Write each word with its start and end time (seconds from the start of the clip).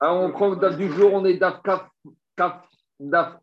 Alors, 0.00 0.22
on 0.22 0.30
prend 0.30 0.54
DAF 0.54 0.76
du 0.76 0.90
jour, 0.92 1.12
on 1.12 1.24
est 1.24 1.34
DAF 1.34 1.60
Kaf, 1.62 1.88
Kaf, 2.36 2.68
DAF. 3.00 3.38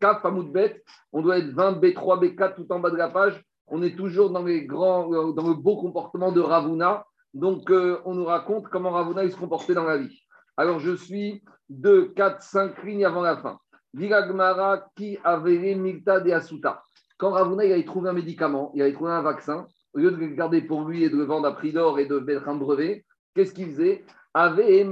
On 1.12 1.20
doit 1.20 1.38
être 1.38 1.50
20 1.50 1.80
B3, 1.80 2.34
B4 2.34 2.54
tout 2.54 2.72
en 2.72 2.80
bas 2.80 2.90
de 2.90 2.96
la 2.96 3.10
page. 3.10 3.42
On 3.66 3.82
est 3.82 3.94
toujours 3.94 4.30
dans, 4.30 4.42
les 4.42 4.64
grands, 4.64 5.12
euh, 5.12 5.32
dans 5.32 5.48
le 5.48 5.54
beau 5.54 5.76
comportement 5.76 6.32
de 6.32 6.40
Ravuna. 6.40 7.04
Donc, 7.34 7.70
euh, 7.70 8.00
on 8.06 8.14
nous 8.14 8.24
raconte 8.24 8.68
comment 8.68 8.90
Ravuna 8.90 9.28
se 9.28 9.36
comportait 9.36 9.74
dans 9.74 9.84
la 9.84 9.98
vie. 9.98 10.22
Alors, 10.56 10.80
je 10.80 10.94
suis 10.96 11.42
2, 11.68 12.12
4, 12.14 12.42
5 12.42 12.82
lignes 12.84 13.04
avant 13.04 13.22
la 13.22 13.36
fin. 13.36 13.58
Viragmara 13.92 14.86
qui 14.96 15.18
avait 15.24 15.74
Milta 15.74 16.20
de 16.20 16.30
Asuta. 16.30 16.82
Quand 17.18 17.32
Ravuna 17.32 17.64
il 17.66 17.72
avait 17.72 17.84
trouvé 17.84 18.08
un 18.08 18.14
médicament, 18.14 18.72
il 18.74 18.80
avait 18.80 18.92
trouvé 18.92 19.10
un 19.10 19.22
vaccin, 19.22 19.66
au 19.92 19.98
lieu 19.98 20.10
de 20.10 20.16
le 20.16 20.28
garder 20.28 20.62
pour 20.62 20.84
lui 20.84 21.04
et 21.04 21.10
de 21.10 21.16
le 21.16 21.24
vendre 21.24 21.48
à 21.48 21.54
prix 21.54 21.72
d'or 21.72 21.98
et 21.98 22.06
de 22.06 22.18
mettre 22.18 22.48
un 22.48 22.54
brevet, 22.54 23.04
qu'est-ce 23.34 23.52
qu'il 23.52 23.68
faisait? 23.68 24.04
Il 24.38 24.90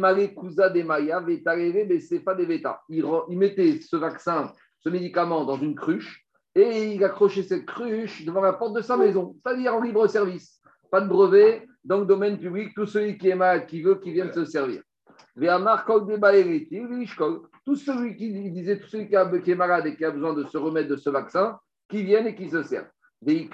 mettait 3.38 3.80
ce 3.80 3.96
vaccin, 3.96 4.50
ce 4.78 4.88
médicament 4.88 5.44
dans 5.44 5.58
une 5.58 5.74
cruche 5.74 6.24
et 6.54 6.94
il 6.94 7.04
accrochait 7.04 7.42
cette 7.42 7.66
cruche 7.66 8.24
devant 8.24 8.40
la 8.40 8.54
porte 8.54 8.76
de 8.76 8.80
sa 8.80 8.96
maison, 8.96 9.36
c'est-à-dire 9.44 9.74
en 9.74 9.82
libre 9.82 10.06
service. 10.06 10.62
Pas 10.90 11.02
de 11.02 11.08
brevet, 11.08 11.66
dans 11.84 12.00
le 12.00 12.06
domaine 12.06 12.38
public, 12.38 12.72
tout 12.74 12.86
celui 12.86 13.18
qui 13.18 13.28
est 13.28 13.34
malade, 13.34 13.66
qui 13.66 13.82
veut, 13.82 13.96
qui 13.96 14.12
vienne 14.12 14.32
se 14.32 14.46
servir. 14.46 14.80
Tout 15.36 15.44
celui 17.76 18.16
qui 18.16 18.50
disait, 18.50 18.78
tout 18.78 18.88
celui 18.88 19.08
qui, 19.08 19.50
est 19.50 19.54
malade 19.54 19.86
et 19.86 19.94
qui 19.96 20.06
a 20.06 20.10
besoin 20.10 20.32
de 20.32 20.44
se 20.44 20.56
remettre 20.56 20.88
de 20.88 20.96
ce 20.96 21.10
vaccin, 21.10 21.58
qui 21.88 22.02
viennent 22.02 22.28
et 22.28 22.34
qui 22.34 22.48
se 22.48 22.62
servent. 22.62 22.88
Des 23.20 23.46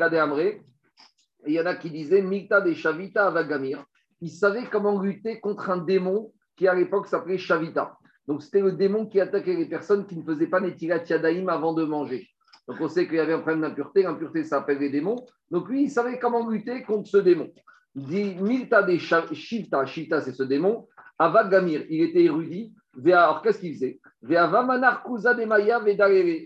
il 1.46 1.54
y 1.54 1.60
en 1.60 1.66
a 1.66 1.74
qui 1.74 1.91
disaient 1.91 2.23
Mikta 2.23 2.60
de 2.60 2.74
Shavita 2.74 3.27
Avagamir. 3.27 3.84
Il 4.20 4.30
savait 4.30 4.65
comment 4.70 5.01
lutter 5.01 5.41
contre 5.41 5.70
un 5.70 5.79
démon 5.79 6.33
qui 6.56 6.69
à 6.69 6.74
l'époque 6.74 7.06
s'appelait 7.06 7.38
Shavita. 7.38 7.97
Donc 8.29 8.43
c'était 8.43 8.60
le 8.60 8.73
démon 8.73 9.06
qui 9.06 9.20
attaquait 9.20 9.56
les 9.56 9.66
personnes 9.66 10.06
qui 10.06 10.16
ne 10.16 10.23
faisaient 10.23 10.46
pas 10.46 10.60
Netilat 10.60 11.04
Yadaim 11.04 11.49
avant 11.49 11.73
de 11.73 11.85
manger. 11.85 12.29
Donc 12.68 12.76
on 12.80 12.88
sait 12.88 13.07
qu'il 13.07 13.16
y 13.16 13.21
avait 13.21 13.32
un 13.32 13.41
problème 13.41 13.63
d'impureté. 13.63 14.02
L'impureté, 14.02 14.45
ça 14.45 14.59
s'appelle 14.59 14.79
les 14.79 14.91
démons. 14.91 15.24
Donc 15.51 15.68
lui, 15.68 15.85
il 15.85 15.91
savait 15.91 16.18
comment 16.18 16.48
lutter 16.48 16.82
contre 16.82 17.09
ce 17.09 17.16
démon. 17.16 17.51
Dit 17.95 18.37
Milta 18.37 18.82
de 18.82 18.96
Shivta, 18.96 19.85
Shivta 19.87 20.21
c'est 20.21 20.32
ce 20.32 20.43
démon. 20.45 20.87
Avagamir, 21.18 21.85
il 21.88 22.02
était 22.02 22.24
érudit. 22.24 22.73
Alors 23.07 23.43
qu'est-ce 23.43 23.59
qu'il 23.59 23.74
faisait? 23.74 24.01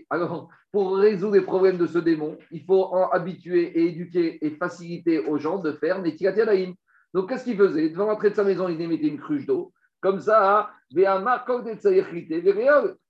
Alors, 0.09 0.49
pour 0.71 0.97
résoudre 0.97 1.35
les 1.35 1.41
problèmes 1.41 1.77
de 1.77 1.87
ce 1.87 1.99
démon, 1.99 2.37
il 2.51 2.63
faut 2.63 2.83
en 2.85 3.09
habituer 3.09 3.77
et 3.77 3.87
éduquer 3.87 4.43
et 4.45 4.51
faciliter 4.51 5.19
aux 5.19 5.37
gens 5.37 5.59
de 5.59 5.71
faire 5.73 6.01
Netilat 6.01 6.35
Yadaim. 6.35 6.73
Donc 7.15 7.29
qu'est-ce 7.29 7.45
qu'il 7.45 7.55
faisait? 7.55 7.89
Devant 7.89 8.07
l'entrée 8.07 8.31
de 8.31 8.35
sa 8.35 8.43
maison, 8.43 8.67
il 8.67 8.77
mettait 8.77 9.07
une 9.07 9.17
cruche 9.17 9.45
d'eau. 9.45 9.71
Comme 10.01 10.19
ça, 10.19 10.69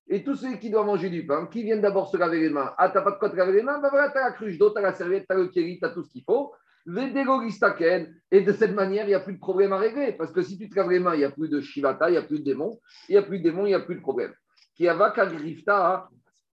et 0.08 0.23
tous 0.23 0.36
ceux 0.36 0.58
qui 0.58 0.70
doivent 0.70 0.86
manger 0.86 1.09
du 1.09 1.25
pain, 1.25 1.48
qui 1.48 1.64
viennent 1.64 1.81
d'abord 1.81 2.08
se 2.08 2.16
laver 2.16 2.39
les 2.39 2.52
mains. 2.52 2.72
Ah, 2.78 2.89
t'as 2.89 3.02
pas 3.02 3.09
de 3.09 3.17
quoi 3.17 3.31
te 3.31 3.36
laver 3.36 3.53
les 3.53 3.64
mains? 3.64 3.80
Ben 3.80 3.89
voilà, 3.89 4.09
t'as 4.09 4.22
la 4.22 4.31
cruche 4.31 4.59
d'eau, 4.59 4.70
t'as 4.70 4.81
la 4.81 4.94
serviette, 4.94 5.26
t'as 5.28 5.33
le 5.33 5.48
kéri, 5.48 5.80
t'as 5.81 5.89
tout 5.89 6.03
ce 6.03 6.11
qu'il 6.11 6.22
faut. 6.23 6.53
Et 6.88 8.42
de 8.42 8.52
cette 8.52 8.76
manière, 8.76 9.06
il 9.06 9.08
n'y 9.08 9.16
a 9.16 9.20
plus 9.22 9.33
de 9.33 9.39
problème 9.39 9.73
à 9.73 9.78
régler. 9.78 10.11
Parce 10.11 10.31
que 10.31 10.44
si 10.44 10.56
tu 10.59 10.70
te 10.70 10.76
laves 10.76 10.92
les 10.92 11.00
mains, 11.00 11.16
il 11.16 11.20
n'y 11.20 11.23
a 11.23 11.31
plus 11.31 11.50
de 11.50 11.59
shivata, 11.59 12.09
il 12.09 12.11
n'y 12.11 12.20
a 12.20 12.22
plus 12.22 12.38
de 12.38 12.44
démon. 12.44 12.80
Il 13.09 13.14
n'y 13.14 13.17
a 13.17 13.23
plus 13.23 13.39
de 13.39 13.44
démon, 13.44 13.66
il 13.66 13.70
n'y 13.70 13.73
a 13.73 13.80
plus 13.80 13.95
de 13.95 14.02
problème. 14.02 14.36
Kiava 14.78 15.09
Kagrifta, 15.09 16.09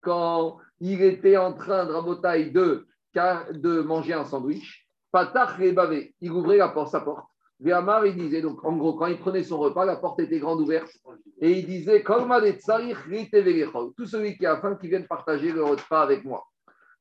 quand 0.00 0.58
il 0.80 1.00
était 1.00 1.36
en 1.36 1.52
train 1.52 1.86
de 1.86 1.92
rabotaille 1.92 2.50
de, 2.50 2.88
de 3.14 3.80
manger 3.82 4.14
un 4.14 4.24
sandwich, 4.24 4.88
Patach 5.12 5.56
Rebavé, 5.56 6.12
il 6.20 6.32
ouvrait 6.32 6.56
la 6.56 6.70
porte, 6.70 6.90
sa 6.90 7.00
porte. 7.00 7.28
Véamar, 7.58 8.04
il 8.04 8.16
disait, 8.16 8.42
donc 8.42 8.62
en 8.64 8.76
gros, 8.76 8.92
quand 8.94 9.06
il 9.06 9.18
prenait 9.18 9.42
son 9.42 9.56
repas, 9.58 9.86
la 9.86 9.96
porte 9.96 10.20
était 10.20 10.38
grande 10.38 10.60
ouverte, 10.60 10.92
et 11.40 11.52
il 11.52 11.66
disait, 11.66 12.04
Tout 12.04 14.06
celui 14.06 14.36
qui 14.36 14.44
a 14.44 14.58
faim, 14.58 14.76
qui 14.76 14.88
vienne 14.88 15.06
partager 15.06 15.52
le 15.52 15.64
repas 15.64 16.02
avec 16.02 16.22
moi. 16.24 16.44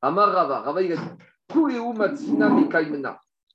Amar 0.00 0.32
Rava, 0.32 0.60
Rava, 0.60 0.82
il 0.82 0.92
a 0.92 0.96
dit, 0.96 1.02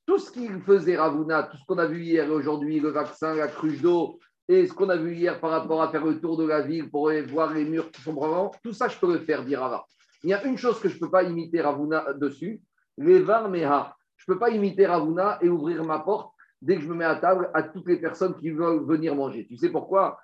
tout 0.05 0.17
ce 0.17 0.31
qu'il 0.31 0.61
faisait 0.61 0.97
Ravuna, 0.97 1.43
tout 1.43 1.57
ce 1.57 1.65
qu'on 1.65 1.77
a 1.77 1.85
vu 1.85 2.03
hier 2.03 2.25
et 2.25 2.29
aujourd'hui, 2.29 2.79
le 2.79 2.89
vaccin, 2.89 3.33
la 3.33 3.47
cruche 3.47 3.81
d'eau, 3.81 4.19
et 4.47 4.67
ce 4.67 4.73
qu'on 4.73 4.89
a 4.89 4.97
vu 4.97 5.15
hier 5.15 5.39
par 5.39 5.51
rapport 5.51 5.81
à 5.81 5.89
faire 5.89 6.05
le 6.05 6.19
tour 6.19 6.37
de 6.37 6.45
la 6.45 6.61
ville 6.61 6.89
pour 6.89 7.11
voir 7.29 7.53
les 7.53 7.63
murs 7.63 7.89
qui 7.91 8.01
sont 8.01 8.13
bravants, 8.13 8.51
tout 8.63 8.73
ça, 8.73 8.87
je 8.87 8.97
peux 8.97 9.13
le 9.13 9.19
faire, 9.19 9.45
dit 9.45 9.55
Rava. 9.55 9.85
Il 10.23 10.29
y 10.29 10.33
a 10.33 10.43
une 10.43 10.57
chose 10.57 10.79
que 10.79 10.89
je 10.89 10.95
ne 10.95 10.99
peux 10.99 11.09
pas 11.09 11.23
imiter 11.23 11.61
Ravuna 11.61 12.13
dessus, 12.13 12.61
les 12.97 13.21
Meha. 13.21 13.95
Je 14.17 14.25
ne 14.27 14.33
peux 14.33 14.39
pas 14.39 14.49
imiter 14.49 14.85
Ravuna 14.85 15.39
et 15.41 15.49
ouvrir 15.49 15.83
ma 15.83 15.99
porte 15.99 16.30
dès 16.61 16.75
que 16.75 16.81
je 16.81 16.87
me 16.87 16.95
mets 16.95 17.05
à 17.05 17.15
table 17.15 17.49
à 17.53 17.63
toutes 17.63 17.87
les 17.87 17.97
personnes 17.97 18.35
qui 18.37 18.51
veulent 18.51 18.85
venir 18.85 19.15
manger. 19.15 19.45
Tu 19.47 19.57
sais 19.57 19.69
pourquoi? 19.69 20.19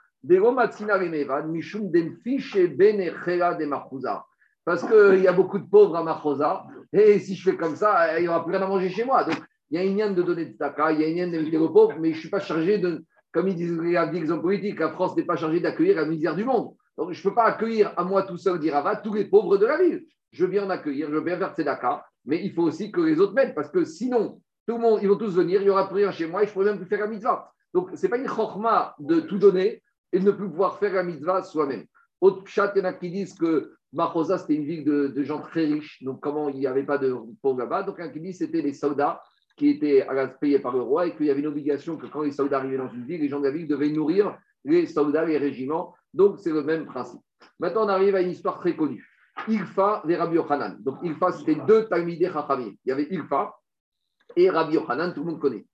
Parce 4.65 4.83
qu'il 4.83 5.21
y 5.21 5.27
a 5.27 5.33
beaucoup 5.33 5.59
de 5.59 5.69
pauvres 5.69 5.95
à 5.95 6.03
Machosa, 6.03 6.65
et 6.91 7.19
si 7.19 7.35
je 7.35 7.51
fais 7.51 7.55
comme 7.55 7.75
ça, 7.75 8.19
il 8.19 8.23
n'y 8.23 8.27
aura 8.27 8.43
plus 8.43 8.53
rien 8.55 8.65
à 8.65 8.67
manger 8.67 8.89
chez 8.89 9.05
moi. 9.05 9.23
Donc, 9.23 9.37
il 9.69 9.77
y 9.77 9.79
a 9.79 9.83
une 9.83 9.97
ligne 9.97 10.15
de 10.15 10.23
donner 10.23 10.45
de 10.45 10.57
taka, 10.57 10.91
il 10.91 11.01
y 11.01 11.03
a 11.03 11.07
une 11.07 11.15
ligne 11.15 11.31
d'inviter 11.31 11.57
les 11.57 11.67
pauvres, 11.67 11.95
mais 11.99 12.11
je 12.11 12.15
ne 12.15 12.19
suis 12.21 12.29
pas 12.29 12.39
chargé 12.39 12.77
de, 12.77 13.03
comme 13.31 13.47
ils 13.47 13.55
disent 13.55 13.79
les 13.79 14.31
hommes 14.31 14.41
politiques, 14.41 14.79
la 14.79 14.91
France 14.91 15.15
n'est 15.15 15.23
pas 15.23 15.35
chargée 15.35 15.59
d'accueillir 15.59 15.95
la 15.97 16.05
misère 16.05 16.35
du 16.35 16.43
monde. 16.43 16.73
Donc, 16.97 17.11
je 17.11 17.19
ne 17.19 17.29
peux 17.29 17.35
pas 17.35 17.45
accueillir 17.45 17.93
à 17.95 18.03
moi 18.03 18.23
tout 18.23 18.37
seul, 18.37 18.59
dire 18.59 18.75
Ava, 18.75 18.95
tous 18.97 19.13
les 19.13 19.25
pauvres 19.25 19.57
de 19.57 19.65
la 19.65 19.77
ville. 19.81 20.03
Je 20.31 20.45
viens 20.45 20.65
en 20.65 20.69
accueillir, 20.69 21.09
je 21.11 21.19
bien 21.19 21.37
faire 21.37 21.53
tzedaka, 21.53 22.03
mais 22.25 22.43
il 22.43 22.53
faut 22.53 22.63
aussi 22.63 22.91
que 22.91 23.01
les 23.01 23.19
autres 23.19 23.33
m'aident, 23.33 23.55
parce 23.55 23.69
que 23.69 23.85
sinon, 23.85 24.41
tout 24.67 24.75
le 24.75 24.81
monde, 24.81 24.99
ils 25.01 25.07
vont 25.07 25.15
tous 25.15 25.33
venir, 25.33 25.61
il 25.61 25.63
n'y 25.63 25.69
aura 25.69 25.87
plus 25.87 25.97
rien 25.97 26.11
chez 26.11 26.27
moi 26.27 26.43
et 26.43 26.47
je 26.47 26.51
pourrai 26.51 26.65
même 26.65 26.77
plus 26.77 26.87
faire 26.87 26.99
la 26.99 27.07
mitzvah. 27.07 27.51
Donc, 27.73 27.91
ce 27.95 28.01
n'est 28.01 28.09
pas 28.09 28.17
une 28.17 28.27
chorma 28.27 28.95
de 28.99 29.21
tout 29.21 29.37
donner 29.37 29.81
et 30.11 30.19
de 30.19 30.25
ne 30.25 30.31
plus 30.31 30.49
pouvoir 30.49 30.77
faire 30.77 30.93
la 30.93 31.03
mitzvah 31.03 31.41
soi-même. 31.43 31.85
Autre 32.19 32.45
chat, 32.47 32.73
il 32.75 32.79
y 32.79 32.81
en 32.81 32.85
a 32.85 32.93
qui 32.93 33.09
disent 33.09 33.33
que 33.33 33.73
Machosa, 33.93 34.37
c'était 34.37 34.55
une 34.55 34.65
ville 34.65 34.83
de, 34.83 35.23
gens 35.23 35.39
très 35.39 35.65
riches, 35.65 36.03
donc 36.03 36.19
comment 36.19 36.49
il 36.49 36.57
n'y 36.57 36.67
avait 36.67 36.83
pas 36.83 36.97
de 36.97 37.15
pauvres 37.41 37.59
là-bas? 37.59 37.83
Donc, 37.83 37.97
y 37.99 38.01
a 38.01 38.09
qui 38.09 38.21
que 38.21 38.31
c'était 38.33 38.61
les 38.61 38.73
soldats 38.73 39.21
qui 39.55 39.69
étaient 39.69 40.05
payés 40.41 40.59
par 40.59 40.73
le 40.73 40.81
roi 40.81 41.07
et 41.07 41.15
qu'il 41.15 41.25
y 41.25 41.31
avait 41.31 41.39
une 41.39 41.47
obligation 41.47 41.95
que 41.97 42.05
quand 42.05 42.21
les 42.21 42.31
soldats 42.31 42.57
arrivaient 42.57 42.77
dans 42.77 42.89
une 42.89 43.05
ville, 43.05 43.21
les 43.21 43.29
gens 43.29 43.39
de 43.39 43.45
la 43.45 43.51
ville 43.51 43.67
devaient 43.67 43.89
nourrir 43.89 44.37
les 44.65 44.85
soldats, 44.85 45.25
les 45.25 45.37
régiments. 45.37 45.95
Donc, 46.13 46.39
c'est 46.39 46.51
le 46.51 46.63
même 46.63 46.85
principe. 46.85 47.21
Maintenant, 47.59 47.85
on 47.85 47.89
arrive 47.89 48.15
à 48.15 48.21
une 48.21 48.31
histoire 48.31 48.59
très 48.59 48.75
connue. 48.75 49.07
Ilfa 49.47 50.03
et 50.07 50.15
Rabbi 50.15 50.35
Yochanan. 50.35 50.77
Donc, 50.81 50.97
Ilfa, 51.03 51.31
c'était 51.31 51.55
deux 51.67 51.85
Talmidei 51.85 52.29
Chachamim. 52.31 52.73
Il 52.85 52.89
y 52.89 52.91
avait 52.91 53.07
Ilfa, 53.09 53.53
et 54.37 54.49
Rabbi 54.49 54.75
Yochanan, 54.75 55.13
tout 55.13 55.23
le 55.23 55.31
monde 55.31 55.41
connaît. 55.41 55.65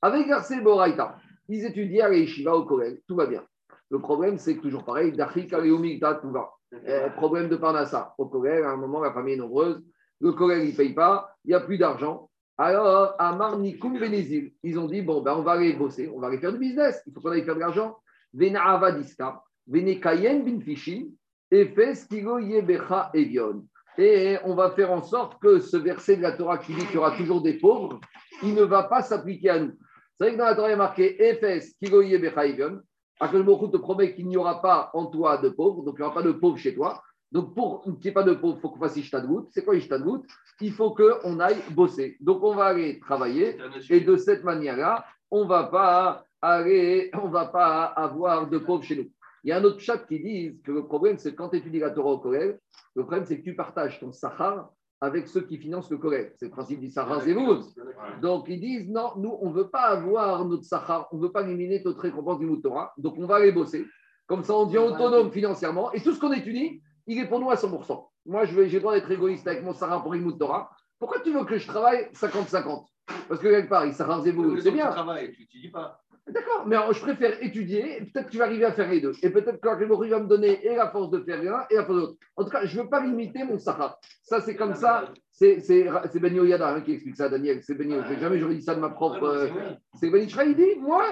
Avec 0.00 0.26
Garcé 0.26 0.60
Boraïta, 0.60 1.16
ils 1.48 1.64
étudiaient 1.66 2.02
à 2.02 2.08
l'Eshiva 2.08 2.56
au 2.56 2.64
collège, 2.64 2.98
tout 3.06 3.16
va 3.16 3.26
bien. 3.26 3.44
Le 3.90 3.98
problème, 3.98 4.38
c'est 4.38 4.56
que 4.56 4.62
toujours 4.62 4.84
pareil, 4.84 5.12
Dachik 5.12 5.50
tout 5.50 6.30
va. 6.30 6.50
Euh, 6.88 7.10
problème 7.10 7.48
de 7.48 7.56
Parnassa. 7.56 8.14
Au 8.16 8.26
collège, 8.26 8.64
à 8.64 8.70
un 8.70 8.76
moment, 8.76 9.00
la 9.00 9.12
famille 9.12 9.34
est 9.34 9.38
nombreuse, 9.38 9.84
le 10.20 10.32
collège, 10.32 10.64
il 10.68 10.72
ne 10.72 10.76
paye 10.76 10.94
pas, 10.94 11.36
il 11.44 11.48
n'y 11.48 11.54
a 11.54 11.60
plus 11.60 11.76
d'argent. 11.76 12.30
Alors, 12.56 13.14
à 13.18 13.34
Marnikoum 13.34 13.98
Benezil, 13.98 14.54
ils 14.62 14.78
ont 14.78 14.86
dit 14.86 15.02
bon, 15.02 15.20
ben, 15.20 15.34
on 15.34 15.42
va 15.42 15.52
aller 15.52 15.72
bosser, 15.72 16.08
on 16.08 16.20
va 16.20 16.28
aller 16.28 16.38
faire 16.38 16.52
du 16.52 16.58
business, 16.58 17.02
il 17.06 17.12
faut 17.12 17.20
qu'on 17.20 17.30
aille 17.30 17.44
faire 17.44 17.56
de 17.56 17.60
l'argent. 17.60 17.98
Vena 18.32 18.62
Avadiska, 18.62 19.42
Vene 19.66 20.00
Kayen 20.00 20.44
Bin 20.44 20.60
Fishin, 20.60 21.08
Efes 21.50 22.06
Kigo 22.08 22.38
Yebecha 22.38 23.10
Evion. 23.14 23.66
Et 23.98 24.38
on 24.44 24.54
va 24.54 24.70
faire 24.70 24.90
en 24.90 25.02
sorte 25.02 25.40
que 25.40 25.60
ce 25.60 25.76
verset 25.76 26.16
de 26.16 26.22
la 26.22 26.32
Torah 26.32 26.58
qui 26.58 26.74
dit 26.74 26.84
qu'il 26.86 26.94
y 26.94 26.98
aura 26.98 27.16
toujours 27.16 27.42
des 27.42 27.58
pauvres, 27.58 28.00
il 28.42 28.54
ne 28.54 28.62
va 28.62 28.84
pas 28.84 29.02
s'appliquer 29.02 29.50
à 29.50 29.60
nous. 29.60 29.72
C'est 30.18 30.26
vrai 30.26 30.32
que 30.34 30.38
dans 30.38 30.46
la 30.46 30.54
Torah, 30.54 30.68
il 30.68 30.72
y 30.72 30.74
a 30.74 30.78
marqué 30.78 31.22
Ephes, 31.22 31.74
Kigoye 31.80 32.18
Bechaigon. 32.18 32.80
Akashbochou 33.20 33.68
te 33.68 33.76
promet 33.76 34.14
qu'il 34.14 34.26
n'y 34.26 34.36
aura 34.36 34.60
pas 34.60 34.90
en 34.94 35.06
toi 35.06 35.38
de 35.38 35.48
pauvres, 35.48 35.84
donc 35.84 35.94
il 35.96 36.02
n'y 36.02 36.06
aura 36.06 36.14
pas 36.14 36.22
de 36.22 36.32
pauvres 36.32 36.56
chez 36.56 36.74
toi. 36.74 37.02
Donc 37.30 37.54
pour 37.54 37.82
qu'il 37.82 37.92
n'y 37.92 38.08
ait 38.08 38.12
pas 38.12 38.24
de 38.24 38.34
pauvres, 38.34 38.56
il 38.58 38.60
faut 38.60 38.70
qu'on 38.70 38.80
fasse 38.80 38.96
Ishtadgout. 38.96 39.48
C'est 39.50 39.64
quoi 39.64 39.76
Ishtadgout 39.76 40.24
Il 40.60 40.72
faut 40.72 40.90
qu'on 40.90 41.38
aille 41.40 41.62
bosser. 41.70 42.16
Donc 42.20 42.42
on 42.42 42.54
va 42.54 42.66
aller 42.66 42.98
travailler 42.98 43.56
et 43.90 44.00
de 44.00 44.16
cette 44.16 44.42
manière-là, 44.44 45.04
on 45.30 45.44
ne 45.44 45.48
va 45.48 45.64
pas 45.64 46.26
aller, 46.42 47.10
on 47.14 47.28
va 47.28 47.46
pas 47.46 47.84
avoir 47.84 48.48
de 48.48 48.58
pauvres 48.58 48.82
chez 48.82 48.96
nous. 48.96 49.10
Il 49.44 49.50
y 49.50 49.52
a 49.52 49.58
un 49.58 49.64
autre 49.64 49.80
chat 49.80 49.98
qui 49.98 50.20
dit 50.20 50.60
que 50.62 50.70
le 50.70 50.86
problème, 50.86 51.18
c'est 51.18 51.34
quand 51.34 51.48
tu 51.48 51.56
étudies 51.56 51.80
la 51.80 51.90
Torah 51.90 52.10
au 52.10 52.18
collège, 52.18 52.56
le 52.94 53.02
problème, 53.02 53.24
c'est 53.26 53.38
que 53.38 53.44
tu 53.44 53.56
partages 53.56 53.98
ton 53.98 54.12
Sahar 54.12 54.70
avec 55.00 55.26
ceux 55.26 55.40
qui 55.40 55.58
financent 55.58 55.90
le 55.90 55.98
collège. 55.98 56.32
C'est 56.36 56.46
le 56.46 56.52
principe 56.52 56.78
du 56.78 56.88
Sahar 56.88 57.20
Zemouz. 57.22 57.74
Donc, 58.20 58.46
ils 58.48 58.60
disent 58.60 58.88
non, 58.88 59.12
nous, 59.16 59.36
on 59.40 59.50
ne 59.50 59.54
veut 59.54 59.68
pas 59.68 59.86
avoir 59.86 60.44
notre 60.44 60.64
Sahar, 60.64 61.08
on 61.10 61.16
ne 61.16 61.22
veut 61.22 61.32
pas 61.32 61.42
éliminer 61.42 61.82
notre 61.84 62.00
récompense 62.00 62.38
du 62.38 62.60
Torah, 62.60 62.92
donc 62.96 63.14
on 63.18 63.26
va 63.26 63.36
aller 63.36 63.50
bosser. 63.50 63.84
Comme 64.26 64.44
ça, 64.44 64.54
on 64.54 64.66
devient 64.66 64.78
autonome 64.78 65.32
financièrement. 65.32 65.92
Et 65.92 66.00
tout 66.00 66.12
ce 66.12 66.20
qu'on 66.20 66.32
étudie, 66.32 66.80
il 67.08 67.18
est 67.18 67.26
pour 67.26 67.40
nous 67.40 67.50
à 67.50 67.56
100%. 67.56 68.06
Moi, 68.26 68.44
j'ai 68.44 68.68
le 68.68 68.80
droit 68.80 68.94
d'être 68.94 69.10
égoïste 69.10 69.46
avec 69.48 69.64
mon 69.64 69.74
Sahar 69.74 70.04
pour 70.04 70.14
le 70.14 70.32
Torah. 70.38 70.70
Pourquoi 71.00 71.18
tu 71.18 71.32
veux 71.32 71.44
que 71.44 71.58
je 71.58 71.66
travaille 71.66 72.08
50-50 72.12 72.84
Parce 73.28 73.40
que 73.40 73.48
quelque 73.48 73.68
part, 73.68 73.86
il 73.86 73.92
vous, 74.32 74.60
c'est 74.60 74.70
bien. 74.70 74.90
travail, 74.90 75.32
tu 75.32 75.58
dis 75.58 75.68
pas. 75.68 76.02
D'accord, 76.28 76.64
mais 76.66 76.76
je 76.92 77.00
préfère 77.00 77.42
étudier, 77.42 78.08
peut-être 78.12 78.26
que 78.26 78.30
tu 78.30 78.38
vas 78.38 78.44
arriver 78.44 78.64
à 78.64 78.72
faire 78.72 78.88
les 78.88 79.00
deux. 79.00 79.12
Et 79.22 79.30
peut-être 79.30 79.60
que 79.60 79.66
l'Akhémori 79.66 80.08
va 80.08 80.20
me 80.20 80.28
donner 80.28 80.64
et 80.64 80.76
la 80.76 80.88
force 80.88 81.10
de 81.10 81.18
faire 81.20 81.42
l'un 81.42 81.66
et 81.68 81.74
la 81.74 81.84
force 81.84 81.96
de 81.96 82.00
l'autre. 82.02 82.16
En 82.36 82.44
tout 82.44 82.50
cas, 82.50 82.64
je 82.64 82.78
ne 82.78 82.82
veux 82.82 82.88
pas 82.88 83.00
limiter 83.04 83.42
mon 83.42 83.58
Sahara. 83.58 83.98
Ça, 84.22 84.40
c'est 84.40 84.54
comme 84.54 84.76
ça. 84.76 85.12
C'est 85.32 86.20
Ben 86.20 86.32
Yoyada 86.32 86.74
hein, 86.74 86.80
qui 86.82 86.92
explique 86.92 87.16
ça, 87.16 87.28
Daniel. 87.28 87.60
C'est 87.64 87.74
Ben 87.74 87.90
Jamais 88.20 88.38
j'aurais 88.38 88.54
dit 88.54 88.62
ça 88.62 88.76
de 88.76 88.80
ma 88.80 88.90
propre. 88.90 89.24
Euh, 89.24 89.48
c'est 89.94 90.10
Ben 90.10 90.22
Il 90.22 90.54
dit 90.54 90.80
Moi, 90.80 91.04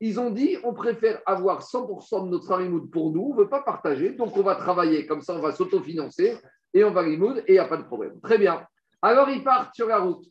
ils 0.00 0.20
ont 0.20 0.30
dit 0.30 0.58
on 0.62 0.74
préfère 0.74 1.22
avoir 1.24 1.62
100% 1.62 2.26
de 2.26 2.30
notre 2.30 2.52
harimoud 2.52 2.90
pour 2.90 3.12
nous, 3.12 3.30
on 3.30 3.34
ne 3.34 3.38
veut 3.38 3.48
pas 3.48 3.62
partager, 3.62 4.12
donc 4.12 4.36
on 4.36 4.42
va 4.42 4.56
travailler. 4.56 5.06
Comme 5.06 5.22
ça, 5.22 5.34
on 5.34 5.40
va 5.40 5.52
s'autofinancer 5.52 6.36
et 6.74 6.84
on 6.84 6.90
va 6.90 7.00
harimoud 7.00 7.38
et 7.38 7.44
il 7.48 7.52
n'y 7.52 7.58
a 7.58 7.64
pas 7.64 7.78
de 7.78 7.84
problème. 7.84 8.20
Très 8.20 8.36
bien. 8.36 8.62
Alors, 9.00 9.30
ils 9.30 9.42
partent 9.42 9.74
sur 9.74 9.88
la 9.88 9.98
route. 9.98 10.24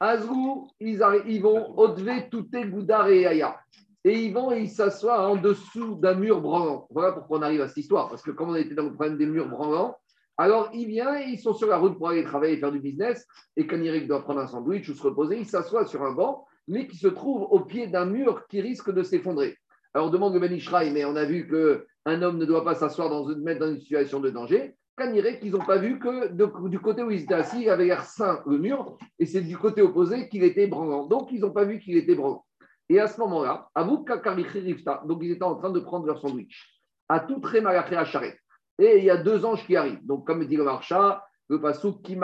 Azrou, 0.00 0.68
ils, 0.80 1.00
ils 1.26 1.40
vont 1.40 1.78
Odve 1.78 2.28
Touté 2.30 2.66
Goudar 2.66 3.08
et 3.08 3.26
Aya. 3.26 3.58
Et 4.04 4.24
ils 4.24 4.32
vont 4.32 4.52
et 4.52 4.60
ils 4.60 4.70
s'assoient 4.70 5.28
en 5.28 5.36
dessous 5.36 5.96
d'un 5.96 6.14
mur 6.14 6.40
branlant. 6.40 6.86
Voilà 6.90 7.12
pourquoi 7.12 7.38
on 7.38 7.42
arrive 7.42 7.60
à 7.60 7.68
cette 7.68 7.78
histoire. 7.78 8.08
Parce 8.08 8.22
que 8.22 8.30
comme 8.30 8.50
on 8.50 8.54
était 8.54 8.74
dans 8.74 8.84
le 8.84 8.94
problème 8.94 9.18
des 9.18 9.26
murs 9.26 9.48
branlants, 9.48 9.96
alors 10.38 10.70
il 10.74 10.86
vient 10.86 11.18
et 11.18 11.30
ils 11.30 11.38
sont 11.38 11.54
sur 11.54 11.68
la 11.68 11.78
route 11.78 11.96
pour 11.96 12.10
aller 12.10 12.22
travailler 12.22 12.54
et 12.54 12.58
faire 12.58 12.72
du 12.72 12.78
business. 12.78 13.26
Et 13.56 13.66
quand 13.66 13.80
Eric 13.82 14.06
doit 14.06 14.22
prendre 14.22 14.40
un 14.40 14.46
sandwich 14.46 14.88
ou 14.88 14.94
se 14.94 15.02
reposer, 15.02 15.38
il 15.38 15.46
s'assoit 15.46 15.86
sur 15.86 16.02
un 16.02 16.12
banc, 16.12 16.46
mais 16.68 16.86
qui 16.86 16.96
se 16.96 17.08
trouve 17.08 17.42
au 17.50 17.60
pied 17.60 17.86
d'un 17.86 18.06
mur 18.06 18.46
qui 18.48 18.60
risque 18.60 18.92
de 18.92 19.02
s'effondrer. 19.02 19.56
Alors 19.94 20.10
demande 20.10 20.34
le 20.34 20.40
Ben 20.40 20.92
mais 20.92 21.04
on 21.06 21.16
a 21.16 21.24
vu 21.24 21.48
qu'un 21.48 22.22
homme 22.22 22.36
ne 22.36 22.44
doit 22.44 22.64
pas 22.64 22.74
s'asseoir 22.74 23.08
dans 23.08 23.30
une, 23.30 23.42
mettre 23.42 23.60
dans 23.60 23.72
une 23.72 23.80
situation 23.80 24.20
de 24.20 24.28
danger 24.28 24.76
dirait 25.12 25.38
qu'ils 25.38 25.52
n'ont 25.52 25.64
pas 25.64 25.76
vu 25.76 25.98
que 25.98 26.32
du 26.68 26.80
côté 26.80 27.02
où 27.02 27.10
ils 27.10 27.22
étaient 27.22 27.34
assis, 27.34 27.62
il 27.62 27.70
avait 27.70 27.84
l'air 27.84 28.04
sain 28.04 28.40
le 28.46 28.58
mur, 28.58 28.96
et 29.18 29.26
c'est 29.26 29.42
du 29.42 29.58
côté 29.58 29.82
opposé 29.82 30.28
qu'il 30.28 30.42
était 30.42 30.66
branlant. 30.66 31.06
Donc, 31.06 31.30
ils 31.32 31.40
n'ont 31.40 31.52
pas 31.52 31.64
vu 31.64 31.78
qu'il 31.78 31.96
était 31.96 32.14
branlant. 32.14 32.44
Et 32.88 32.98
à 32.98 33.06
ce 33.06 33.20
moment-là, 33.20 33.68
donc 33.76 35.18
ils 35.22 35.32
étaient 35.32 35.42
en 35.42 35.56
train 35.56 35.70
de 35.70 35.80
prendre 35.80 36.06
leur 36.06 36.20
sandwich. 36.20 36.80
À 37.08 37.20
tout 37.20 37.40
très 37.40 37.64
à 37.64 38.04
charrette. 38.04 38.38
Et 38.78 38.98
il 38.98 39.04
y 39.04 39.10
a 39.10 39.16
deux 39.16 39.44
anges 39.44 39.66
qui 39.66 39.76
arrivent. 39.76 40.04
Donc, 40.06 40.26
comme 40.26 40.44
dit 40.46 40.56
le 40.56 40.64
marcha, 40.64 41.22
le 41.48 41.60
pasuk 41.60 42.02
qui 42.02 42.16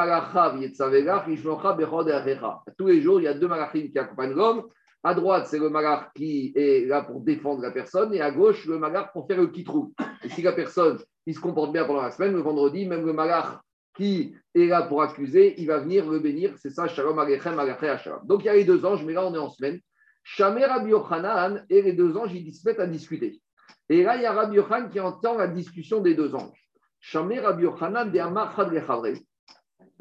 Tous 2.79 2.87
les 2.87 3.01
jours, 3.01 3.21
il 3.21 3.25
y 3.25 3.29
a 3.29 3.35
deux 3.35 3.49
malachim 3.49 3.89
qui 3.91 3.99
accompagnent 3.99 4.35
l'homme. 4.35 4.65
À 5.05 5.15
droite, 5.15 5.47
c'est 5.47 5.59
le 5.59 5.69
malach 5.69 6.13
qui 6.15 6.53
est 6.55 6.87
là 6.87 7.03
pour 7.03 7.21
défendre 7.21 7.61
la 7.61 7.73
personne, 7.73 8.15
et 8.15 8.21
à 8.21 8.31
gauche, 8.31 8.67
le 8.67 8.79
malach 8.79 9.13
pour 9.13 9.27
faire 9.27 9.39
le 9.39 9.49
qui 9.49 9.65
trouve. 9.65 9.91
Et 10.23 10.29
si 10.29 10.43
la 10.43 10.53
personne 10.53 10.99
il 11.27 11.35
se 11.35 11.41
comporte 11.41 11.73
bien 11.73 11.85
pendant 11.85 12.03
la 12.03 12.11
semaine, 12.11 12.33
le 12.33 12.41
vendredi, 12.41 12.87
même 12.87 13.07
le 13.07 13.13
malach 13.13 13.61
qui 13.95 14.35
est 14.55 14.67
là 14.67 14.83
pour 14.83 15.03
accuser, 15.03 15.61
il 15.61 15.67
va 15.67 15.79
venir 15.79 16.11
le 16.11 16.19
bénir. 16.19 16.55
C'est 16.57 16.71
ça, 16.71 16.89
Shalom 16.89 17.19
Alechem, 17.19 17.55
Shalom. 17.99 18.27
Donc 18.27 18.43
il 18.43 18.47
y 18.47 18.49
a 18.49 18.55
les 18.55 18.65
deux 18.65 18.85
anges, 18.85 19.05
mais 19.05 19.13
là 19.13 19.27
on 19.27 19.35
est 19.35 19.39
en 19.39 19.51
semaine. 19.51 19.81
Shamer 20.25 20.67
Rabbi 20.67 20.91
Yochanan 20.91 21.65
et 21.69 21.83
les 21.83 21.93
deux 21.93 22.17
anges, 22.17 22.33
ils 22.33 22.55
se 22.55 22.67
mettent 22.67 22.81
à 22.81 22.87
discuter. 22.87 23.41
Et 23.89 24.03
là, 24.03 24.17
il 24.17 24.23
y 24.23 24.27
a 24.27 24.33
Rabbi 24.33 24.57
Yochanan 24.57 24.89
qui 24.89 25.01
entend 25.01 25.37
la 25.37 25.49
discussion 25.49 26.01
des 26.01 26.15
deux 26.15 26.35
anges. 26.35 26.69
Shamer 27.01 27.41
Rabbi 27.41 27.65
Yochanan 27.65 28.11
de 28.11 28.19
Amachad 28.19 28.73
Rabbi 28.73 29.19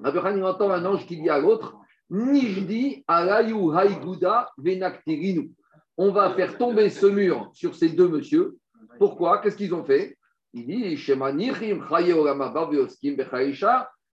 Yochanan, 0.04 0.38
il 0.38 0.44
entend 0.44 0.70
un 0.70 0.86
ange 0.86 1.06
qui 1.06 1.20
dit 1.20 1.30
à 1.30 1.40
l'autre 1.40 1.76
Nijdi 2.10 3.04
alayu 3.08 3.74
haiguda 3.74 4.52
venaktirinu. 4.58 5.52
On 5.98 6.12
va 6.12 6.32
faire 6.32 6.58
tomber 6.58 6.90
ce 6.90 7.06
mur 7.06 7.50
sur 7.54 7.76
ces 7.76 7.90
deux 7.90 8.08
messieurs. 8.08 8.58
Pourquoi? 9.00 9.40
Qu'est-ce 9.40 9.58
qu'ils 9.58 9.74
ont 9.74 9.84
fait? 9.84 10.18
Il 10.54 10.66
dit 10.66 10.98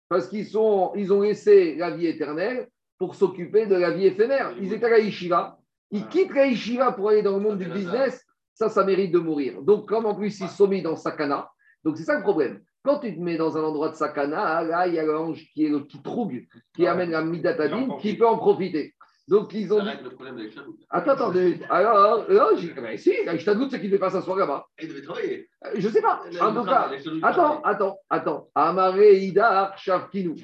parce 0.10 0.28
qu'ils 0.28 0.48
ils 0.96 1.14
ont 1.14 1.22
laissé 1.22 1.76
la 1.76 1.92
vie 1.92 2.08
éternelle 2.08 2.68
pour 2.98 3.16
s'occuper 3.16 3.66
de 3.66 3.76
la 3.76 3.92
vie 3.92 4.06
éphémère. 4.06 4.54
Ils 4.60 4.74
étaient 4.74 4.86
à 4.86 4.90
la 4.90 5.00
Yeshiva. 5.00 5.58
Ils 5.92 6.08
quittent 6.08 6.34
la 6.34 6.48
Yeshiva 6.48 6.92
pour 6.92 7.10
aller 7.10 7.22
dans 7.22 7.38
le 7.38 7.44
monde 7.44 7.60
du 7.60 7.70
business. 7.70 8.24
Ça, 8.54 8.70
ça 8.70 8.84
mérite 8.84 9.12
de 9.12 9.20
mourir. 9.20 9.62
Donc, 9.62 9.88
comme 9.88 10.06
en 10.06 10.16
plus 10.16 10.40
ils 10.40 10.50
sont 10.50 10.68
mis 10.68 10.82
dans 10.82 10.96
Sakana, 10.96 11.50
donc 11.84 11.98
c'est 11.98 12.04
ça 12.04 12.18
le 12.18 12.24
problème. 12.24 12.62
Quand 12.84 13.00
tu 13.00 13.16
te 13.16 13.20
mets 13.20 13.38
dans 13.38 13.58
un 13.58 13.64
endroit 13.64 13.90
de 13.90 13.96
Sakana, 13.96 14.64
là, 14.64 14.88
il 14.88 14.96
y 14.96 15.00
a 15.00 15.06
l'ange 15.06 15.46
qui 15.54 15.66
est 15.66 15.70
le 15.70 15.82
qui 15.82 16.02
trougue, 16.02 16.48
qui 16.74 16.88
amène 16.88 17.12
la 17.12 17.24
Midatadine, 17.24 17.98
qui 18.00 18.16
peut 18.16 18.28
en 18.28 18.38
profiter. 18.38 18.96
Donc, 19.28 19.54
ils 19.54 19.74
ont. 19.74 19.84
le 19.84 20.10
problème 20.10 20.38
avec 20.38 20.54
Attends, 20.90 21.12
attends, 21.12 21.34
alors, 21.70 22.30
là, 22.30 22.50
j'ai. 22.56 22.74
Ben, 22.74 22.98
si, 22.98 23.12
la 23.26 23.38
c'est 23.38 23.80
qu'il 23.80 23.90
ne 23.90 23.96
fait 23.96 24.00
pas 24.00 24.10
s'asseoir 24.10 24.38
là-bas. 24.38 24.66
Il 24.82 24.88
devait 24.88 25.02
travailler. 25.02 25.50
Euh, 25.66 25.72
je 25.76 25.88
ne 25.88 25.94
sais 25.94 26.02
pas. 26.02 26.22
En 26.40 26.54
tout 26.54 26.64
cas, 26.64 26.90
attends, 27.24 27.62
attends, 27.62 27.98
attends. 28.10 28.50
Amaré 28.56 29.18
Ida 29.18 29.74
Shavkinu. 29.76 30.36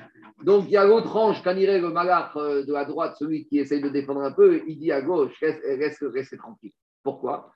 Donc, 0.44 0.66
il 0.66 0.72
y 0.72 0.78
a 0.78 0.86
l'autre 0.86 1.16
ange, 1.16 1.42
Kanire, 1.42 1.82
le 1.82 1.90
malach 1.90 2.36
euh, 2.36 2.66
de 2.66 2.74
la 2.74 2.84
droite, 2.84 3.16
celui 3.18 3.46
qui 3.46 3.60
essaye 3.60 3.82
de 3.82 3.88
défendre 3.88 4.22
un 4.22 4.34
peu, 4.34 4.62
il 4.68 4.78
dit 4.78 4.92
à 4.92 5.02
gauche, 5.02 5.34
reste, 5.40 5.64
reste, 5.64 6.04
reste 6.14 6.38
tranquille. 6.38 6.74
Pourquoi? 7.04 7.54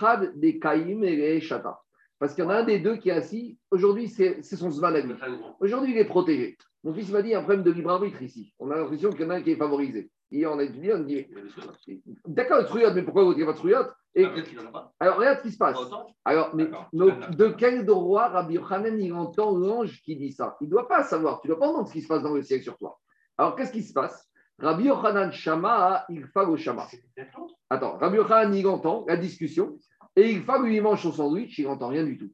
Chad 0.00 0.32
de 0.34 1.40
Shata. 1.40 1.78
Parce 2.18 2.34
qu'il 2.34 2.44
y 2.44 2.46
en 2.46 2.50
a 2.50 2.56
un 2.56 2.64
des 2.64 2.80
deux 2.80 2.96
qui 2.96 3.10
est 3.10 3.12
assis. 3.12 3.58
Aujourd'hui, 3.70 4.08
c'est 4.08 4.42
son 4.42 4.70
Zman 4.70 5.16
Aujourd'hui, 5.60 5.92
il 5.92 5.98
est 5.98 6.04
protégé. 6.04 6.56
Mon 6.84 6.92
fils 6.92 7.10
m'a 7.10 7.22
dit 7.22 7.28
il 7.28 7.32
y 7.32 7.34
a 7.34 7.38
un 7.38 7.42
problème 7.42 7.64
de 7.64 7.70
libre 7.70 7.90
arbitre 7.90 8.22
ici. 8.22 8.52
On 8.58 8.70
a 8.70 8.76
l'impression 8.76 9.10
qu'il 9.10 9.22
y 9.22 9.24
en 9.24 9.30
a 9.30 9.34
un 9.36 9.42
qui 9.42 9.50
est 9.50 9.56
favorisé. 9.56 10.10
Et 10.30 10.46
on 10.46 10.58
a 10.58 10.64
étudié, 10.64 10.94
on 10.94 11.00
dit 11.00 11.26
D'accord, 12.26 12.58
le 12.58 12.66
truyot, 12.66 12.92
mais 12.92 13.02
pourquoi 13.02 13.24
vous 13.24 13.34
dites 13.34 13.44
votre 13.44 13.58
truyot 13.58 13.84
Et... 14.14 14.26
Alors, 15.00 15.16
regarde 15.16 15.38
ce 15.38 15.42
qui 15.44 15.52
se 15.52 15.58
passe. 15.58 15.78
Alors, 16.24 16.54
mais 16.54 16.66
de 16.92 17.48
quel 17.48 17.86
droit 17.86 18.28
Rabbi 18.28 18.54
Yochanan 18.54 19.00
il 19.00 19.12
entend 19.14 19.56
l'ange 19.56 20.02
qui 20.02 20.16
dit 20.16 20.32
ça 20.32 20.56
Il 20.60 20.66
ne 20.66 20.70
doit 20.70 20.88
pas 20.88 21.02
savoir. 21.04 21.40
Tu 21.40 21.48
ne 21.48 21.54
dois 21.54 21.60
pas 21.60 21.68
entendre 21.68 21.88
ce 21.88 21.92
qui 21.92 22.02
se 22.02 22.08
passe 22.08 22.22
dans 22.22 22.34
le 22.34 22.42
ciel 22.42 22.62
sur 22.62 22.76
toi. 22.76 22.98
Alors, 23.38 23.56
qu'est-ce 23.56 23.72
qui 23.72 23.82
se 23.82 23.92
passe? 23.92 24.28
Rabbi 24.58 24.84
Yochanan 24.84 25.30
Shama, 25.30 26.04
il 26.10 26.28
au 26.34 26.56
Shama. 26.56 26.86
Attends, 27.70 27.96
Rabbi 27.98 28.16
Yochanan, 28.16 28.54
il 28.54 28.66
entend 28.66 29.04
la 29.08 29.16
discussion 29.16 29.78
et 30.18 30.32
il 30.32 30.42
fa 30.42 30.58
lui 30.58 30.80
mange 30.80 31.02
son 31.02 31.12
sandwich, 31.12 31.58
il 31.58 31.66
n'entend 31.66 31.88
rien 31.88 32.02
du 32.02 32.18
tout. 32.18 32.30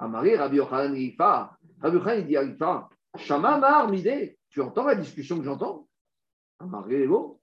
Amari, 0.00 0.34
Rabbi 0.34 0.56
Yochanan, 0.56 0.96
il. 0.96 1.14
Rabbi 1.16 1.96
Yochanan, 1.96 2.18
il 2.18 2.26
dit 2.26 2.32
il 2.34 2.56
fa. 2.56 2.88
Shama 3.16 3.58
Mar 3.58 3.88
tu 4.48 4.60
entends 4.60 4.84
la 4.84 4.96
discussion 4.96 5.38
que 5.38 5.44
j'entends? 5.44 5.86
Amaré 6.58 7.06
bon. 7.06 7.38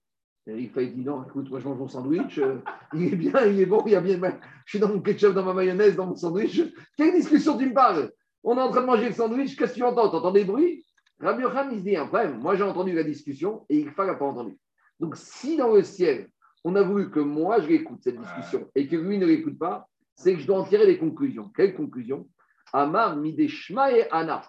Et 0.45 0.57
il 0.59 0.93
dit 0.93 1.05
non, 1.05 1.23
écoute, 1.23 1.49
moi 1.49 1.59
je 1.61 1.67
mange 1.67 1.77
mon 1.77 1.87
sandwich, 1.87 2.37
euh, 2.37 2.59
il 2.93 3.13
est 3.13 3.15
bien, 3.15 3.45
il 3.45 3.59
est 3.61 3.65
bon, 3.65 3.81
il 3.85 3.93
y 3.93 3.95
a 3.95 4.01
bien, 4.01 4.19
je 4.65 4.69
suis 4.69 4.79
dans 4.79 4.89
mon 4.89 5.01
ketchup, 5.01 5.33
dans 5.33 5.43
ma 5.43 5.53
mayonnaise, 5.53 5.95
dans 5.95 6.05
mon 6.05 6.15
sandwich. 6.15 6.61
Quelle 6.97 7.13
discussion 7.13 7.57
tu 7.57 7.67
me 7.67 7.73
parles? 7.73 8.11
On 8.43 8.57
est 8.57 8.61
en 8.61 8.71
train 8.71 8.81
de 8.81 8.85
manger 8.85 9.07
le 9.07 9.13
sandwich, 9.13 9.55
qu'est-ce 9.55 9.73
que 9.73 9.77
tu 9.77 9.83
entends? 9.83 10.09
Tu 10.09 10.15
entends 10.15 10.31
des 10.31 10.45
bruits? 10.45 10.85
Rabbi 11.19 11.43
Yochanan, 11.43 11.73
il 11.73 11.79
se 11.79 11.83
dit 11.83 11.95
un 11.95 12.07
problème. 12.07 12.39
Moi 12.39 12.55
j'ai 12.55 12.63
entendu 12.63 12.91
la 12.93 13.03
discussion 13.03 13.65
et 13.69 13.79
il 13.79 13.85
n'a 13.85 13.91
pas 13.91 14.25
entendu. 14.25 14.57
Donc 14.99 15.15
si 15.15 15.55
dans 15.55 15.73
le 15.73 15.83
ciel, 15.83 16.29
on 16.63 16.75
a 16.75 16.81
voulu 16.81 17.09
que 17.09 17.19
moi 17.19 17.59
je 17.61 17.67
l'écoute, 17.67 17.99
cette 18.01 18.19
discussion, 18.19 18.67
et 18.75 18.87
que 18.87 18.95
lui 18.95 19.17
ne 19.17 19.25
l'écoute 19.25 19.57
pas, 19.57 19.87
c'est 20.15 20.33
que 20.33 20.39
je 20.39 20.47
dois 20.47 20.59
en 20.59 20.63
tirer 20.63 20.85
des 20.85 20.97
conclusions. 20.97 21.51
Quelles 21.55 21.75
conclusions? 21.75 22.27
Amar 22.73 23.15
mideshma 23.15 23.91
et 23.91 24.07
Ana, 24.11 24.41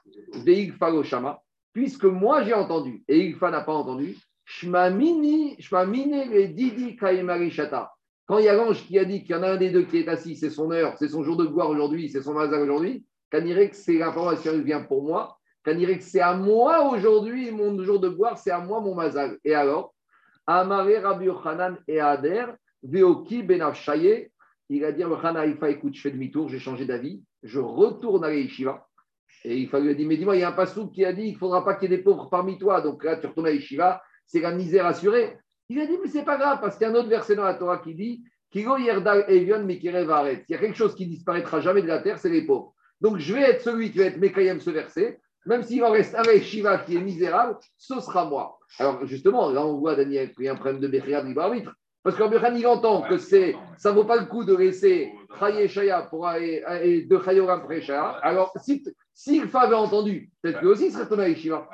shama, 1.05 1.41
puisque 1.73 2.05
moi 2.05 2.43
j'ai 2.43 2.55
entendu 2.55 3.05
et 3.07 3.29
Igfa 3.29 3.51
n'a 3.51 3.61
pas 3.61 3.75
entendu, 3.75 4.17
shmamini, 4.45 5.57
shmamine 5.61 6.53
didi 6.53 6.99
shata. 7.51 7.93
Quand 8.27 8.39
il 8.39 8.45
y 8.45 8.49
a 8.49 8.55
l'ange 8.55 8.85
qui 8.85 8.99
a 8.99 9.05
dit 9.05 9.23
qu'il 9.23 9.37
y 9.37 9.39
en 9.39 9.43
a 9.43 9.53
un 9.53 9.57
des 9.57 9.71
deux 9.71 9.85
qui 9.85 9.99
est 9.99 10.09
assis, 10.09 10.37
c'est 10.37 10.51
son 10.51 10.71
heure, 10.71 10.97
c'est 10.99 11.09
son 11.09 11.23
jour 11.23 11.37
de 11.37 11.47
gloire 11.47 11.71
aujourd'hui, 11.71 12.11
c'est 12.11 12.23
son 12.23 12.35
mazal 12.35 12.63
aujourd'hui, 12.63 13.05
dirait 13.33 13.71
que 13.71 13.77
c'est 13.77 13.99
l'information 13.99 14.53
qui 14.53 14.63
vient 14.63 14.83
pour 14.83 15.03
moi, 15.03 15.39
dirait 15.67 15.99
que 15.99 16.05
c'est 16.05 16.21
à 16.21 16.35
moi 16.35 16.91
aujourd'hui, 16.91 17.51
mon 17.51 17.83
jour 17.83 18.01
de 18.01 18.09
gloire, 18.09 18.39
c'est 18.39 18.51
à 18.51 18.59
moi 18.59 18.81
mon 18.81 18.95
mazal. 18.95 19.39
Et 19.45 19.55
alors, 19.55 19.95
Amare 20.49 21.03
Rabbi 21.03 21.27
Yochanan 21.27 21.77
et 21.87 22.01
Ader, 22.01 22.47
Veoki 22.83 23.43
Benafshaye, 23.43 24.31
il 24.71 24.85
a 24.85 24.93
dit 24.93 25.03
écoute, 25.03 25.95
je 25.95 26.01
fais 26.01 26.11
demi-tour, 26.11 26.49
j'ai 26.49 26.59
changé 26.59 26.85
d'avis 26.87 27.23
je 27.43 27.61
retourne 27.61 28.25
à 28.25 28.31
l'Yeshiva. 28.31 28.87
Et 29.45 29.57
il 29.57 29.71
lui 29.71 29.95
dire, 29.95 30.09
mais 30.09 30.17
dis-moi, 30.17 30.37
il 30.37 30.41
y 30.41 30.43
a 30.43 30.49
un 30.49 30.53
passouk 30.53 30.93
qui 30.93 31.05
a 31.05 31.13
dit 31.13 31.25
qu'il 31.25 31.35
ne 31.35 31.39
faudra 31.39 31.65
pas 31.65 31.75
qu'il 31.75 31.91
y 31.91 31.95
ait 31.95 31.97
des 31.97 32.03
pauvres 32.03 32.29
parmi 32.29 32.59
toi. 32.59 32.81
Donc 32.81 33.05
là, 33.05 33.17
tu 33.17 33.27
retournes 33.27 33.47
à 33.47 33.51
l'Yeshiva, 33.51 34.03
c'est 34.27 34.41
la 34.41 34.53
misère 34.53 34.87
assurée. 34.87 35.39
Il 35.69 35.79
a 35.81 35.87
dit, 35.87 35.97
mais 36.03 36.09
c'est 36.09 36.25
pas 36.25 36.37
grave, 36.37 36.59
parce 36.61 36.77
qu'il 36.77 36.87
y 36.87 36.91
a 36.91 36.93
un 36.93 36.97
autre 36.97 37.09
verset 37.09 37.37
dans 37.37 37.45
la 37.45 37.55
Torah 37.55 37.79
qui 37.79 37.95
dit, 37.95 38.25
Kigo 38.51 38.79
Yerdal 38.79 39.27
Evion 39.29 39.69
Il 39.69 40.45
y 40.49 40.55
a 40.55 40.59
quelque 40.59 40.75
chose 40.75 40.95
qui 40.95 41.07
disparaîtra 41.07 41.61
jamais 41.61 41.83
de 41.83 41.87
la 41.87 42.01
terre, 42.01 42.19
c'est 42.19 42.31
les 42.31 42.47
pauvres. 42.47 42.75
Donc 43.01 43.19
je 43.19 43.35
vais 43.35 43.43
être 43.43 43.63
celui 43.63 43.93
qui 43.93 43.99
va 43.99 44.07
être 44.07 44.17
Mekayem 44.17 44.61
ce 44.61 44.71
verset, 44.71 45.21
même 45.49 45.63
s'il 45.63 45.83
en 45.83 45.91
reste 45.91 46.15
un 46.15 46.41
Shiva 46.41 46.79
qui 46.79 46.97
est 46.97 47.01
misérable, 47.01 47.57
ce 47.79 47.99
sera 48.01 48.27
moi. 48.27 48.59
Alors 48.79 49.05
justement, 49.07 49.51
là 49.51 49.65
on 49.65 49.79
voit 49.79 49.97
Daniel 49.97 50.33
qui 50.35 50.47
a 50.47 50.53
un 50.53 50.57
problème 50.57 50.79
de 50.79 50.89
Bechia 50.89 51.23
libre 51.23 51.41
arbitre. 51.41 51.73
Parce 52.03 52.17
qu'en 52.17 52.31
il 52.31 52.67
entend 52.67 53.03
que 53.03 53.19
c'est, 53.19 53.57
ça 53.77 53.91
ne 53.91 53.97
vaut 53.97 54.05
pas 54.05 54.17
le 54.17 54.27
coup 54.27 54.45
de 54.45 54.55
laisser 54.55 55.13
Chaye 55.39 55.69
Shaya 55.69 56.03
pour 56.03 56.27
aller, 56.27 57.07
de 57.09 57.19
Chayoram. 57.19 57.67
Alors, 58.23 58.53
si, 58.57 58.85
si 59.13 59.41
le 59.41 59.57
avait 59.57 59.75
entendu, 59.75 60.31
peut-être 60.41 60.61
lui 60.61 60.69
aussi 60.69 60.87
il 60.87 60.93
serait 60.93 61.09
tombé 61.09 61.25
à 61.25 61.29
Yeshiva. 61.29 61.69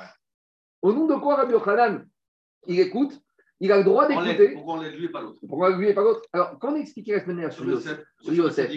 Au 0.81 0.93
nom 0.93 1.05
de 1.05 1.15
quoi 1.15 1.35
Rabbi 1.35 1.51
Yochanan, 1.51 2.05
il 2.67 2.79
écoute, 2.79 3.19
il 3.59 3.71
a 3.71 3.77
le 3.77 3.83
droit 3.83 4.07
d'écouter. 4.07 4.49
Pourquoi 4.53 4.75
on 4.75 4.81
l'aide 4.81 4.95
lui 4.95 5.05
et 5.05 5.09
pas 5.09 5.21
l'autre 5.21 5.39
Pourquoi 5.47 5.77
lui 5.77 5.89
et 5.89 5.93
pas 5.93 6.01
l'autre 6.01 6.21
Alors, 6.33 6.59
quand 6.59 6.73
on 6.73 6.75
expliquait 6.75 7.13
la 7.13 7.21
semaine 7.21 7.37
dernière 7.37 7.53
sur 7.53 7.65
Yosef, 7.65 8.03
Yosef, 8.23 8.71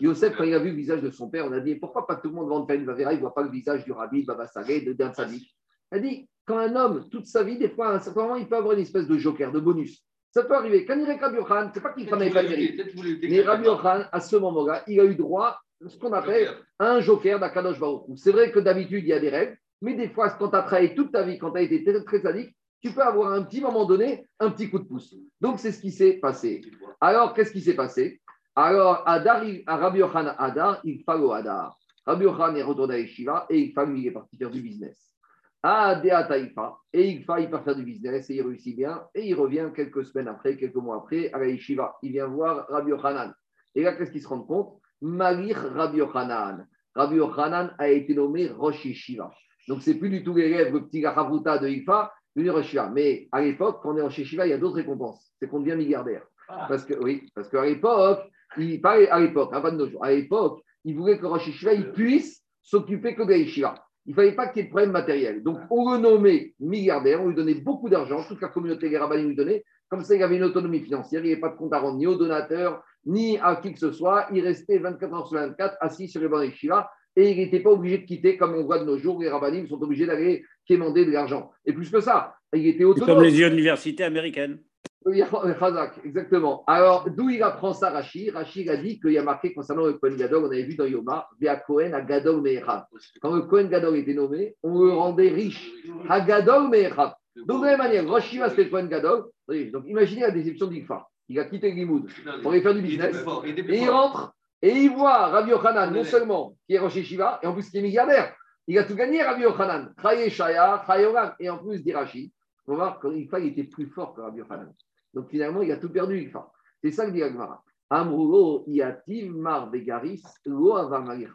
Yosef, 0.00 0.36
quand 0.36 0.44
il 0.44 0.54
a 0.54 0.58
vu 0.58 0.70
le 0.70 0.76
visage 0.76 1.02
de 1.02 1.10
son 1.10 1.30
père, 1.30 1.46
on 1.46 1.52
a 1.52 1.60
dit 1.60 1.76
pourquoi 1.76 2.06
pas 2.06 2.16
tout 2.16 2.28
le 2.28 2.34
monde 2.34 2.66
va 2.68 2.74
une 2.74 2.84
Vavera, 2.84 3.12
il 3.12 3.16
ne 3.16 3.20
voit 3.20 3.34
pas 3.34 3.42
le 3.42 3.50
visage 3.50 3.84
du 3.84 3.92
Rabbi, 3.92 4.24
Baba 4.24 4.46
Saleh, 4.46 4.80
de 4.80 4.92
Dan 4.92 5.14
Sadik 5.14 5.54
Elle 5.90 6.02
dit 6.02 6.28
quand 6.44 6.58
un 6.58 6.74
homme, 6.76 7.08
toute 7.10 7.26
sa 7.26 7.42
vie, 7.42 7.58
des 7.58 7.68
fois, 7.68 7.88
à 7.88 7.96
un 7.96 8.00
certain 8.00 8.22
moment, 8.22 8.36
il 8.36 8.48
peut 8.48 8.56
avoir 8.56 8.74
une 8.74 8.80
espèce 8.80 9.06
de 9.06 9.18
joker, 9.18 9.52
de 9.52 9.60
bonus. 9.60 10.02
Ça 10.30 10.44
peut 10.44 10.54
arriver. 10.54 10.84
Quand 10.84 10.94
il 10.94 11.08
est 11.08 11.16
Rabbi 11.16 11.36
Yochanan, 11.36 11.70
c'est 11.72 11.82
pas 11.82 11.92
qu'il 11.92 12.08
n'avait 12.08 12.30
pas 12.30 12.42
mérite. 12.42 12.82
Mais 13.22 13.42
Rabbi 13.42 13.66
à 14.12 14.20
ce 14.20 14.36
moment-là, 14.36 14.82
il 14.86 15.00
a 15.00 15.04
eu 15.04 15.14
droit 15.14 15.58
à 15.84 15.88
ce 15.88 15.98
qu'on 15.98 16.12
appelle 16.12 16.48
un 16.78 17.00
joker 17.00 17.40
d'Akadosh 17.40 17.80
Baruch. 17.80 18.02
C'est 18.16 18.32
vrai 18.32 18.52
que 18.52 18.60
d'habitude, 18.60 19.04
il 19.04 19.08
y 19.08 19.12
a 19.12 19.18
des 19.18 19.28
règles, 19.28 19.56
mais 19.82 19.94
des 19.94 20.08
fois, 20.08 20.30
quand 20.30 20.50
tu 20.50 20.56
as 20.56 20.62
travaillé 20.62 20.94
toute 20.94 21.12
ta 21.12 21.22
vie, 21.22 21.38
quand 21.38 21.52
tu 21.52 21.58
as 21.58 21.62
été 21.62 21.82
très, 21.82 22.04
très 22.04 22.20
sadique, 22.20 22.54
tu 22.82 22.90
peux 22.90 23.02
avoir 23.02 23.32
un 23.32 23.42
petit 23.42 23.60
moment 23.60 23.84
donné, 23.84 24.26
un 24.38 24.50
petit 24.50 24.70
coup 24.70 24.78
de 24.78 24.84
pouce. 24.84 25.14
Donc, 25.40 25.58
c'est 25.58 25.72
ce 25.72 25.80
qui 25.80 25.90
s'est 25.90 26.14
passé. 26.14 26.60
Alors, 27.00 27.34
qu'est-ce 27.34 27.52
qui 27.52 27.60
s'est 27.60 27.74
passé? 27.74 28.20
Alors, 28.54 29.02
Adar, 29.06 29.42
à 29.66 29.76
Rabbi 29.76 29.98
Yochanan 29.98 30.34
Adar, 30.38 30.80
il 30.84 31.02
fallait 31.04 31.32
Adar. 31.32 31.76
Rabbi 32.06 32.24
Yochanan 32.24 32.56
est 32.56 32.62
retourné 32.62 32.94
à 32.94 32.98
Yeshiva 32.98 33.46
et 33.50 33.58
il 33.58 33.72
fallait, 33.72 33.98
il 33.98 34.06
est 34.06 34.12
parti 34.12 34.36
faire 34.36 34.50
du 34.50 34.60
business. 34.60 35.14
Adéa 35.62 36.22
Taïfa, 36.24 36.76
et 36.92 37.08
il 37.08 37.24
part 37.26 37.64
faire 37.64 37.74
du 37.74 37.82
business 37.82 38.30
et 38.30 38.36
il 38.36 38.42
réussit 38.42 38.76
bien. 38.76 39.02
Et 39.14 39.28
il 39.28 39.34
revient 39.34 39.68
quelques 39.74 40.04
semaines 40.04 40.28
après, 40.28 40.56
quelques 40.56 40.76
mois 40.76 40.96
après, 40.96 41.32
à 41.32 41.38
la 41.38 41.48
Yeshiva. 41.48 41.96
Il 42.02 42.12
vient 42.12 42.28
voir 42.28 42.66
Rabbi 42.68 42.90
Yochanan. 42.90 43.34
Et 43.74 43.82
là, 43.82 43.94
qu'est-ce 43.94 44.12
qu'il 44.12 44.22
se 44.22 44.28
rend 44.28 44.42
compte? 44.42 44.78
Malir 45.02 45.56
Rabbi 45.74 45.98
Yochanan. 45.98 46.66
Rabbi 46.94 47.16
Yochanan 47.16 47.74
a 47.78 47.88
été 47.88 48.14
nommé 48.14 48.48
Rosh 48.48 48.84
Yeshiva. 48.84 49.32
Donc, 49.66 49.82
c'est 49.82 49.96
plus 49.96 50.08
du 50.08 50.22
tout 50.22 50.34
l'élève, 50.34 50.72
le 50.72 50.86
petit 50.86 51.00
Gachavuta 51.00 51.58
de 51.58 51.68
Ifa, 51.68 52.12
Yeshiva. 52.36 52.90
Mais 52.90 53.28
à 53.32 53.40
l'époque, 53.40 53.80
quand 53.82 53.94
on 53.94 53.96
est 53.96 54.02
Rosh 54.02 54.18
Yeshiva, 54.18 54.46
il 54.46 54.50
y 54.50 54.52
a 54.52 54.58
d'autres 54.58 54.76
récompenses. 54.76 55.32
C'est 55.38 55.48
qu'on 55.48 55.60
devient 55.60 55.76
milliardaire. 55.76 56.22
Parce 56.68 56.84
que, 56.84 56.94
oui, 57.02 57.28
parce 57.34 57.48
qu'à 57.48 57.64
l'époque, 57.64 58.20
il, 58.58 58.80
pas 58.80 58.94
à 59.10 59.20
l'époque, 59.20 59.50
hein, 59.52 59.60
pas 59.60 59.70
de 59.70 59.76
nos 59.76 59.88
jours, 59.88 60.04
à 60.04 60.12
l'époque, 60.12 60.62
il 60.84 60.96
voulait 60.96 61.18
que 61.18 61.26
Rosh 61.26 61.46
Yeshiva 61.48 61.74
il 61.74 61.90
puisse 61.92 62.42
s'occuper 62.62 63.14
que 63.14 63.22
de 63.22 63.30
la 63.30 63.36
Yeshiva. 63.38 63.74
Il 64.06 64.10
ne 64.10 64.14
fallait 64.14 64.36
pas 64.36 64.48
qu'il 64.48 64.58
y 64.58 64.60
ait 64.60 64.68
de 64.68 64.70
problème 64.70 64.92
matériel. 64.92 65.42
Donc, 65.42 65.58
on 65.70 65.92
le 65.92 65.98
nommait 65.98 66.54
milliardaire, 66.60 67.20
on 67.20 67.28
lui 67.28 67.34
donnait 67.34 67.56
beaucoup 67.56 67.88
d'argent, 67.88 68.22
toute 68.28 68.40
la 68.40 68.48
communauté 68.48 68.88
des 68.88 68.98
rabbins 68.98 69.16
lui 69.16 69.34
donnait. 69.34 69.64
Comme 69.88 70.02
ça, 70.02 70.14
il 70.14 70.22
avait 70.22 70.36
une 70.36 70.44
autonomie 70.44 70.80
financière, 70.80 71.22
il 71.22 71.26
n'y 71.26 71.32
avait 71.32 71.40
pas 71.40 71.48
de 71.48 71.56
compte 71.56 71.72
à 71.72 71.80
rendre 71.80 71.98
ni 71.98 72.06
aux 72.06 72.14
donateurs, 72.14 72.82
ni 73.04 73.38
à 73.38 73.56
qui 73.56 73.72
que 73.72 73.80
ce 73.80 73.90
soit. 73.90 74.28
Il 74.32 74.44
restait 74.44 74.78
24 74.78 75.12
heures 75.12 75.26
sur 75.26 75.38
24 75.38 75.76
assis 75.80 76.08
sur 76.08 76.20
les 76.20 76.28
bancs 76.28 76.44
Yeshiva 76.44 76.88
et 77.16 77.30
il 77.30 77.38
n'était 77.38 77.60
pas 77.60 77.70
obligé 77.70 77.98
de 77.98 78.04
quitter, 78.04 78.36
comme 78.36 78.54
on 78.54 78.64
voit 78.64 78.78
de 78.78 78.84
nos 78.84 78.98
jours, 78.98 79.20
les 79.20 79.30
rabbinim 79.30 79.66
sont 79.66 79.82
obligés 79.82 80.06
d'aller 80.06 80.44
quémander 80.66 81.06
de 81.06 81.10
l'argent. 81.10 81.50
Et 81.64 81.72
plus 81.72 81.90
que 81.90 82.00
ça, 82.00 82.34
il 82.54 82.66
était 82.66 82.84
autonome. 82.84 83.08
Comme 83.08 83.24
les 83.24 83.40
universités 83.40 84.04
américaines. 84.04 84.58
Oui, 85.06 85.22
Khazak, 85.58 86.00
exactement. 86.04 86.64
Alors, 86.66 87.08
d'où 87.08 87.30
il 87.30 87.42
apprend 87.42 87.72
ça, 87.72 87.90
Rachid 87.90 88.34
Rachid 88.34 88.68
a 88.68 88.76
dit 88.76 89.00
qu'il 89.00 89.12
y 89.12 89.18
a 89.18 89.22
marqué 89.22 89.54
concernant 89.54 89.86
le 89.86 89.94
Kohen 89.94 90.16
Gadol, 90.16 90.44
on 90.44 90.50
avait 90.50 90.64
vu 90.64 90.74
dans 90.74 90.84
Yoma, 90.84 91.26
Via 91.40 91.56
Kohen 91.56 91.94
à 91.94 92.02
Gadol 92.02 92.42
Me'echav. 92.42 92.84
Quand 93.22 93.34
le 93.34 93.42
Kohen 93.42 93.68
Gadol 93.68 93.96
était 93.96 94.14
nommé, 94.14 94.54
on 94.62 94.82
le 94.82 94.92
rendait 94.92 95.30
riche. 95.30 95.70
À 96.08 96.20
Gadol 96.20 96.68
Me'echav. 96.68 97.14
Donc, 97.46 97.60
de 97.60 97.66
la 97.66 97.76
même 97.76 97.78
manière, 97.78 98.08
Rosh 98.08 98.24
Shiva, 98.24 98.50
c'était 98.50 98.64
le 98.64 98.70
Kohen 98.70 98.88
Gadol. 98.88 99.24
Donc, 99.72 99.84
imaginez 99.86 100.22
la 100.22 100.32
déception 100.32 100.66
d'Ikfa. 100.66 101.06
Il 101.28 101.38
a 101.38 101.44
quitté 101.44 101.70
Limoud 101.72 102.08
pour 102.42 102.52
aller 102.52 102.60
faire 102.60 102.74
du 102.74 102.82
business. 102.82 103.24
Et 103.44 103.78
il 103.78 103.90
rentre 103.90 104.35
et 104.62 104.70
il 104.70 104.90
voit 104.90 105.28
Rabbi 105.28 105.50
Yochanan, 105.50 105.92
non 105.92 106.04
seulement 106.04 106.56
qui 106.66 106.74
est 106.74 106.78
Rosh 106.78 107.00
Shiva, 107.02 107.38
et 107.42 107.46
en 107.46 107.52
plus 107.52 107.68
qui 107.70 107.78
est 107.78 107.82
milliardaire. 107.82 108.34
Il 108.66 108.78
a 108.78 108.84
tout 108.84 108.94
gagné, 108.94 109.22
Rabbi 109.22 109.42
Yochanan. 109.42 109.94
Chaye 110.02 110.30
Shaya, 110.30 110.82
Chayoram. 110.86 111.34
Et 111.38 111.48
en 111.48 111.58
plus, 111.58 111.82
dit 111.82 111.92
Rachid, 111.92 112.32
on 112.66 112.72
va 112.72 112.76
voir 112.76 113.00
qu'Ikfa, 113.00 113.38
il 113.38 113.48
était 113.48 113.64
plus 113.64 113.86
fort 113.86 114.14
que 114.14 114.22
Rabbi 114.22 114.38
Yochanan. 114.38 114.72
Donc 115.14 115.28
finalement, 115.28 115.62
il 115.62 115.70
a 115.70 115.76
tout 115.76 115.90
perdu, 115.90 116.18
Ikfa. 116.18 116.50
C'est 116.82 116.90
ça 116.90 117.06
que 117.06 117.10
dit 117.12 117.22
Agmara. 117.22 117.62
Amrulo 117.88 118.64
yativ 118.66 119.32
mar 119.36 119.70
begaris 119.70 120.22
lo 120.44 120.74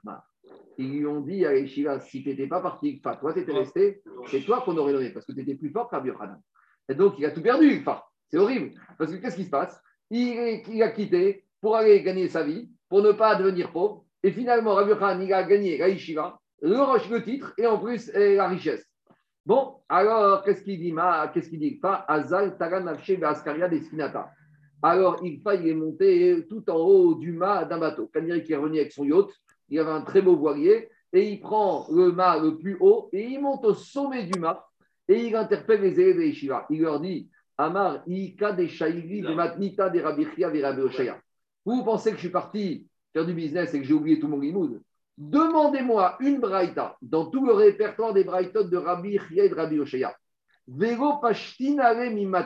mar. 0.03 0.23
Ils 0.77 0.91
lui 0.91 1.05
ont 1.05 1.21
dit 1.21 1.45
à 1.45 1.55
Yeshiva, 1.55 1.99
si 1.99 2.23
tu 2.23 2.29
n'étais 2.29 2.47
pas 2.47 2.59
parti, 2.59 2.95
Ikfa, 2.95 3.15
toi, 3.17 3.33
tu 3.33 3.39
étais 3.39 3.53
resté, 3.53 4.01
c'est 4.27 4.41
toi 4.41 4.61
qu'on 4.61 4.75
aurait 4.77 4.93
donné, 4.93 5.11
parce 5.11 5.25
que 5.25 5.31
tu 5.31 5.41
étais 5.41 5.55
plus 5.55 5.69
fort 5.69 5.89
que 5.89 5.95
Rabbi 5.95 6.09
Yochanan. 6.09 6.41
Et 6.89 6.95
donc, 6.95 7.15
il 7.19 7.25
a 7.25 7.31
tout 7.31 7.41
perdu, 7.41 7.71
Ikfa. 7.71 8.03
C'est 8.29 8.37
horrible. 8.37 8.71
Parce 8.97 9.11
que 9.11 9.17
qu'est-ce 9.17 9.35
qui 9.35 9.45
se 9.45 9.49
passe? 9.49 9.79
Il, 10.09 10.63
il, 10.67 10.83
a 10.83 10.89
quitté 10.89 11.45
pour 11.61 11.75
aller 11.75 12.01
gagner 12.01 12.27
sa 12.27 12.43
vie, 12.43 12.69
pour 12.91 13.01
ne 13.01 13.13
pas 13.13 13.35
devenir 13.35 13.71
pauvre. 13.71 14.03
Et 14.21 14.31
finalement, 14.31 14.75
Rabbi 14.75 15.23
il 15.23 15.33
a 15.33 15.43
gagné 15.43 15.77
la 15.77 15.87
Yeshiva, 15.87 16.37
le, 16.61 17.09
le 17.09 17.23
titre 17.23 17.53
et 17.57 17.65
en 17.65 17.79
plus 17.79 18.11
la 18.13 18.49
richesse. 18.49 18.85
Bon, 19.45 19.77
alors, 19.87 20.43
qu'est-ce 20.43 20.61
qu'il 20.61 20.77
dit 20.77 20.93
Qu'est-ce 21.33 21.49
qu'il 21.49 21.59
dit? 21.59 21.75
Pas 21.75 22.03
Azal 22.05 22.57
Askaria 23.23 23.69
Desfinata. 23.69 24.29
Alors, 24.83 25.21
il 25.23 25.41
il 25.41 25.67
est 25.69 25.73
monté 25.73 26.45
tout 26.49 26.69
en 26.69 26.75
haut 26.75 27.15
du 27.15 27.31
mât 27.31 27.63
d'un 27.63 27.77
bateau. 27.77 28.07
Kaniri 28.07 28.43
qui 28.43 28.51
est 28.51 28.57
revenu 28.57 28.79
avec 28.81 28.91
son 28.91 29.05
yacht, 29.05 29.29
il 29.69 29.79
avait 29.79 29.91
un 29.91 30.01
très 30.01 30.21
beau 30.21 30.35
voilier, 30.35 30.89
et 31.13 31.29
il 31.29 31.39
prend 31.39 31.87
le 31.93 32.11
mât 32.11 32.39
le 32.39 32.57
plus 32.57 32.75
haut, 32.81 33.09
et 33.13 33.23
il 33.23 33.39
monte 33.39 33.63
au 33.63 33.73
sommet 33.73 34.25
du 34.25 34.37
mât, 34.37 34.67
et 35.07 35.27
il 35.27 35.35
interpelle 35.37 35.81
les 35.81 35.97
élèves 35.97 36.17
de 36.17 36.23
Yeshiva. 36.23 36.65
Il 36.69 36.81
leur 36.81 36.99
dit 36.99 37.29
Amar, 37.57 38.03
Ika 38.05 38.51
de 38.51 38.67
Shaili, 38.67 39.21
de 39.21 39.33
Matnita, 39.33 39.89
de 39.89 40.01
Rabichia, 40.01 40.51
de 40.51 40.61
Rabbi 40.61 40.81
Vous 41.65 41.83
pensez 41.83 42.11
que 42.11 42.15
je 42.15 42.21
suis 42.21 42.29
parti 42.29 42.87
faire 43.13 43.25
du 43.25 43.33
business 43.33 43.73
et 43.73 43.79
que 43.79 43.85
j'ai 43.85 43.93
oublié 43.93 44.19
tout 44.19 44.27
mon 44.27 44.39
limoud 44.39 44.81
Demandez-moi 45.17 46.17
une 46.19 46.39
braïta 46.39 46.97
dans 47.01 47.27
tout 47.27 47.45
le 47.45 47.53
répertoire 47.53 48.13
des 48.13 48.23
braïtotes 48.23 48.69
de 48.69 48.77
Rabbi 48.77 49.19
Chia 49.19 49.45
et 49.45 49.49
de 49.49 49.55
Rabbi 49.55 49.79
Oshaya. 49.79 50.15
Vego 50.67 51.19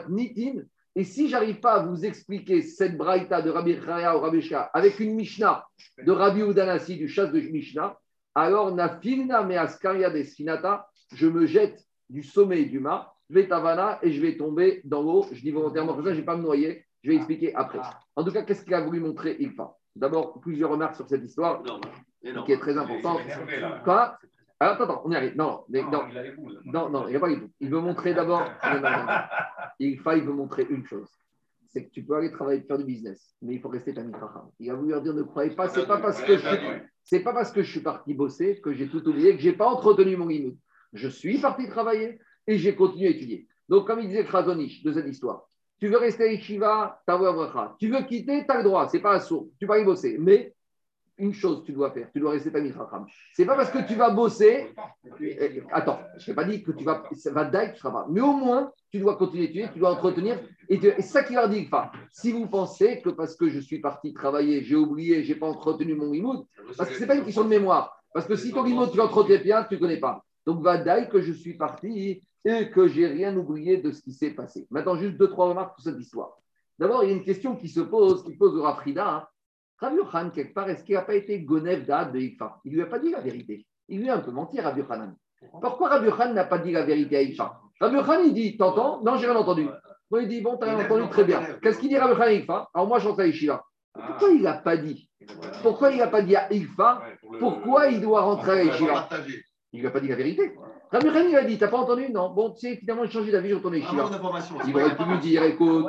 nitin. 0.09 0.63
Et 0.97 1.03
si 1.03 1.29
j'arrive 1.29 1.59
pas 1.59 1.75
à 1.75 1.85
vous 1.85 2.05
expliquer 2.05 2.61
cette 2.61 2.97
braïta 2.97 3.41
de 3.41 3.49
Rabbi 3.49 3.75
Chia 3.75 4.17
ou 4.17 4.19
Rabbi 4.19 4.39
Oshaya 4.39 4.69
avec 4.73 4.99
une 4.99 5.15
Mishnah 5.15 5.65
de 6.03 6.11
Rabbi 6.11 6.41
Udanasi 6.41 6.97
du 6.97 7.07
chasse 7.07 7.31
de 7.31 7.39
Mishnah, 7.39 7.97
alors 8.33 8.73
nafilna 8.73 9.43
me 9.43 9.57
askaria 9.57 10.09
desfinata, 10.09 10.89
je 11.13 11.27
me 11.27 11.45
jette 11.45 11.81
du 12.09 12.23
sommet 12.23 12.65
du 12.65 12.79
mât, 12.79 13.13
vetavana 13.29 13.99
et 14.01 14.11
je 14.11 14.21
vais 14.21 14.37
tomber 14.37 14.81
dans 14.83 15.01
l'eau. 15.01 15.27
Je 15.31 15.41
dis 15.41 15.51
volontairement 15.51 15.93
comme 15.93 16.03
ça, 16.03 16.09
je 16.09 16.15
ne 16.15 16.21
vais 16.21 16.25
pas 16.25 16.37
me 16.37 16.43
noyer. 16.43 16.84
Je 17.05 17.11
vais 17.11 17.17
expliquer 17.17 17.53
après. 17.53 17.79
En 18.15 18.23
tout 18.23 18.31
cas, 18.31 18.41
qu'est-ce 18.41 18.63
qu'il 18.63 18.73
a 18.73 18.81
voulu 18.81 18.99
montrer 18.99 19.37
Ilfa? 19.39 19.75
D'abord, 19.95 20.39
plusieurs 20.41 20.71
remarques 20.71 20.95
sur 20.95 21.07
cette 21.07 21.23
histoire 21.23 21.61
qui 22.45 22.51
est 22.51 22.57
très 22.57 22.75
importante. 22.79 23.21
Quoi? 23.83 24.17
Alors, 24.59 24.73
attends, 24.73 24.83
attends, 24.85 25.01
on 25.05 25.11
y 25.11 25.15
arrive. 25.15 25.37
Non, 25.37 25.65
non, 25.69 25.91
non, 25.91 26.01
non, 26.65 26.89
non, 26.89 27.07
il 27.07 27.11
n'y 27.11 27.15
a 27.15 27.19
pas 27.19 27.29
du 27.29 27.39
tout. 27.39 27.51
Il 27.59 27.69
veut 27.69 27.79
montrer 27.79 28.15
d'abord. 28.15 28.43
Il, 29.79 29.91
il 29.91 30.01
veut 30.01 30.33
montrer 30.33 30.65
une 30.67 30.83
chose 30.83 31.09
c'est 31.67 31.83
que 31.83 31.89
tu 31.89 32.03
peux 32.03 32.15
aller 32.15 32.31
travailler, 32.31 32.61
faire 32.61 32.77
du 32.77 32.85
business, 32.85 33.35
mais 33.41 33.55
il 33.55 33.59
faut 33.59 33.67
rester 33.67 33.93
Tamil 33.93 34.13
Chacham. 34.13 34.49
Il 34.61 34.71
a 34.71 34.75
voulu 34.75 34.91
leur 34.91 35.01
dire 35.01 35.13
ne 35.13 35.23
croyez 35.23 35.53
pas, 35.53 35.67
c'est 35.67 35.85
pas 35.85 35.97
parce 35.97 36.21
que 36.21 36.37
je 36.37 36.47
c'est 37.03 37.19
pas 37.19 37.33
parce 37.33 37.51
que 37.51 37.63
je 37.63 37.69
suis 37.69 37.81
parti 37.81 38.13
bosser 38.13 38.61
que 38.61 38.71
j'ai 38.71 38.87
tout 38.87 39.05
oublié, 39.09 39.35
que 39.35 39.41
j'ai 39.41 39.51
pas 39.51 39.67
entretenu 39.67 40.15
mon 40.15 40.27
limite. 40.27 40.57
Je 40.93 41.09
suis 41.09 41.37
parti 41.37 41.67
travailler 41.67 42.17
et 42.47 42.57
j'ai 42.57 42.75
continué 42.75 43.07
à 43.07 43.09
étudier. 43.09 43.45
Donc, 43.67 43.87
comme 43.87 43.99
il 43.99 44.07
disait 44.07 44.23
Khazonich 44.23 44.83
de 44.83 44.93
cette 44.93 45.05
histoire, 45.05 45.49
tu 45.79 45.87
veux 45.87 45.97
rester 45.97 46.23
à 46.23 46.31
Yeshiva, 46.31 47.01
bracha. 47.07 47.75
Tu 47.79 47.89
veux 47.89 48.01
quitter, 48.03 48.45
tu 48.45 48.51
as 48.51 48.57
le 48.57 48.63
droit, 48.63 48.87
c'est 48.87 48.99
pas 48.99 49.15
un 49.15 49.19
sourd, 49.19 49.49
tu 49.59 49.65
vas 49.65 49.79
y 49.79 49.83
bosser. 49.83 50.17
Mais 50.19 50.55
une 51.17 51.33
chose 51.33 51.63
tu 51.65 51.71
dois 51.71 51.91
faire, 51.91 52.09
tu 52.11 52.19
dois 52.19 52.31
rester 52.31 52.51
Tamil 52.51 52.73
Chacham. 52.73 53.05
C'est 53.33 53.45
pas 53.45 53.55
parce 53.55 53.71
que 53.71 53.85
tu 53.87 53.95
vas 53.95 54.09
bosser. 54.09 54.73
Eh, 55.21 55.63
attends, 55.71 55.99
je 56.17 56.29
n'ai 56.29 56.35
pas 56.35 56.43
dit 56.43 56.63
que 56.63 56.71
tu 56.71 56.83
vas. 56.83 57.03
Ça 57.13 57.31
va 57.31 57.45
daï, 57.45 57.73
tu 57.73 57.79
seras 57.79 57.91
pas. 57.91 58.07
Mais 58.09 58.21
au 58.21 58.33
moins, 58.33 58.71
tu 58.91 58.99
dois 58.99 59.15
continuer 59.15 59.51
tuer, 59.51 59.67
tu 59.71 59.79
dois 59.79 59.91
entretenir. 59.91 60.39
Et, 60.69 60.79
c'est 60.79 61.01
ça 61.01 61.23
qui 61.23 61.33
leur 61.33 61.49
dit 61.49 61.63
enfin, 61.65 61.89
si 62.11 62.31
vous 62.31 62.47
pensez 62.47 63.01
que 63.01 63.09
parce 63.09 63.35
que 63.35 63.49
je 63.49 63.59
suis 63.59 63.79
parti 63.79 64.13
travailler, 64.13 64.63
j'ai 64.63 64.75
oublié, 64.75 65.23
j'ai 65.23 65.35
pas 65.35 65.47
entretenu 65.47 65.95
mon 65.95 66.11
limoud, 66.11 66.45
parce 66.77 66.89
que 66.89 66.95
c'est 66.95 67.07
pas 67.07 67.15
une 67.15 67.23
question 67.23 67.43
de 67.43 67.49
mémoire. 67.49 68.01
Parce 68.13 68.27
que 68.27 68.35
si 68.35 68.51
ton 68.51 68.63
limoud, 68.63 68.91
tu 68.91 68.97
l'entretiens 68.97 69.39
bien, 69.39 69.63
tu 69.63 69.75
ne 69.75 69.79
connais 69.79 69.99
pas. 69.99 70.23
Donc, 70.45 70.61
va 70.61 70.77
daï 70.77 71.09
que 71.09 71.21
je 71.21 71.33
suis 71.33 71.55
parti 71.55 72.23
et 72.45 72.69
que 72.69 72.87
j'ai 72.87 73.07
rien 73.07 73.35
oublié 73.35 73.77
de 73.77 73.91
ce 73.91 74.01
qui 74.01 74.13
s'est 74.13 74.31
passé. 74.31 74.67
Maintenant, 74.69 74.95
juste 74.95 75.17
deux, 75.17 75.29
trois 75.29 75.49
remarques 75.49 75.79
sur 75.79 75.91
cette 75.91 75.99
histoire. 75.99 76.37
D'abord, 76.77 77.03
il 77.03 77.09
y 77.09 77.13
a 77.13 77.15
une 77.15 77.23
question 77.23 77.55
qui 77.55 77.67
se 77.67 77.79
pose, 77.79 78.23
qui 78.23 78.35
pose 78.35 78.55
au 78.55 78.61
Rafrida. 78.61 79.07
Hein. 79.07 79.27
Rabbi 79.79 79.97
quelque 80.33 80.53
part, 80.53 80.69
est-ce 80.69 80.83
qu'il 80.83 80.95
n'a 80.95 81.01
pas 81.01 81.15
été 81.15 81.41
Gonev 81.41 81.85
d'Ad 81.85 82.13
de 82.13 82.19
Ikfa 82.19 82.61
Il 82.63 82.71
ne 82.71 82.77
lui 82.77 82.83
a 82.83 82.85
pas 82.85 82.99
dit 82.99 83.11
la 83.11 83.19
vérité. 83.19 83.65
Il 83.89 83.99
lui 83.99 84.09
a 84.09 84.15
un 84.15 84.19
peu 84.19 84.31
menti, 84.31 84.59
Rabbi 84.61 84.81
Yochanan. 84.81 85.15
Pourquoi 85.59 85.89
Rabbi 85.89 86.05
Yochanan 86.05 86.33
n'a 86.33 86.45
pas 86.45 86.59
dit 86.59 86.71
la 86.71 86.85
vérité 86.85 87.17
à 87.17 87.21
Ikfa 87.21 87.59
Rabbi 87.81 87.95
Yochanan, 87.95 88.25
il 88.27 88.33
dit 88.33 88.57
T'entends? 88.57 89.01
Non, 89.03 89.17
j'ai 89.17 89.27
rien 89.27 89.35
entendu. 89.35 89.67
Il 90.17 90.27
dit 90.27 90.41
Bon, 90.41 90.57
tu 90.57 90.65
rien 90.65 90.79
entendu, 90.79 91.09
très 91.09 91.23
bien. 91.25 91.41
Qu'est-ce 91.61 91.79
qu'il 91.79 91.89
dit 91.89 91.97
Rabbi 91.97 92.13
Yochanan 92.13 92.29
à 92.29 92.37
Ikfa 92.37 92.69
Alors, 92.73 92.87
moi, 92.87 92.99
j'entends 92.99 93.23
Yeshiva. 93.23 93.65
Pourquoi 93.93 94.29
il 94.29 94.41
n'a 94.43 94.53
pas 94.53 94.77
dit? 94.77 95.09
Pourquoi 95.63 95.91
il 95.91 95.97
n'a 95.97 96.07
pas 96.07 96.21
dit 96.21 96.35
à 96.35 96.47
Ikfa 96.51 97.01
Pourquoi 97.39 97.87
il 97.87 98.01
doit 98.01 98.21
rentrer 98.21 98.59
à 98.59 98.63
Yeshiva? 98.65 99.09
Il 99.75 99.79
ne 99.79 99.81
lui 99.81 99.87
a 99.87 99.91
pas 99.91 99.99
dit 99.99 100.07
la 100.07 100.15
vérité. 100.15 100.55
Rabbi 100.89 101.07
Yochanan, 101.07 101.29
il 101.29 101.35
a 101.35 101.43
dit 101.43 101.57
T'as 101.57 101.67
pas 101.67 101.79
entendu? 101.79 102.09
Non. 102.09 102.29
Bon, 102.29 102.51
tu 102.51 102.61
sais, 102.61 102.77
finalement, 102.77 103.03
j'ai 103.03 103.11
changé 103.11 103.29
d'avis, 103.29 103.49
j'ai 103.49 103.55
retourné 103.55 103.79
Yeshiva. 103.79 104.09
Il 104.65 104.75
aurait 104.75 104.95
pu 104.95 105.03
lui 105.03 105.19
dire 105.19 105.43
Écoute, 105.43 105.87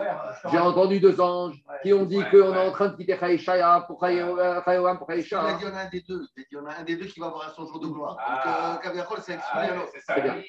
j'ai 0.50 0.58
entendu 0.58 0.98
deux 0.98 1.20
anges 1.20 1.62
qui 1.84 1.92
ont 1.92 2.04
dit 2.04 2.20
qu'on 2.32 2.52
est 2.52 2.66
en 2.66 2.72
train 2.72 2.88
de 2.88 2.96
quitter 2.96 3.16
Chaïshaya 3.16 3.84
pour 3.86 4.00
Chaïoam 4.00 4.98
pour 4.98 5.08
Chaïsha. 5.08 5.40
Il 5.40 5.50
a 5.50 5.56
dit 5.56 5.62
il 5.62 5.68
y 5.68 5.70
en 5.70 5.76
a 5.76 5.82
un 5.82 5.88
des 5.88 6.00
deux. 6.00 6.26
Il 6.36 6.44
y 6.50 6.56
en 6.56 6.66
a 6.66 6.74
un 6.80 6.82
des 6.82 6.96
deux 6.96 7.04
qui 7.04 7.20
va 7.20 7.26
avoir 7.26 7.54
son 7.54 7.64
jour 7.64 7.78
de 7.78 7.86
gloire. 7.86 8.16
Donc, 8.16 8.82
Kaviakol, 8.82 9.18
c'est 9.20 9.34
exclu. 9.34 9.60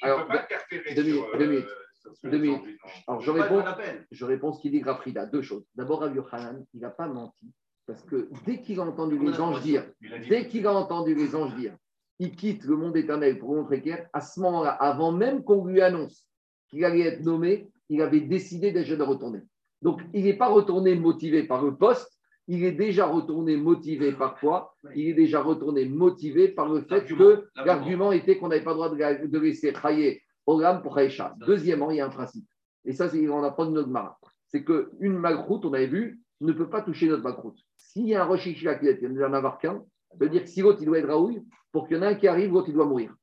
Alors, 0.02 0.26
deux 0.96 1.04
minutes. 1.04 1.24
Deux 1.38 1.46
minutes. 1.46 1.68
Deux 2.24 2.38
minutes. 2.38 2.80
Alors, 3.06 3.20
je 3.20 3.30
réponds, 3.30 3.62
je 4.10 4.24
réponds 4.24 4.52
ce 4.52 4.60
qu'il 4.60 4.72
dit 4.72 4.80
Grafrida. 4.80 5.26
Deux 5.26 5.42
choses. 5.42 5.64
D'abord, 5.76 6.00
Rabbi 6.00 6.16
Yochanan, 6.16 6.64
il 6.74 6.80
n'a 6.80 6.90
pas 6.90 7.06
menti. 7.06 7.52
Parce 7.86 8.02
que 8.02 8.28
dès 8.44 8.60
qu'il 8.60 8.80
a 8.80 8.82
entendu 8.82 9.16
les 9.16 9.40
anges 9.40 9.60
dire, 9.60 9.84
dès 10.28 10.48
qu'il 10.48 10.66
a 10.66 10.72
entendu 10.72 11.14
les 11.14 11.36
anges 11.36 11.54
dire 11.54 11.74
il 12.18 12.34
quitte 12.34 12.64
le 12.64 12.76
monde 12.76 12.96
éternel 12.96 13.38
pour 13.38 13.54
montrer 13.54 13.80
clair, 13.80 14.08
à 14.12 14.20
ce 14.20 14.40
moment-là, 14.40 14.70
avant 14.70 15.12
même 15.12 15.44
qu'on 15.44 15.64
lui 15.64 15.80
annonce 15.80 16.26
qu'il 16.68 16.84
allait 16.84 17.06
être 17.06 17.22
nommé, 17.22 17.68
il 17.88 18.02
avait 18.02 18.20
décidé 18.20 18.72
déjà 18.72 18.96
de 18.96 19.02
retourner. 19.02 19.40
Donc, 19.82 20.02
il 20.12 20.24
n'est 20.24 20.36
pas 20.36 20.48
retourné 20.48 20.94
motivé 20.94 21.44
par 21.44 21.64
le 21.64 21.76
poste, 21.76 22.18
il 22.48 22.64
est 22.64 22.72
déjà 22.72 23.06
retourné 23.06 23.56
motivé 23.56 24.12
par 24.12 24.40
quoi? 24.40 24.74
Il 24.94 25.08
est 25.08 25.14
déjà 25.14 25.42
retourné 25.42 25.84
motivé 25.84 26.48
par 26.48 26.68
le 26.68 26.80
fait 26.80 27.04
que 27.04 27.46
l'argument 27.54 28.10
était 28.10 28.38
qu'on 28.38 28.48
n'avait 28.48 28.64
pas 28.64 28.70
le 28.70 28.76
droit 28.76 28.90
de, 28.90 29.38
laisser 29.38 29.72
Chaye 29.74 30.20
Olam 30.46 30.80
pour 30.80 30.94
Chaïcha. 30.96 31.34
Deuxièmement, 31.46 31.90
il 31.90 31.98
y 31.98 32.00
a 32.00 32.06
un 32.06 32.10
principe. 32.10 32.46
Et 32.86 32.94
ça, 32.94 33.10
c'est 33.10 33.28
on 33.28 33.42
apprend 33.42 33.66
de 33.66 33.72
notre 33.72 33.90
marin. 33.90 34.16
C'est 34.46 34.64
qu'une 34.64 35.18
malroute, 35.18 35.66
on 35.66 35.74
avait 35.74 35.86
vu, 35.86 36.22
ne 36.40 36.52
peut 36.52 36.70
pas 36.70 36.80
toucher 36.80 37.06
notre 37.06 37.22
malroute. 37.22 37.58
S'il 37.76 38.08
y 38.08 38.14
a 38.14 38.22
un 38.22 38.26
rocher 38.26 38.54
qui 38.54 38.64
il 38.64 39.12
ne 39.12 39.24
en 39.24 39.34
avoir 39.34 39.58
qu'un, 39.58 39.84
ça 40.10 40.16
veut 40.18 40.30
dire 40.30 40.42
que 40.42 40.48
si 40.48 40.62
l'autre, 40.62 40.78
il 40.80 40.86
doit 40.86 40.98
être 40.98 41.08
Raoul, 41.08 41.42
pour 41.72 41.86
qu'il 41.86 41.96
y 41.96 42.00
en 42.00 42.02
ait 42.02 42.06
un 42.06 42.14
qui 42.14 42.28
arrive, 42.28 42.52
l'autre, 42.52 42.68
il 42.68 42.74
doit 42.74 42.86
mourir. 42.86 43.14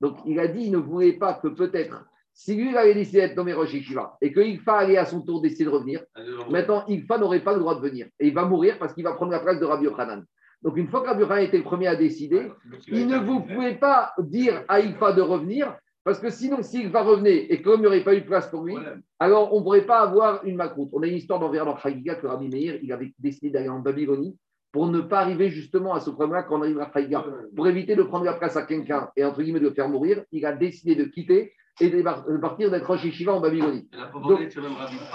Donc, 0.00 0.18
il 0.26 0.38
a 0.38 0.46
dit, 0.46 0.64
il 0.64 0.72
ne 0.72 0.78
voulait 0.78 1.14
pas 1.14 1.34
que 1.34 1.48
peut-être 1.48 2.04
si 2.38 2.54
lui, 2.54 2.70
il 2.70 2.76
avait 2.76 2.94
décidé 2.94 3.18
d'être 3.18 3.36
nommé 3.36 3.52
Rosh 3.52 3.74
et 3.74 4.32
que 4.32 4.38
Ilfa 4.38 4.74
allait 4.74 4.96
à 4.96 5.04
son 5.04 5.22
tour 5.22 5.40
décider 5.42 5.64
de 5.64 5.70
revenir, 5.70 6.04
maintenant, 6.48 6.84
Ilfa 6.86 7.18
n'aurait 7.18 7.42
pas 7.42 7.52
le 7.52 7.58
droit 7.58 7.74
de 7.74 7.80
venir. 7.80 8.06
Et 8.20 8.28
il 8.28 8.34
va 8.34 8.44
mourir 8.44 8.78
parce 8.78 8.94
qu'il 8.94 9.02
va 9.02 9.14
prendre 9.14 9.32
la 9.32 9.40
place 9.40 9.58
de 9.58 9.64
Rabbi 9.64 9.86
Yochanan. 9.86 10.24
Donc, 10.62 10.76
une 10.76 10.86
fois 10.86 11.00
que 11.00 11.08
Rabbi 11.08 11.22
Yochanan 11.22 11.42
était 11.42 11.58
le 11.58 11.64
premier 11.64 11.88
à 11.88 11.96
décider, 11.96 12.52
il 12.86 13.08
ne 13.08 13.18
vous 13.18 13.40
pouvez 13.40 13.74
pas 13.74 14.12
dire 14.20 14.62
à 14.68 14.78
Ilfa 14.78 15.14
de 15.14 15.20
revenir 15.20 15.76
parce 16.04 16.20
que 16.20 16.30
sinon, 16.30 16.62
s'il 16.62 16.90
va 16.90 17.02
revenir 17.02 17.44
et 17.50 17.60
comme 17.60 17.80
il 17.80 17.80
n'y 17.80 17.86
aurait 17.88 18.04
pas 18.04 18.14
eu 18.14 18.20
de 18.20 18.26
place 18.26 18.48
pour 18.48 18.62
lui, 18.62 18.76
alors 19.18 19.52
on 19.52 19.58
ne 19.58 19.64
pourrait 19.64 19.84
pas 19.84 19.98
avoir 19.98 20.44
une 20.44 20.54
macroute. 20.54 20.90
On 20.92 21.02
a 21.02 21.08
une 21.08 21.16
histoire 21.16 21.40
d'envers 21.40 21.64
dans 21.64 21.76
Chagiga 21.76 22.14
que 22.14 22.28
Rabbi 22.28 22.48
Meir, 22.48 22.78
il 22.84 22.92
avait 22.92 23.12
décidé 23.18 23.50
d'aller 23.50 23.68
en 23.68 23.80
Babylonie 23.80 24.38
pour 24.72 24.88
ne 24.88 25.00
pas 25.00 25.20
arriver 25.20 25.48
justement 25.50 25.94
à 25.94 26.00
ce 26.00 26.10
problème-là 26.10 26.42
quand 26.42 26.58
on 26.58 26.62
arrive 26.62 26.80
à 26.80 26.90
Chagiga. 26.92 27.24
Pour 27.56 27.66
éviter 27.68 27.96
de 27.96 28.02
prendre 28.02 28.24
la 28.24 28.34
place 28.34 28.56
à 28.56 28.62
quelqu'un 28.62 29.10
et 29.16 29.24
entre 29.24 29.42
guillemets 29.42 29.60
de 29.60 29.68
le 29.68 29.74
faire 29.74 29.88
mourir, 29.88 30.22
il 30.32 30.44
a 30.44 30.52
décidé 30.52 30.94
de 30.94 31.04
quitter 31.04 31.52
et 31.80 31.90
de 31.90 32.38
partir 32.38 32.70
d'être 32.70 32.86
Rosh 32.86 33.04
Yeshiva 33.04 33.34
en 33.34 33.40
Babylonie. 33.40 33.88
La 33.92 34.06
pauvreté 34.06 34.46
de 34.46 34.60
même 34.60 34.72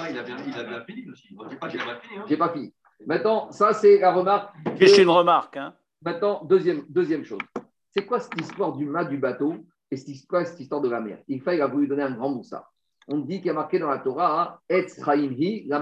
il 0.09 0.17
a 0.17 0.23
bien, 0.23 0.37
il 0.45 0.53
a 0.53 0.63
bien 0.63 0.83
fini 0.85 1.09
aussi. 1.09 1.29
Je 1.29 1.49
n'ai 1.49 1.55
pas 1.57 1.67
qu'il 1.67 1.81
a 1.81 1.85
mal 1.85 1.99
fini. 2.01 2.19
Hein. 2.19 2.25
J'ai 2.27 2.37
pas 2.37 2.49
fini. 2.49 2.73
Maintenant, 3.05 3.51
ça, 3.51 3.73
c'est 3.73 3.99
la 3.99 4.13
remarque. 4.13 4.55
C'est 4.79 5.01
une 5.03 5.09
remarque. 5.09 5.57
Hein. 5.57 5.73
Maintenant, 6.01 6.43
deuxième, 6.45 6.83
deuxième 6.89 7.25
chose. 7.25 7.41
C'est 7.91 8.05
quoi 8.05 8.19
cette 8.19 8.39
histoire 8.39 8.73
du 8.75 8.85
mât 8.85 9.05
du 9.05 9.17
bateau 9.17 9.55
et 9.91 9.97
c'est 9.97 10.13
quoi 10.27 10.45
cette 10.45 10.59
histoire 10.59 10.81
de 10.81 10.89
la 10.89 11.01
mer? 11.01 11.19
Il 11.27 11.43
il 11.45 11.61
a 11.61 11.67
voulu 11.67 11.87
donner 11.87 12.03
un 12.03 12.11
grand 12.11 12.29
moussa. 12.29 12.69
On 13.07 13.17
dit 13.17 13.37
qu'il 13.37 13.47
y 13.47 13.49
a 13.49 13.53
marqué 13.53 13.79
dans 13.79 13.89
la 13.89 13.99
Torah, 13.99 14.61
Et 14.69 14.85
la 15.67 15.79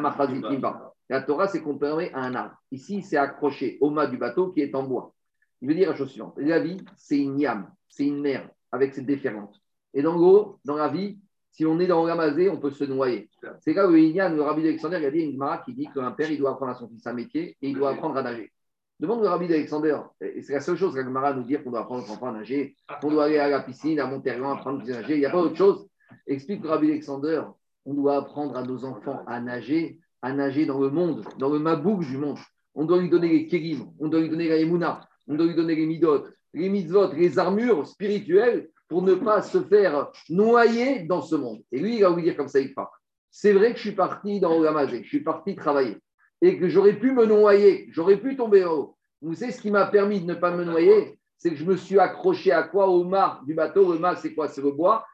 La 1.12 1.22
Torah, 1.22 1.50
c'est 1.50 1.62
qu'on 1.62 1.78
permet 1.78 2.10
à 2.14 2.22
un 2.22 2.36
arbre. 2.36 2.56
Ici, 2.72 3.02
c'est 3.02 3.18
accroché 3.18 3.78
au 3.82 3.90
mât 3.90 4.08
du 4.08 4.18
bateau 4.18 4.50
qui 4.54 4.62
est 4.62 4.74
en 4.74 4.84
bois. 4.84 5.14
Il 5.62 5.68
veut 5.68 5.76
dire 5.76 5.90
la 5.90 5.96
chose 5.96 6.10
suivante. 6.10 6.36
La 6.38 6.62
vie, 6.62 6.78
c'est 6.96 7.18
une 7.18 7.38
yam, 7.38 7.70
c'est 7.90 8.06
une 8.06 8.22
mer 8.22 8.50
avec 8.72 8.94
ses 8.94 9.02
déférentes. 9.02 9.62
Et 9.94 10.02
dans 10.02 10.16
l'eau, 10.16 10.58
dans 10.64 10.78
la 10.78 10.88
vie, 10.88 11.20
si 11.52 11.66
on 11.66 11.78
est 11.82 11.88
dans 11.88 12.04
Ramazé, 12.04 12.50
on 12.50 12.62
peut 12.62 12.72
se 12.72 12.86
noyer. 12.86 13.30
C'est 13.60 13.74
là 13.74 13.90
où 13.90 13.96
il 13.98 14.16
y 14.16 14.22
a 14.22 14.30
le 14.30 14.42
rabbi 14.42 14.64
d'Alexander, 14.64 15.00
il 15.00 15.04
y 15.04 15.06
a 15.06 15.26
une 15.26 15.34
Gemara 15.34 15.58
qui 15.58 15.74
dit 15.74 15.90
qu'un 15.94 16.12
père, 16.12 16.32
il 16.32 16.38
doit 16.38 16.52
apprendre 16.52 16.72
à 16.72 16.76
son 16.76 16.88
fils 16.88 17.06
un 17.06 17.12
métier 17.12 17.58
et 17.62 17.70
il 17.70 17.76
doit 17.76 17.92
apprendre 17.92 18.16
à 18.16 18.24
nager. 18.24 18.50
Demande 18.98 19.22
le 19.22 19.28
rabbi 19.28 19.50
d'Alexander, 19.50 19.98
et 20.22 20.42
c'est 20.42 20.54
la 20.54 20.62
seule 20.62 20.78
chose 20.78 20.96
que 20.96 21.04
Gemara 21.04 21.34
nous 21.34 21.44
dit 21.44 21.58
qu'on 21.62 21.72
doit 21.72 21.82
apprendre 21.82 22.06
à 22.24 22.32
nager, 22.32 22.78
qu'on 23.02 23.12
doit 23.12 23.26
aller 23.26 23.38
à 23.38 23.50
la 23.50 23.60
piscine, 23.60 24.00
à 24.00 24.06
Monterrey, 24.06 24.40
apprendre 24.46 24.82
à 24.82 24.86
nager. 24.86 25.16
Il 25.16 25.20
n'y 25.20 25.26
a 25.26 25.30
pas 25.30 25.42
autre 25.42 25.58
chose. 25.58 25.90
Explique 26.26 26.64
le 26.64 26.70
rabbi 26.70 26.88
d'Alexander, 26.88 27.44
on 27.86 27.96
doit 27.96 28.16
apprendre 28.16 28.56
à 28.56 28.64
nos 28.64 28.86
enfants 28.86 29.24
à 29.28 29.42
nager, 29.42 30.00
à 30.22 30.34
nager 30.34 30.66
dans 30.66 30.80
le 30.80 30.90
monde, 30.90 31.26
dans 31.38 31.50
le 31.50 31.60
mabouk 31.60 32.02
du 32.02 32.18
monde. 32.18 32.38
On 32.76 32.86
doit 32.86 33.02
lui 33.02 33.10
donner 33.10 33.30
les 33.30 33.48
kérim, 33.48 33.92
on 34.00 34.08
doit 34.08 34.22
lui 34.22 34.30
donner 34.30 34.48
la 34.48 34.58
émouna, 34.58 35.08
on 35.28 35.36
doit 35.36 35.46
lui 35.46 35.56
donner 35.56 35.76
les 35.76 35.86
midot, 35.86 36.26
les 36.54 36.70
mitzvot, 36.70 37.14
les 37.14 37.40
armures 37.40 37.88
spirituelles 37.88 38.70
pour 38.88 39.02
ne 39.02 39.16
pas 39.16 39.42
se 39.42 39.62
faire 39.62 40.10
noyer 40.30 41.04
dans 41.04 41.22
ce 41.22 41.36
monde. 41.36 41.62
Et 41.72 41.80
lui, 41.80 41.96
il 41.96 42.02
va 42.02 42.10
vous 42.10 42.22
dire 42.22 42.36
comme 42.36 42.48
ça, 42.48 42.60
il 42.60 42.74
part. 42.74 42.92
C'est 43.30 43.54
vrai 43.54 43.72
que 43.72 43.78
je 43.78 43.84
suis 43.84 43.96
parti 43.96 44.40
dans 44.40 44.58
Ogamazé, 44.58 45.04
je 45.04 45.08
suis 45.08 45.24
parti 45.24 45.56
travailler, 45.56 45.98
et 46.42 46.58
que 46.58 46.68
j'aurais 46.68 47.00
pu 47.00 47.12
me 47.12 47.26
noyer, 47.26 47.88
j'aurais 47.92 48.18
pu 48.18 48.36
tomber 48.36 48.66
en 48.66 48.74
haut. 48.74 48.98
Vous 49.22 49.36
savez 49.36 49.52
ce 49.52 49.62
qui 49.62 49.70
m'a 49.70 49.86
permis 49.86 50.20
de 50.20 50.26
ne 50.26 50.34
pas 50.34 50.52
me 50.52 50.64
noyer? 50.64 51.18
C'est 51.38 51.52
que 51.52 51.56
je 51.56 51.66
me 51.66 51.76
suis 51.76 52.00
accroché 52.00 52.52
à 52.52 52.64
quoi? 52.64 52.88
Au 52.88 53.04
mât 53.04 53.42
du 53.46 53.54
bateau. 53.54 53.94
Le 53.94 54.00
mât, 54.00 54.16
c'est 54.16 54.34
quoi? 54.34 54.48
C'est 54.48 54.62
le 54.62 54.72
bois. 54.72 55.06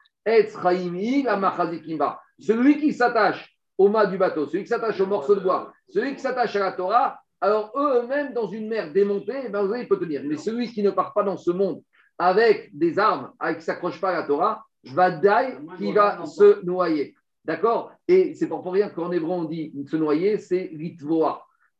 Celui 2.38 2.78
qui 2.78 2.92
s'attache 2.92 3.57
au 3.78 3.88
mât 3.88 4.06
du 4.06 4.18
bateau, 4.18 4.46
celui 4.46 4.64
qui 4.64 4.68
s'attache 4.68 5.00
au 5.00 5.06
morceau 5.06 5.36
de 5.36 5.40
bois, 5.40 5.72
celui 5.88 6.14
qui 6.14 6.20
s'attache 6.20 6.54
à 6.56 6.60
la 6.60 6.72
Torah, 6.72 7.20
alors 7.40 7.72
eux-mêmes, 7.76 8.34
dans 8.34 8.48
une 8.48 8.68
mer 8.68 8.92
démontée, 8.92 9.42
eh 9.46 9.48
ben, 9.48 9.62
vous 9.62 9.74
il 9.76 9.86
peut 9.86 9.98
tenir. 9.98 10.22
Mais 10.24 10.36
celui 10.36 10.72
qui 10.72 10.82
ne 10.82 10.90
part 10.90 11.14
pas 11.14 11.22
dans 11.22 11.36
ce 11.36 11.52
monde 11.52 11.82
avec 12.18 12.76
des 12.76 12.98
armes, 12.98 13.30
avec 13.38 13.58
qui 13.58 13.62
ne 13.62 13.64
s'accroche 13.66 14.00
pas 14.00 14.10
à 14.10 14.20
la 14.20 14.22
Torah, 14.24 14.64
va 14.84 15.10
die 15.10 15.54
qui 15.78 15.92
va 15.92 16.26
se 16.26 16.64
noyer. 16.64 17.14
D'accord? 17.44 17.92
Et 18.08 18.34
c'est 18.34 18.48
pour 18.48 18.64
rien 18.70 18.88
qu'en 18.88 19.12
hébreu 19.12 19.30
on 19.30 19.44
dit 19.44 19.72
se 19.86 19.96
noyer, 19.96 20.38
c'est. 20.38 20.70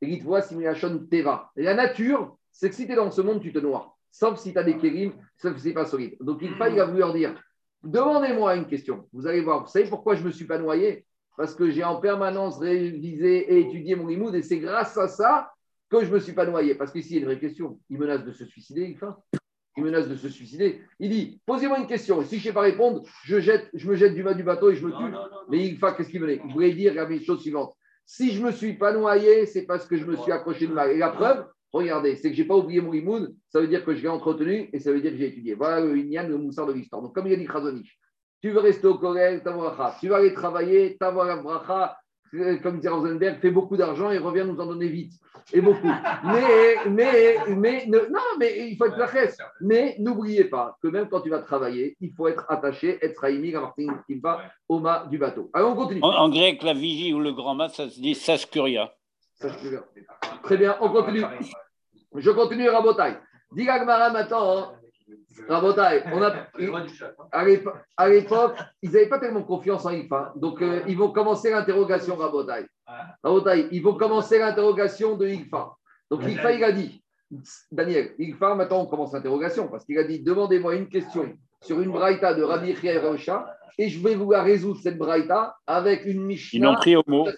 Et 0.00 0.06
litvoa, 0.06 0.40
c'est 0.42 1.10
teva. 1.10 1.50
Et 1.56 1.64
la 1.64 1.74
nature, 1.74 2.36
c'est 2.52 2.70
que 2.70 2.76
si 2.76 2.86
tu 2.86 2.92
es 2.92 2.96
dans 2.96 3.10
ce 3.10 3.20
monde, 3.20 3.40
tu 3.40 3.52
te 3.52 3.58
noies. 3.58 3.92
Sauf 4.12 4.38
si 4.38 4.52
tu 4.52 4.58
as 4.58 4.62
des 4.62 4.76
kérim, 4.76 5.12
sauf 5.36 5.56
si 5.56 5.62
ce 5.62 5.68
n'est 5.68 5.74
pas 5.74 5.84
solide. 5.84 6.16
Donc 6.20 6.38
il 6.40 6.54
va 6.54 6.84
voulu 6.84 7.00
leur 7.00 7.12
dire 7.12 7.34
demandez-moi 7.82 8.56
une 8.56 8.66
question. 8.66 9.08
Vous 9.12 9.26
allez 9.26 9.40
voir, 9.40 9.62
vous 9.62 9.70
savez 9.70 9.88
pourquoi 9.88 10.14
je 10.14 10.22
ne 10.22 10.26
me 10.26 10.32
suis 10.32 10.46
pas 10.46 10.58
noyé? 10.58 11.04
Parce 11.38 11.54
que 11.54 11.70
j'ai 11.70 11.84
en 11.84 12.00
permanence 12.00 12.58
révisé 12.58 13.54
et 13.54 13.60
étudié 13.60 13.94
mon 13.94 14.08
limoud 14.08 14.34
et 14.34 14.42
c'est 14.42 14.58
grâce 14.58 14.98
à 14.98 15.06
ça 15.06 15.52
que 15.88 16.00
je 16.00 16.10
ne 16.10 16.14
me 16.14 16.18
suis 16.18 16.32
pas 16.32 16.44
noyé. 16.44 16.74
Parce 16.74 16.90
qu'ici, 16.90 17.10
il 17.10 17.14
y 17.14 17.18
a 17.18 17.20
une 17.20 17.26
vraie 17.26 17.38
question. 17.38 17.78
Il 17.88 17.96
menace 17.96 18.24
de 18.24 18.32
se 18.32 18.44
suicider, 18.44 18.82
il 18.82 18.98
il 19.76 19.84
menace 19.84 20.08
de 20.08 20.16
se 20.16 20.28
suicider. 20.28 20.80
Il 20.98 21.10
dit 21.10 21.40
Posez-moi 21.46 21.78
une 21.78 21.86
question. 21.86 22.20
si 22.24 22.38
je 22.38 22.40
ne 22.40 22.42
sais 22.48 22.52
pas 22.52 22.62
répondre, 22.62 23.04
je, 23.22 23.38
jette, 23.38 23.70
je 23.72 23.88
me 23.88 23.94
jette 23.94 24.14
du 24.14 24.24
bas 24.24 24.34
du 24.34 24.42
bateau 24.42 24.70
et 24.70 24.74
je 24.74 24.84
me 24.84 24.90
tue. 24.90 25.16
Mais 25.48 25.64
il 25.64 25.78
qu'est-ce 25.78 26.08
qu'il 26.08 26.20
venait 26.20 26.40
Il 26.44 26.52
voulait 26.52 26.72
dire 26.72 26.92
la 26.92 27.08
chose 27.20 27.40
suivante 27.40 27.72
Si 28.04 28.32
je 28.32 28.40
ne 28.40 28.46
me 28.46 28.50
suis 28.50 28.72
pas 28.72 28.92
noyé, 28.92 29.46
c'est 29.46 29.64
parce 29.64 29.86
que 29.86 29.96
je 29.96 30.04
me 30.06 30.16
suis 30.16 30.32
accroché 30.32 30.66
de 30.66 30.72
mal. 30.72 30.90
Et 30.90 30.98
la 30.98 31.10
preuve, 31.10 31.46
regardez, 31.72 32.16
c'est 32.16 32.30
que 32.30 32.36
je 32.36 32.42
n'ai 32.42 32.48
pas 32.48 32.56
oublié 32.56 32.80
mon 32.80 32.92
imoun, 32.92 33.32
ça 33.48 33.60
veut 33.60 33.68
dire 33.68 33.84
que 33.84 33.94
je 33.94 34.02
l'ai 34.02 34.08
entretenu 34.08 34.70
et 34.72 34.80
ça 34.80 34.90
veut 34.90 35.00
dire 35.00 35.12
que 35.12 35.18
j'ai 35.18 35.28
étudié. 35.28 35.54
Voilà 35.54 35.86
le 35.86 35.96
Inyan, 35.96 36.26
le 36.26 36.36
moussard 36.36 36.66
de 36.66 36.72
l'histoire. 36.72 37.00
Donc, 37.00 37.14
comme 37.14 37.28
il 37.28 37.32
a 37.32 37.36
dit 37.36 37.46
Khazonich, 37.46 37.96
tu 38.40 38.50
veux 38.50 38.60
rester 38.60 38.86
au 38.86 38.98
collège, 38.98 39.42
Tu 40.00 40.08
vas 40.08 40.16
aller 40.16 40.34
travailler, 40.34 40.96
bracha, 40.98 41.98
comme 42.62 42.80
dit 42.80 42.88
Rosenberg, 42.88 43.40
fait 43.40 43.50
beaucoup 43.50 43.76
d'argent 43.76 44.10
et 44.10 44.18
revient 44.18 44.44
nous 44.46 44.60
en 44.60 44.66
donner 44.66 44.88
vite. 44.88 45.12
Et 45.52 45.60
beaucoup. 45.62 45.88
Mais, 46.24 46.76
mais, 46.90 47.36
mais, 47.56 47.86
non, 47.86 48.20
mais 48.38 48.68
il 48.68 48.76
faut 48.76 48.84
être 48.84 48.98
la 48.98 49.08
Mais 49.62 49.96
n'oubliez 49.98 50.44
pas 50.44 50.76
que 50.82 50.88
même 50.88 51.08
quand 51.08 51.22
tu 51.22 51.30
vas 51.30 51.38
travailler, 51.38 51.96
il 52.00 52.12
faut 52.12 52.28
être 52.28 52.44
attaché, 52.50 52.98
être 53.02 53.18
raïmi, 53.18 53.54
à 53.54 53.60
Martin 53.60 53.86
Kimpa, 54.06 54.50
au 54.68 54.78
mât 54.78 55.06
du 55.10 55.16
bateau. 55.16 55.50
Alors 55.54 55.72
on 55.72 55.74
continue. 55.74 56.00
En, 56.02 56.28
grec, 56.28 56.62
la 56.62 56.74
vigie 56.74 57.14
ou 57.14 57.20
le 57.20 57.32
grand 57.32 57.54
mât, 57.54 57.70
ça 57.70 57.88
se 57.88 57.98
dit 57.98 58.14
saskuria. 58.14 58.92
Très 60.42 60.58
bien, 60.58 60.76
on 60.82 60.90
continue. 60.90 61.24
Je 62.14 62.30
continue, 62.30 62.68
Rabotai. 62.68 63.14
Dis 63.52 63.64
maintenant, 63.64 64.58
hein. 64.58 64.72
Rabotai, 65.48 66.02
on 66.12 66.22
a, 66.22 66.46
à 67.96 68.08
l'époque, 68.08 68.56
ils 68.82 68.90
n'avaient 68.90 69.08
pas 69.08 69.18
tellement 69.18 69.42
confiance 69.42 69.86
en 69.86 69.90
Ifa. 69.90 70.32
Donc, 70.36 70.60
euh, 70.62 70.82
ils 70.86 70.96
vont 70.96 71.10
commencer 71.12 71.50
l'interrogation, 71.50 72.16
Rabotai. 72.16 72.66
Rabotai, 73.22 73.68
ils 73.72 73.82
vont 73.82 73.94
commencer 73.94 74.38
l'interrogation 74.38 75.16
de 75.16 75.28
Ifa. 75.28 75.72
Donc, 76.10 76.24
Ifa, 76.24 76.52
il 76.52 76.64
a 76.64 76.72
dit, 76.72 77.02
Daniel, 77.70 78.14
Ifa, 78.18 78.54
maintenant, 78.54 78.82
on 78.82 78.86
commence 78.86 79.12
l'interrogation 79.12 79.68
parce 79.68 79.84
qu'il 79.84 79.98
a 79.98 80.04
dit 80.04 80.22
demandez-moi 80.22 80.74
une 80.74 80.88
question 80.88 81.32
sur 81.62 81.80
une 81.80 81.90
braïta 81.90 82.34
de 82.34 82.42
Rabbi 82.42 82.74
et 82.82 82.98
Rocha 82.98 83.46
et 83.78 83.88
je 83.88 84.02
vais 84.02 84.16
vous 84.16 84.32
la 84.32 84.42
résoudre, 84.42 84.80
cette 84.82 84.98
braïta, 84.98 85.56
avec 85.66 86.04
une 86.04 86.24
Mishnah. 86.24 86.58
Ils 86.58 86.62
n'ont 86.62 86.74
pris 86.74 86.96
au 86.96 87.02
mot. 87.06 87.28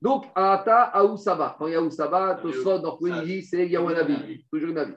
Donc, 0.00 0.24
Ata 0.34 0.84
Aoussaba. 0.84 1.56
Quand 1.58 1.66
il 1.66 1.72
y 1.72 1.76
a 1.76 1.80
Aoussaba, 1.80 2.38
Tosfot, 2.40 2.78
dans 2.78 2.98
c'est 2.98 3.68
Yawanabi. 3.68 4.46
Toujours 4.50 4.70
une 4.70 4.78
avis. 4.78 4.94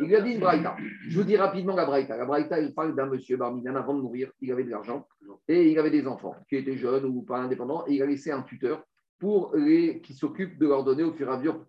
Il 0.00 0.06
lui 0.06 0.16
a 0.16 0.20
dit 0.20 0.32
une 0.32 0.40
braïta. 0.40 0.76
Je 1.08 1.18
vous 1.18 1.24
dis 1.24 1.36
rapidement 1.36 1.74
la 1.74 1.84
braïta. 1.84 2.16
La 2.16 2.24
braïta, 2.24 2.58
il 2.58 2.74
parle 2.74 2.94
d'un 2.94 3.06
monsieur 3.06 3.36
Barminan 3.36 3.76
avant 3.76 3.94
de 3.94 4.00
mourir. 4.00 4.30
Il 4.40 4.50
avait 4.52 4.64
de 4.64 4.70
l'argent 4.70 5.06
et 5.46 5.70
il 5.70 5.78
avait 5.78 5.90
des 5.90 6.06
enfants 6.06 6.34
qui 6.48 6.56
étaient 6.56 6.76
jeunes 6.76 7.04
ou 7.04 7.22
pas 7.22 7.38
indépendants. 7.38 7.84
Et 7.86 7.94
il 7.94 8.02
a 8.02 8.06
laissé 8.06 8.30
un 8.30 8.42
tuteur 8.42 8.84
pour 9.18 9.54
les, 9.56 10.00
qui 10.00 10.14
s'occupe 10.14 10.58
de 10.58 10.66
leur 10.66 10.84
donner 10.84 11.02
au 11.02 11.12
fur 11.12 11.28
et 11.28 11.32
à 11.32 11.36
mesure 11.36 11.64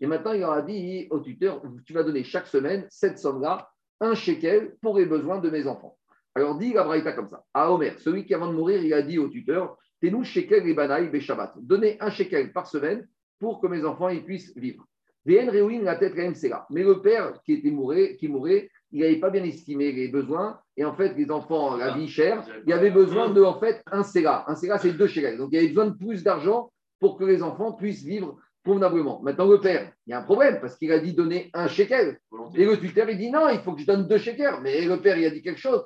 Et 0.00 0.06
maintenant, 0.06 0.32
il 0.32 0.40
leur 0.40 0.52
a 0.52 0.62
dit 0.62 1.06
au 1.10 1.20
tuteur 1.20 1.62
Tu 1.84 1.92
vas 1.92 2.02
donner 2.02 2.24
chaque 2.24 2.46
semaine 2.46 2.86
cette 2.90 3.18
somme-là, 3.18 3.70
un 4.00 4.14
shekel 4.14 4.76
pour 4.80 4.98
les 4.98 5.06
besoins 5.06 5.38
de 5.38 5.50
mes 5.50 5.66
enfants. 5.66 5.96
Alors 6.34 6.56
dit 6.58 6.72
la 6.72 6.84
braïta 6.84 7.12
comme 7.12 7.28
ça. 7.28 7.44
À 7.52 7.72
Omer, 7.72 7.98
celui 7.98 8.24
qui 8.24 8.34
avant 8.34 8.48
de 8.48 8.56
mourir, 8.56 8.82
il 8.82 8.94
a 8.94 9.02
dit 9.02 9.18
au 9.18 9.28
tuteur 9.28 9.76
T'es-nous 10.00 10.24
shekel 10.24 10.66
et 10.66 10.74
banaï 10.74 11.20
Shabbat. 11.20 11.54
Donnez 11.60 11.98
un 12.00 12.10
shekel 12.10 12.52
par 12.52 12.66
semaine 12.66 13.06
pour 13.38 13.60
que 13.60 13.66
mes 13.66 13.84
enfants 13.84 14.08
ils 14.08 14.24
puissent 14.24 14.56
vivre. 14.56 14.86
VN 15.26 15.82
la 15.82 15.96
tête 15.96 16.14
quand 16.14 16.22
même, 16.22 16.34
c'est 16.34 16.48
là. 16.48 16.66
Mais 16.70 16.82
le 16.82 17.00
père 17.00 17.40
qui 17.44 17.54
était 17.54 17.70
mouré, 17.70 18.16
qui 18.16 18.28
mourait, 18.28 18.70
il 18.92 19.00
n'avait 19.00 19.20
pas 19.20 19.30
bien 19.30 19.44
estimé 19.44 19.92
les 19.92 20.08
besoins. 20.08 20.58
Et 20.76 20.84
en 20.84 20.94
fait, 20.94 21.14
les 21.14 21.30
enfants, 21.30 21.76
la 21.76 21.94
vie 21.94 22.08
chère, 22.08 22.44
il 22.66 22.70
y 22.70 22.72
avait 22.72 22.90
besoin 22.90 23.30
de, 23.30 23.42
en 23.42 23.58
fait, 23.60 23.82
un 23.86 24.02
CELA. 24.02 24.44
Un 24.48 24.56
CELA, 24.56 24.78
c'est 24.78 24.92
deux 24.92 25.06
chèques. 25.06 25.36
Donc, 25.36 25.50
il 25.52 25.56
y 25.56 25.58
avait 25.58 25.68
besoin 25.68 25.86
de 25.86 25.96
plus 25.96 26.22
d'argent 26.22 26.72
pour 26.98 27.18
que 27.18 27.24
les 27.24 27.42
enfants 27.42 27.72
puissent 27.72 28.02
vivre 28.02 28.38
convenablement. 28.64 29.20
Maintenant, 29.22 29.46
le 29.46 29.60
père, 29.60 29.92
il 30.06 30.10
y 30.10 30.12
a 30.12 30.20
un 30.20 30.22
problème 30.22 30.58
parce 30.60 30.76
qu'il 30.76 30.92
a 30.92 30.98
dit 30.98 31.12
donner 31.12 31.50
un 31.54 31.68
shekel. 31.68 32.18
Et 32.54 32.64
le 32.64 32.78
tuteur, 32.78 33.08
il 33.08 33.18
dit 33.18 33.30
non, 33.30 33.48
il 33.48 33.60
faut 33.60 33.74
que 33.74 33.80
je 33.80 33.86
donne 33.86 34.06
deux 34.06 34.18
shekels. 34.18 34.60
Mais 34.62 34.84
le 34.84 35.00
père, 35.00 35.16
il 35.16 35.26
a 35.26 35.30
dit 35.30 35.42
quelque 35.42 35.60
chose. 35.60 35.84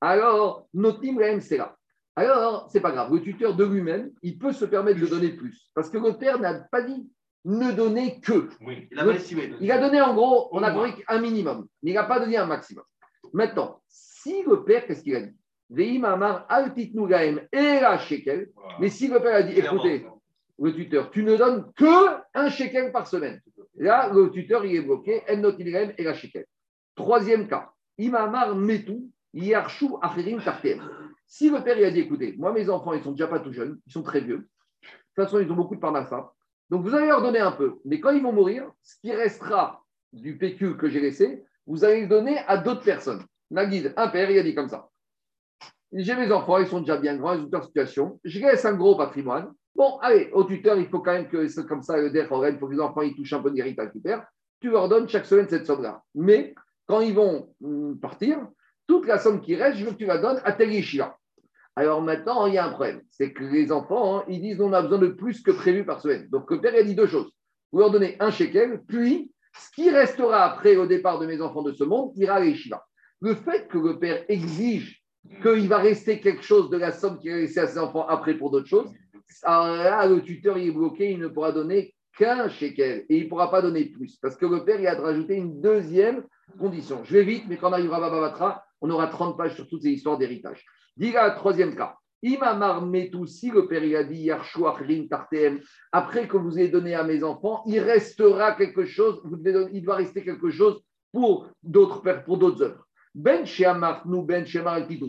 Alors, 0.00 0.66
notre 0.74 1.00
team, 1.00 1.20
c'est 1.40 1.56
là. 1.56 1.76
Alors, 2.14 2.68
c'est 2.70 2.80
pas 2.80 2.90
grave. 2.90 3.12
Le 3.12 3.22
tuteur 3.22 3.54
de 3.54 3.64
lui-même, 3.64 4.10
il 4.22 4.38
peut 4.38 4.52
se 4.52 4.64
permettre 4.64 5.00
de 5.00 5.06
donner 5.06 5.30
plus. 5.30 5.70
Parce 5.74 5.88
que 5.88 5.98
le 5.98 6.12
père 6.18 6.38
n'a 6.38 6.54
pas 6.70 6.82
dit 6.82 7.08
ne 7.44 7.72
donner 7.72 8.20
que. 8.20 8.48
Oui, 8.60 8.88
il 8.90 8.98
a 8.98 9.06
estimé. 9.08 9.52
Il 9.60 9.70
a 9.70 9.78
donné 9.78 10.00
en 10.00 10.14
gros, 10.14 10.48
on 10.52 10.62
a 10.62 10.70
compris 10.70 11.02
un 11.08 11.20
minimum. 11.20 11.66
Mais 11.82 11.90
il 11.90 11.94
n'a 11.94 12.04
pas 12.04 12.20
donné 12.20 12.36
un 12.36 12.46
maximum. 12.46 12.84
Maintenant, 13.32 13.80
si 13.88 14.42
le 14.44 14.62
père, 14.64 14.86
qu'est-ce 14.86 15.02
qu'il 15.02 15.16
a 15.16 15.20
dit? 15.22 15.34
Mais 15.74 15.86
si 18.90 19.08
le 19.08 19.20
père 19.20 19.36
a 19.36 19.42
dit, 19.42 19.58
écoutez, 19.58 20.06
le 20.58 20.74
tuteur, 20.74 21.10
tu 21.10 21.24
ne 21.24 21.36
donnes 21.36 21.72
que 21.74 22.20
un 22.34 22.50
shekel 22.50 22.92
par 22.92 23.06
semaine. 23.06 23.40
Là, 23.76 24.10
le 24.12 24.30
tuteur, 24.30 24.66
il 24.66 24.76
est 24.76 24.82
bloqué, 24.82 25.22
en 25.30 25.38
notilgaem 25.38 25.94
era 25.96 26.12
shekel. 26.12 26.44
Troisième 26.94 27.48
cas, 27.48 27.70
imamar 27.96 28.54
metu 28.54 29.00
yarshu 29.32 29.86
acherim 30.02 30.42
tartem. 30.42 30.82
Si 31.26 31.48
le 31.48 31.64
père 31.64 31.78
il 31.78 31.84
a 31.84 31.90
dit, 31.90 32.00
écoutez, 32.00 32.34
moi 32.36 32.52
mes 32.52 32.68
enfants, 32.68 32.92
ils 32.92 33.02
sont 33.02 33.12
déjà 33.12 33.26
pas 33.26 33.40
tout 33.40 33.52
jeunes, 33.52 33.80
ils 33.86 33.92
sont 33.92 34.02
très 34.02 34.20
vieux. 34.20 34.36
De 34.36 34.42
toute 34.42 35.24
façon, 35.24 35.40
ils 35.40 35.50
ont 35.50 35.56
beaucoup 35.56 35.74
de 35.74 35.80
parnassa. 35.80 36.34
Donc 36.72 36.84
vous 36.84 36.94
allez 36.94 37.08
leur 37.08 37.20
donner 37.20 37.38
un 37.38 37.52
peu. 37.52 37.74
Mais 37.84 38.00
quand 38.00 38.12
ils 38.12 38.22
vont 38.22 38.32
mourir, 38.32 38.64
ce 38.82 38.94
qui 39.02 39.12
restera 39.12 39.84
du 40.14 40.38
PQ 40.38 40.78
que 40.78 40.88
j'ai 40.88 41.00
laissé, 41.00 41.44
vous 41.66 41.84
allez 41.84 42.00
le 42.00 42.06
donner 42.06 42.38
à 42.46 42.56
d'autres 42.56 42.82
personnes. 42.82 43.22
Naguide, 43.50 43.92
un 43.94 44.08
père, 44.08 44.30
il 44.30 44.38
a 44.38 44.42
dit 44.42 44.54
comme 44.54 44.70
ça. 44.70 44.88
J'ai 45.92 46.16
mes 46.16 46.32
enfants, 46.32 46.56
ils 46.56 46.66
sont 46.66 46.80
déjà 46.80 46.96
bien 46.96 47.18
grands, 47.18 47.34
ils 47.34 47.42
ont 47.42 47.50
leur 47.52 47.64
situation. 47.64 48.18
Je 48.24 48.40
laisse 48.40 48.64
un 48.64 48.72
gros 48.72 48.96
patrimoine. 48.96 49.52
Bon, 49.76 49.98
allez, 49.98 50.30
au 50.32 50.44
tuteur, 50.44 50.78
il 50.78 50.88
faut 50.88 51.00
quand 51.00 51.12
même 51.12 51.28
que 51.28 51.60
comme 51.60 51.82
ça, 51.82 51.98
le 51.98 52.10
il 52.10 52.26
faut 52.26 52.40
que 52.40 52.72
les 52.72 52.80
enfants 52.80 53.02
ils 53.02 53.14
touchent 53.14 53.34
un 53.34 53.42
peu 53.42 53.50
d'héritage 53.50 53.92
du 53.92 54.00
père. 54.00 54.26
Tu 54.58 54.70
leur 54.70 54.88
donnes 54.88 55.06
chaque 55.10 55.26
semaine 55.26 55.48
cette 55.50 55.66
somme-là. 55.66 56.02
Mais 56.14 56.54
quand 56.86 57.00
ils 57.00 57.14
vont 57.14 57.54
hum, 57.62 57.98
partir, 58.00 58.48
toute 58.86 59.06
la 59.06 59.18
somme 59.18 59.42
qui 59.42 59.56
reste, 59.56 59.76
je 59.76 59.84
veux 59.84 59.90
que 59.90 59.98
tu 59.98 60.06
la 60.06 60.16
donnes 60.16 60.40
à 60.42 60.52
tel 60.52 60.72
yeshiva. 60.72 61.18
Alors 61.76 62.02
maintenant, 62.02 62.46
il 62.46 62.54
y 62.54 62.58
a 62.58 62.66
un 62.66 62.70
problème. 62.70 63.02
C'est 63.10 63.32
que 63.32 63.44
les 63.44 63.72
enfants, 63.72 64.18
hein, 64.18 64.24
ils 64.28 64.40
disent 64.40 64.60
on 64.60 64.72
a 64.72 64.82
besoin 64.82 64.98
de 64.98 65.08
plus 65.08 65.42
que 65.42 65.50
prévu 65.50 65.84
par 65.84 66.00
semaine. 66.00 66.28
Donc 66.28 66.50
le 66.50 66.60
père, 66.60 66.74
a 66.74 66.82
dit 66.82 66.94
deux 66.94 67.06
choses. 67.06 67.30
Vous 67.72 67.80
leur 67.80 67.90
donnez 67.90 68.16
un 68.20 68.30
shekel, 68.30 68.82
puis 68.86 69.32
ce 69.58 69.70
qui 69.74 69.90
restera 69.90 70.44
après 70.44 70.76
au 70.76 70.86
départ 70.86 71.18
de 71.18 71.26
mes 71.26 71.40
enfants 71.40 71.62
de 71.62 71.72
ce 71.72 71.84
monde 71.84 72.12
ira 72.16 72.36
à 72.36 72.40
l'Eshiva. 72.40 72.84
Le 73.20 73.34
fait 73.34 73.68
que 73.68 73.78
le 73.78 73.98
père 73.98 74.24
exige 74.28 75.02
qu'il 75.42 75.68
va 75.68 75.78
rester 75.78 76.20
quelque 76.20 76.42
chose 76.42 76.68
de 76.70 76.76
la 76.76 76.92
somme 76.92 77.18
qu'il 77.18 77.32
a 77.32 77.36
laissée 77.36 77.60
à 77.60 77.66
ses 77.66 77.78
enfants 77.78 78.06
après 78.06 78.34
pour 78.34 78.50
d'autres 78.50 78.66
choses, 78.66 78.90
là, 79.44 80.06
le 80.06 80.20
tuteur 80.20 80.58
il 80.58 80.68
est 80.68 80.72
bloqué, 80.72 81.12
il 81.12 81.18
ne 81.18 81.28
pourra 81.28 81.52
donner 81.52 81.94
qu'un 82.18 82.48
shekel 82.48 83.06
et 83.08 83.16
il 83.16 83.24
ne 83.24 83.28
pourra 83.28 83.50
pas 83.50 83.62
donner 83.62 83.86
plus 83.86 84.16
parce 84.16 84.36
que 84.36 84.44
le 84.44 84.64
père 84.64 84.80
il 84.80 84.86
a 84.86 84.94
de 84.94 85.00
rajouter 85.00 85.36
une 85.36 85.60
deuxième 85.60 86.24
condition. 86.58 87.02
Je 87.04 87.16
vais 87.16 87.24
vite, 87.24 87.44
mais 87.48 87.56
quand 87.56 87.70
on 87.70 87.72
arrivera 87.72 87.96
à 87.98 88.00
Bababatra, 88.00 88.64
on 88.82 88.90
aura 88.90 89.06
30 89.06 89.36
pages 89.38 89.54
sur 89.54 89.66
toutes 89.66 89.82
ces 89.82 89.90
histoires 89.90 90.18
d'héritage. 90.18 90.64
Diga, 90.96 91.30
troisième 91.30 91.74
cas. 91.74 91.96
Imamar 92.22 92.86
Metou, 92.86 93.26
si 93.26 93.50
le 93.50 93.66
père 93.66 93.82
il 93.82 93.96
a 93.96 94.04
dit 94.04 94.30
Tartem, 95.08 95.60
après 95.90 96.28
que 96.28 96.36
vous 96.36 96.58
ayez 96.58 96.68
donné 96.68 96.94
à 96.94 97.02
mes 97.02 97.24
enfants, 97.24 97.64
il 97.66 97.80
restera 97.80 98.52
quelque 98.52 98.84
chose, 98.84 99.20
il 99.72 99.82
doit 99.82 99.96
rester 99.96 100.22
quelque 100.22 100.50
chose 100.50 100.80
pour 101.12 101.48
d'autres 101.62 102.02
pour 102.24 102.38
d'autres 102.38 102.62
œuvres. 102.62 102.86
Ben 103.14 103.44
nous 104.06 104.22
Ben 104.22 104.44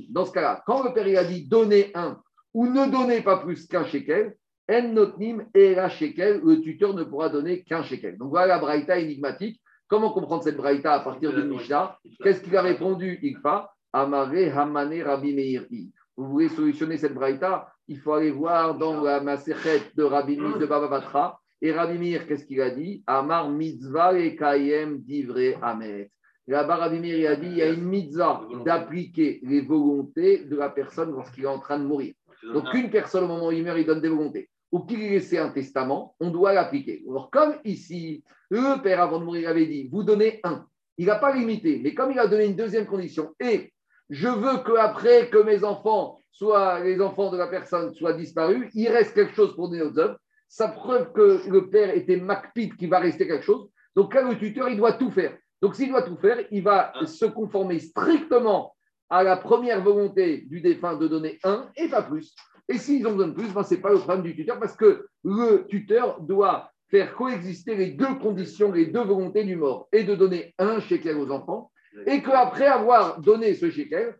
Dans 0.09 0.25
ce 0.25 0.31
cas-là, 0.31 0.63
quand 0.65 0.83
le 0.83 0.93
père 0.93 1.07
il 1.07 1.17
a 1.17 1.23
dit 1.23 1.47
donnez 1.47 1.91
un 1.93 2.19
ou 2.53 2.67
ne 2.67 2.91
donnez 2.91 3.21
pas 3.21 3.37
plus 3.37 3.67
qu'un 3.67 3.85
shekel, 3.85 4.35
En 4.69 4.87
Notnim 4.89 5.45
et 5.53 5.75
la 5.75 5.89
shekel, 5.89 6.41
le 6.43 6.61
tuteur 6.61 6.93
ne 6.93 7.03
pourra 7.03 7.29
donner 7.29 7.63
qu'un 7.63 7.83
shekel. 7.83 8.17
Donc 8.17 8.29
voilà 8.29 8.47
la 8.55 8.59
braïta 8.59 8.97
énigmatique. 8.97 9.61
Comment 9.87 10.11
comprendre 10.11 10.43
cette 10.43 10.57
braïta 10.57 10.93
à 10.93 10.99
partir 11.01 11.33
de 11.33 11.43
Mishnah 11.43 11.97
Qu'est-ce 12.23 12.41
qu'il 12.41 12.55
a 12.55 12.61
répondu 12.61 13.19
Ikfa 13.21 13.73
Amare 13.91 14.57
Hamane 14.57 15.01
Rabbi 15.03 15.33
Meir. 15.35 15.65
Vous 16.17 16.27
voulez 16.27 16.49
solutionner 16.49 16.97
cette 16.97 17.13
braïta 17.13 17.71
Il 17.87 17.99
faut 17.99 18.13
aller 18.13 18.31
voir 18.31 18.75
dans 18.75 19.01
la 19.01 19.19
Maserhet 19.21 19.81
de 19.95 20.03
Rabbi 20.03 20.37
Meir 20.37 20.57
de 20.57 20.65
Baba 20.65 20.87
Batra. 20.87 21.39
Et 21.61 21.71
Rabbi 21.71 21.97
Meir, 21.97 22.25
qu'est-ce 22.27 22.45
qu'il 22.45 22.61
a 22.61 22.71
dit 22.71 23.03
Amar 23.07 23.49
mitzvah 23.49 24.17
et 24.17 24.35
kayem 24.35 24.99
divre 24.99 25.57
amet. 25.61 26.09
Là-bas, 26.47 26.75
Rabbi 26.75 26.99
Meir 26.99 27.31
a 27.31 27.35
dit 27.35 27.47
il 27.47 27.57
y 27.57 27.61
a 27.61 27.69
une 27.69 27.85
mitzvah 27.85 28.41
d'appliquer 28.65 29.39
les 29.43 29.61
volontés 29.61 30.45
de 30.45 30.55
la 30.55 30.69
personne 30.69 31.11
lorsqu'il 31.11 31.43
est 31.45 31.47
en 31.47 31.59
train 31.59 31.79
de 31.79 31.85
mourir. 31.85 32.13
Donc, 32.51 32.65
une 32.73 32.89
personne, 32.89 33.23
au 33.23 33.27
moment 33.27 33.47
où 33.47 33.51
il 33.51 33.63
meurt, 33.63 33.77
il 33.79 33.85
donne 33.85 34.01
des 34.01 34.09
volontés. 34.09 34.49
Ou 34.73 34.79
qu'il 34.79 35.01
ait 35.03 35.09
laissé 35.11 35.37
un 35.37 35.49
testament, 35.49 36.15
on 36.19 36.31
doit 36.31 36.51
l'appliquer. 36.51 37.03
Alors, 37.07 37.29
comme 37.29 37.53
ici, 37.63 38.23
le 38.49 38.81
père, 38.81 39.01
avant 39.01 39.19
de 39.19 39.23
mourir, 39.23 39.47
avait 39.49 39.67
dit 39.67 39.87
vous 39.91 40.03
donnez 40.03 40.39
un. 40.43 40.65
Il 40.97 41.05
n'a 41.05 41.15
pas 41.15 41.33
limité, 41.33 41.79
mais 41.83 41.93
comme 41.93 42.11
il 42.11 42.17
a 42.19 42.27
donné 42.27 42.45
une 42.45 42.55
deuxième 42.55 42.87
condition, 42.87 43.33
et 43.39 43.71
je 44.09 44.27
veux 44.27 44.57
qu'après 44.65 45.29
que 45.29 45.37
mes 45.37 45.63
enfants 45.63 46.17
soient, 46.31 46.79
les 46.79 46.99
enfants 47.01 47.31
de 47.31 47.37
la 47.37 47.47
personne 47.47 47.93
soient 47.93 48.13
disparus, 48.13 48.69
il 48.73 48.89
reste 48.89 49.13
quelque 49.13 49.35
chose 49.35 49.55
pour 49.55 49.69
donner 49.69 49.83
aux 49.83 49.97
œuvres. 49.99 50.17
Ça 50.49 50.67
preuve 50.67 51.13
que 51.13 51.47
le 51.49 51.69
père 51.69 51.95
était 51.95 52.17
macpite, 52.17 52.75
qu'il 52.75 52.89
va 52.89 52.99
rester 52.99 53.27
quelque 53.27 53.45
chose. 53.45 53.69
Donc 53.95 54.13
là, 54.15 54.23
le 54.23 54.37
tuteur, 54.37 54.69
il 54.69 54.77
doit 54.77 54.93
tout 54.93 55.11
faire. 55.11 55.37
Donc 55.61 55.75
s'il 55.75 55.89
doit 55.89 56.01
tout 56.03 56.17
faire, 56.17 56.39
il 56.51 56.63
va 56.63 56.91
Ah. 56.95 57.05
se 57.05 57.25
conformer 57.25 57.79
strictement 57.79 58.75
à 59.09 59.23
la 59.23 59.37
première 59.37 59.81
volonté 59.83 60.45
du 60.47 60.61
défunt 60.61 60.95
de 60.97 61.07
donner 61.07 61.39
un 61.43 61.69
et 61.77 61.87
pas 61.87 62.01
plus. 62.01 62.35
Et 62.69 62.77
s'ils 62.77 63.05
ont 63.07 63.11
besoin 63.11 63.27
de 63.27 63.33
plus, 63.33 63.53
ben, 63.53 63.63
ce 63.63 63.75
n'est 63.75 63.81
pas 63.81 63.91
le 63.91 63.97
problème 63.97 64.23
du 64.23 64.35
tuteur 64.35 64.59
parce 64.59 64.75
que 64.75 65.07
le 65.23 65.65
tuteur 65.67 66.21
doit 66.21 66.71
faire 66.89 67.15
coexister 67.15 67.75
les 67.75 67.91
deux 67.91 68.15
conditions, 68.15 68.71
les 68.71 68.85
deux 68.85 69.03
volontés 69.03 69.43
du 69.43 69.55
mort, 69.55 69.87
et 69.91 70.03
de 70.03 70.15
donner 70.15 70.53
un 70.59 70.79
shekel 70.79 71.17
aux 71.17 71.31
enfants, 71.31 71.71
et 72.05 72.21
qu'après 72.21 72.67
avoir 72.67 73.19
donné 73.19 73.53
ce 73.55 73.69
shekel, 73.69 74.15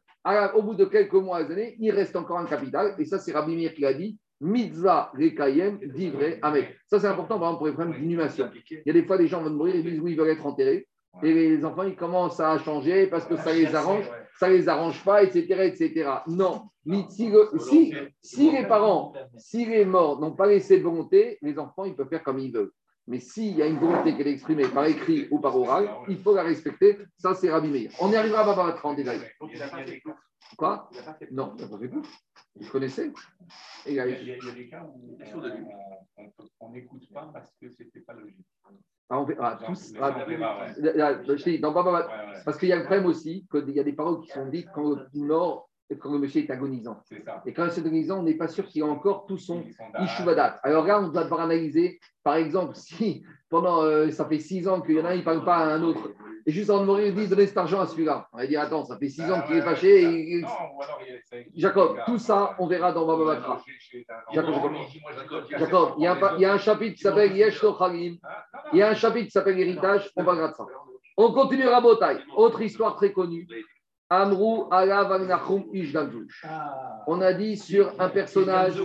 au 0.56 0.62
bout 0.63 0.73
de 0.73 0.86
quelques 0.86 1.13
mois, 1.13 1.38
années, 1.38 1.75
il 1.79 1.91
reste 1.91 2.15
encore 2.15 2.39
un 2.39 2.45
capital, 2.45 2.95
et 2.97 3.06
ça 3.06 3.19
c'est 3.19 3.32
Rabbi 3.32 3.56
Meir 3.56 3.73
qui 3.73 3.82
l'a 3.82 3.93
dit, 3.93 4.17
mitzvah 4.41 5.12
rekayem 5.13 5.79
divrei 5.93 6.39
amek. 6.41 6.75
Ça 6.88 6.99
c'est 6.99 7.08
important 7.08 7.39
par 7.39 7.49
exemple 7.49 7.58
pour 7.60 7.67
les 7.67 7.73
problèmes 7.73 8.01
d'inhumation. 8.01 8.49
Il 8.71 8.82
y 8.86 8.89
a 8.89 8.93
des 8.93 9.03
fois 9.03 9.17
des 9.17 9.27
gens 9.27 9.41
vont 9.41 9.51
mourir, 9.51 9.75
ils 9.75 9.84
disent 9.84 9.99
oui, 9.99 10.13
ils 10.13 10.17
veulent 10.17 10.29
être 10.29 10.45
enterrés, 10.45 10.88
et 11.21 11.34
les 11.34 11.63
enfants 11.63 11.84
ils 11.84 11.95
commencent 11.95 12.39
à 12.39 12.58
changer 12.58 13.08
parce 13.08 13.25
que 13.25 13.38
ça 13.38 13.53
les 13.53 13.73
arrange, 13.75 14.10
ça 14.39 14.50
les 14.50 14.67
arrange 14.69 15.04
pas, 15.04 15.24
etc. 15.24 15.41
etc. 15.65 16.10
Non, 16.28 16.69
Mais 16.86 17.06
si, 17.10 17.30
le- 17.30 17.50
si, 17.60 17.93
si 18.22 18.52
les 18.52 18.65
parents, 18.67 19.13
si 19.38 19.65
les 19.65 19.86
morts 19.86 20.19
n'ont 20.19 20.34
pas 20.36 20.48
laissé 20.48 20.78
de 20.78 20.84
volonté, 20.84 21.38
les 21.41 21.58
enfants 21.58 21.86
ils 21.86 21.96
peuvent 21.96 22.10
faire 22.10 22.24
comme 22.24 22.39
ils 22.39 22.52
veulent. 22.52 22.72
Mais 23.08 23.19
s'il 23.19 23.56
y 23.58 23.62
a 23.62 23.67
une 23.67 23.80
volonté 23.80 24.15
qui 24.15 24.22
est 24.22 24.32
exprimée 24.32 24.67
par 24.67 24.86
écrit 24.86 25.28
ou 25.30 25.39
par 25.39 25.58
oral, 25.58 25.89
il 26.08 26.17
faut 26.17 26.34
la 26.34 26.43
respecter. 26.43 26.98
Ça, 27.17 27.34
c'est 27.34 27.52
Rabbi 27.52 27.67
Meir. 27.69 27.91
On 28.00 28.10
y 28.12 28.15
arrivera 28.15 28.41
à 28.41 28.46
Babatra 28.46 28.89
en 28.89 28.93
détail. 28.93 29.19
Quoi 30.58 30.89
Non, 31.32 31.54
il 31.58 31.63
n'a 31.63 31.67
pas 31.69 31.78
fait 31.80 31.89
connaissait. 32.69 33.12
Et 33.86 33.89
il 33.91 33.96
y, 33.96 34.00
a- 34.00 34.06
des 34.08 34.69
cas 34.69 34.84
où 34.84 35.17
on- 36.62 36.72
n'écoute 36.72 37.04
pas 37.13 37.30
parce 37.34 37.52
que 37.60 37.69
c'était 37.69 38.02
pas 38.02 38.13
logique. 38.13 38.46
Ah, 39.10 39.24
fait- 39.28 39.38
ah, 39.39 39.60
tous- 39.66 39.94
ah, 40.02 40.16
je 40.28 41.44
dis, 41.44 41.60
dans 41.60 41.72
Baba- 41.72 42.08
Parce 42.46 42.58
qu'il 42.58 42.70
y 42.70 42.74
a 42.74 42.78
le 42.78 42.84
problème 42.84 43.06
aussi 43.06 43.46
qu'il 43.52 43.70
y 43.72 43.80
a 43.80 43.84
des 43.84 43.94
paroles 43.94 44.22
qui 44.22 44.30
sont 44.30 44.48
dites 44.48 44.68
quand 44.74 44.89
le 44.96 45.08
mort, 45.13 45.70
quand 46.00 46.12
le 46.12 46.20
monsieur 46.20 46.42
est 46.42 46.50
agonisant. 46.50 47.00
ça. 47.04 47.16
Et 47.46 47.54
quand 47.54 47.66
il 47.66 47.70
est 47.70 47.78
agonisant, 47.80 48.20
on 48.20 48.24
n'est 48.24 48.34
pas 48.38 48.48
sûr 48.48 48.66
qu'il 48.66 48.82
a 48.82 48.88
encore 48.88 49.26
tout 49.28 49.38
son. 49.38 49.62
Ishuvadat. 50.04 50.60
Alors 50.63 50.86
là, 50.86 51.02
on 51.02 51.10
doit 51.10 51.24
devoir 51.24 51.42
analyser, 51.42 52.00
par 52.24 52.36
exemple, 52.36 52.74
si 52.76 53.24
pendant, 53.50 53.84
euh, 53.84 54.10
ça 54.10 54.26
fait 54.26 54.39
six 54.39 54.68
ans 54.68 54.82
qu'il 54.82 54.96
y 54.96 55.00
en 55.02 55.06
a 55.06 55.10
un, 55.10 55.13
il 55.13 55.20
ne 55.20 55.24
parle 55.24 55.46
pas 55.46 55.58
à 55.58 55.74
un 55.76 55.84
autre, 55.84 56.12
et 56.45 56.51
juste 56.51 56.69
avant 56.69 56.82
de 56.82 56.86
mourir, 56.86 57.08
il 57.08 57.15
dit 57.15 57.27
donnez 57.27 57.47
cet 57.47 57.58
argent 57.58 57.79
à 57.82 57.88
celui-là. 57.88 58.27
On 58.34 58.38
va 58.38 58.47
dire 58.47 58.62
attends, 58.62 58.84
ça 58.84 58.97
fait 58.97 59.10
six 59.10 59.21
ans 59.21 59.36
Ah, 59.38 59.41
qu'il 59.47 59.58
est 59.58 59.62
fâché. 59.62 60.03
et- 60.03 60.41
Non, 60.41 60.47
alors 60.82 60.99
il 61.32 61.45
Jacob, 61.56 61.97
tout 62.06 62.17
ça, 62.17 62.56
on 62.60 62.67
verra 62.67 62.91
dans 62.91 63.06
Baba 63.06 63.36
Batra. 63.36 63.62
Jacob, 64.34 64.53
Jacob. 64.53 64.71
Jacob, 65.49 65.89
il 65.97 66.03
y, 66.03 66.45
a 66.45 66.53
un 66.53 66.58
chapitre 66.58 66.95
qui 66.95 67.01
s'appelle 67.01 67.36
Yesh 67.36 67.60
Tochalim. 67.62 68.17
Il 68.73 68.79
y 68.79 68.82
a 68.82 68.89
un 68.89 68.95
chapitre 68.95 69.25
qui 69.25 69.32
s'appelle 69.32 69.60
Héritage. 69.60 70.12
On 70.15 70.23
parlera 70.25 70.49
de 70.49 70.53
ça. 70.53 70.65
On 71.15 71.32
continue 71.32 71.67
Rabotai. 71.67 72.17
Autre 72.36 72.62
histoire 72.62 72.95
très 72.95 73.13
connue. 73.13 73.47
Amrou 74.10 74.67
ala 74.69 75.17
Nachum 75.19 75.63
Ish 75.73 75.93
Gamzouch. 75.93 76.45
On 77.08 77.21
a 77.21 77.34
dit 77.34 77.58
sur 77.58 77.93
un 77.99 78.10
personnage 78.10 78.82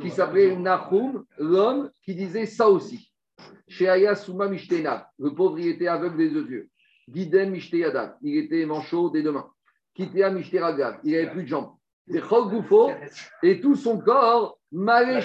qui 0.00 0.10
s'appelait 0.10 0.56
Nahum, 0.56 1.24
l'homme 1.38 1.90
qui 2.04 2.14
disait 2.14 2.46
ça 2.46 2.68
aussi. 2.68 3.10
Chez 3.68 3.88
Aya 3.88 4.14
Souma 4.14 4.46
Mishtena, 4.48 5.08
le 5.18 5.34
pauvre, 5.34 5.58
il 5.58 5.68
était 5.68 5.88
aveugle 5.88 6.16
des 6.16 6.30
deux 6.30 6.46
yeux. 6.48 6.68
Guidem 7.08 7.54
il 8.22 8.36
était 8.36 8.66
manchot 8.66 9.10
des 9.10 9.22
deux 9.22 9.32
mains. 9.32 9.50
Kitea 9.94 10.30
il 11.04 11.12
n'avait 11.12 11.30
plus 11.30 11.42
de 11.42 11.48
jambes. 11.48 11.74
Et 12.08 12.20
et 13.42 13.60
tout 13.60 13.76
son 13.76 13.98
corps, 13.98 14.58
Malé 14.72 15.20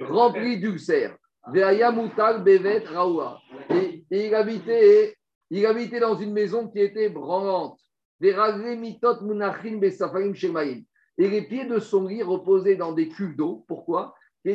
rempli 0.00 0.60
d'ulcères. 0.60 1.16
Bevet 1.52 2.84
Raoua. 2.86 3.40
Et, 3.70 4.04
il, 4.10 4.34
habitait, 4.34 5.16
il 5.50 5.66
habitait 5.66 6.00
dans 6.00 6.16
une 6.16 6.32
maison 6.32 6.68
qui 6.68 6.78
était 6.78 7.08
branlante. 7.08 7.80
Veragre 8.20 8.76
Mitot 8.76 9.22
Munachin 9.22 9.78
Besafarim 9.78 10.34
Shemaim. 10.34 10.82
Et 11.18 11.28
les 11.28 11.42
pieds 11.42 11.64
de 11.64 11.80
son 11.80 12.06
lit 12.06 12.22
reposaient 12.22 12.76
dans 12.76 12.92
des 12.92 13.08
cuves 13.08 13.36
d'eau. 13.36 13.64
Pourquoi? 13.66 14.14
Pour 14.44 14.54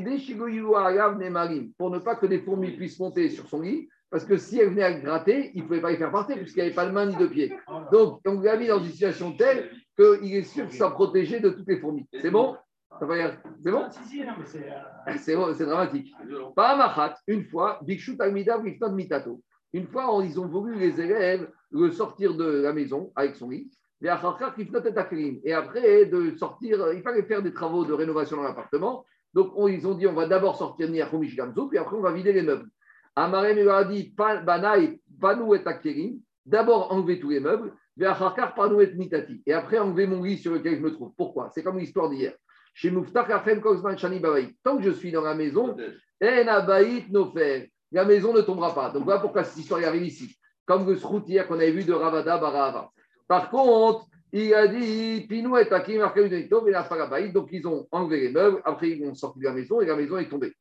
ne 1.92 2.00
pas 2.00 2.16
que 2.16 2.26
des 2.26 2.40
fourmis 2.40 2.72
puissent 2.72 3.00
monter 3.00 3.30
sur 3.30 3.48
son 3.48 3.62
lit, 3.62 3.88
parce 4.10 4.24
que 4.26 4.38
si 4.38 4.60
elles 4.60 4.70
venaient 4.70 4.84
à 4.84 4.94
gratter, 4.94 5.52
il 5.56 5.64
ne 5.64 5.68
pouvait 5.68 5.82
pas 5.82 5.92
les 5.92 5.98
faire 5.98 6.12
partir, 6.12 6.36
puisqu'il 6.38 6.60
n'y 6.60 6.68
avait 6.68 6.76
pas 6.76 6.86
de 6.86 6.92
main 6.92 7.06
ni 7.06 7.16
de 7.16 7.28
pied. 7.28 7.54
Donc, 7.92 8.22
on 8.26 8.40
l'a 8.42 8.56
mis 8.58 8.68
dans 8.68 8.80
une 8.80 8.92
situation 8.92 9.32
telle 9.34 9.70
qu'il 9.98 10.36
est 10.36 10.44
sûr 10.44 10.68
qu'il 10.68 10.78
soit 10.78 10.92
protégé 10.92 11.40
de 11.40 11.50
toutes 11.50 11.68
les 11.68 11.80
fourmis. 11.80 12.06
C'est 12.22 12.32
bon? 12.32 12.56
Y 13.02 13.38
C'est 13.64 13.72
bon? 13.72 13.82
Non, 14.26 14.34
mais 14.40 15.18
c'est. 15.18 15.36
euh, 15.36 15.54
c'est 15.54 15.66
dramatique. 15.66 16.14
Pas 16.56 16.78
Mahat, 16.78 17.16
une 17.28 17.44
fois, 17.46 17.80
Bikshut 17.84 18.20
Almida 18.22 18.58
Rifton 18.58 18.92
Mitato. 18.94 19.42
Une 19.74 19.88
fois, 19.88 20.22
ils 20.24 20.40
ont 20.40 20.48
voulu, 20.48 20.76
les 20.76 21.02
élèves, 21.02 21.50
le 21.72 21.92
sortir 21.92 22.36
de 22.36 22.46
la 22.62 22.72
maison 22.72 23.12
avec 23.16 23.36
son 23.36 23.50
lit. 23.50 23.70
Et 24.02 24.08
Et 24.08 25.54
après, 25.54 26.06
de 26.06 26.36
sortir, 26.38 26.94
il 26.94 27.02
fallait 27.02 27.24
faire 27.24 27.42
des 27.42 27.54
travaux 27.54 27.84
de 27.86 27.92
rénovation 27.94 28.38
dans 28.38 28.44
l'appartement. 28.44 29.06
Donc, 29.34 29.52
on- 29.56 29.68
ils 29.68 29.86
ont 29.88 29.96
dit, 29.96 30.08
on 30.08 30.14
va 30.14 30.28
d'abord 30.28 30.56
sortir 30.58 30.90
Niachumish 30.90 31.36
Gamzu, 31.36 31.68
puis 31.70 31.78
après, 31.78 31.98
on 31.98 32.02
va 32.02 32.14
vider 32.14 32.32
les 32.32 32.44
meubles. 32.44 32.70
Amarem 33.16 33.58
lui 33.58 33.70
a 33.70 33.84
dit, 33.84 34.14
Banaï, 34.16 35.00
Panou 35.20 35.56
et 35.56 35.62
Akerim, 35.66 36.20
d'abord 36.46 36.92
enlever 36.92 37.20
tous 37.20 37.30
les 37.30 37.40
meubles, 37.40 37.74
Ve'acharkar, 37.98 38.54
Panou 38.54 38.82
et 38.82 38.94
Mitati. 38.94 39.42
Et 39.46 39.54
après, 39.54 39.80
enlever 39.80 40.06
mon 40.06 40.22
lit 40.22 40.38
sur 40.38 40.54
lequel 40.54 40.76
je 40.76 40.82
me 40.82 40.92
trouve. 40.92 41.14
Pourquoi? 41.16 41.50
C'est 41.54 41.64
comme 41.64 41.80
l'histoire 41.80 42.10
d'hier. 42.10 42.34
Chez 42.74 42.92
Muftar 42.92 43.26
Kachem 43.26 43.62
Kozman 43.62 43.98
Shani 43.98 44.20
Babaï. 44.20 44.54
Tant 44.62 44.78
que 44.78 44.84
je 44.84 44.92
suis 44.92 45.12
dans 45.12 45.22
la 45.22 45.34
maison, 45.34 45.78
En 46.22 47.10
Nofer. 47.10 47.72
La 47.92 48.04
maison 48.04 48.34
ne 48.34 48.42
tombera 48.42 48.76
pas. 48.76 48.90
Donc 48.90 49.06
voilà 49.06 49.22
pourquoi 49.22 49.46
cette 49.46 49.58
histoire 49.58 49.82
arrive 49.86 50.04
ici. 50.04 50.36
Comme 50.66 50.86
le 50.86 50.98
srout 50.98 51.24
hier 51.28 51.48
qu'on 51.48 51.56
avait 51.56 51.72
vu 51.72 51.86
de 51.86 51.94
Ravada 51.94 52.38
Barava. 52.38 52.90
Par 53.28 53.50
contre, 53.50 54.08
il 54.34 54.54
a 54.54 54.68
dit 54.68 55.26
Pinou 55.30 55.56
et 55.56 55.70
Takim, 55.70 56.02
Arkaïdonito, 56.02 56.68
et 56.68 56.72
la. 56.72 56.84
Donc 57.32 57.48
ils 57.54 57.66
ont 57.66 57.88
enlevé 57.92 58.22
les 58.22 58.32
meubles. 58.32 58.62
Après, 58.66 58.90
ils 58.90 59.08
ont 59.08 59.16
sorti 59.16 59.40
de 59.40 59.46
la 59.46 59.54
maison 59.54 59.80
et 59.80 59.86
la 59.86 59.96
maison 59.96 60.18
est 60.18 60.28
tombée. 60.28 60.52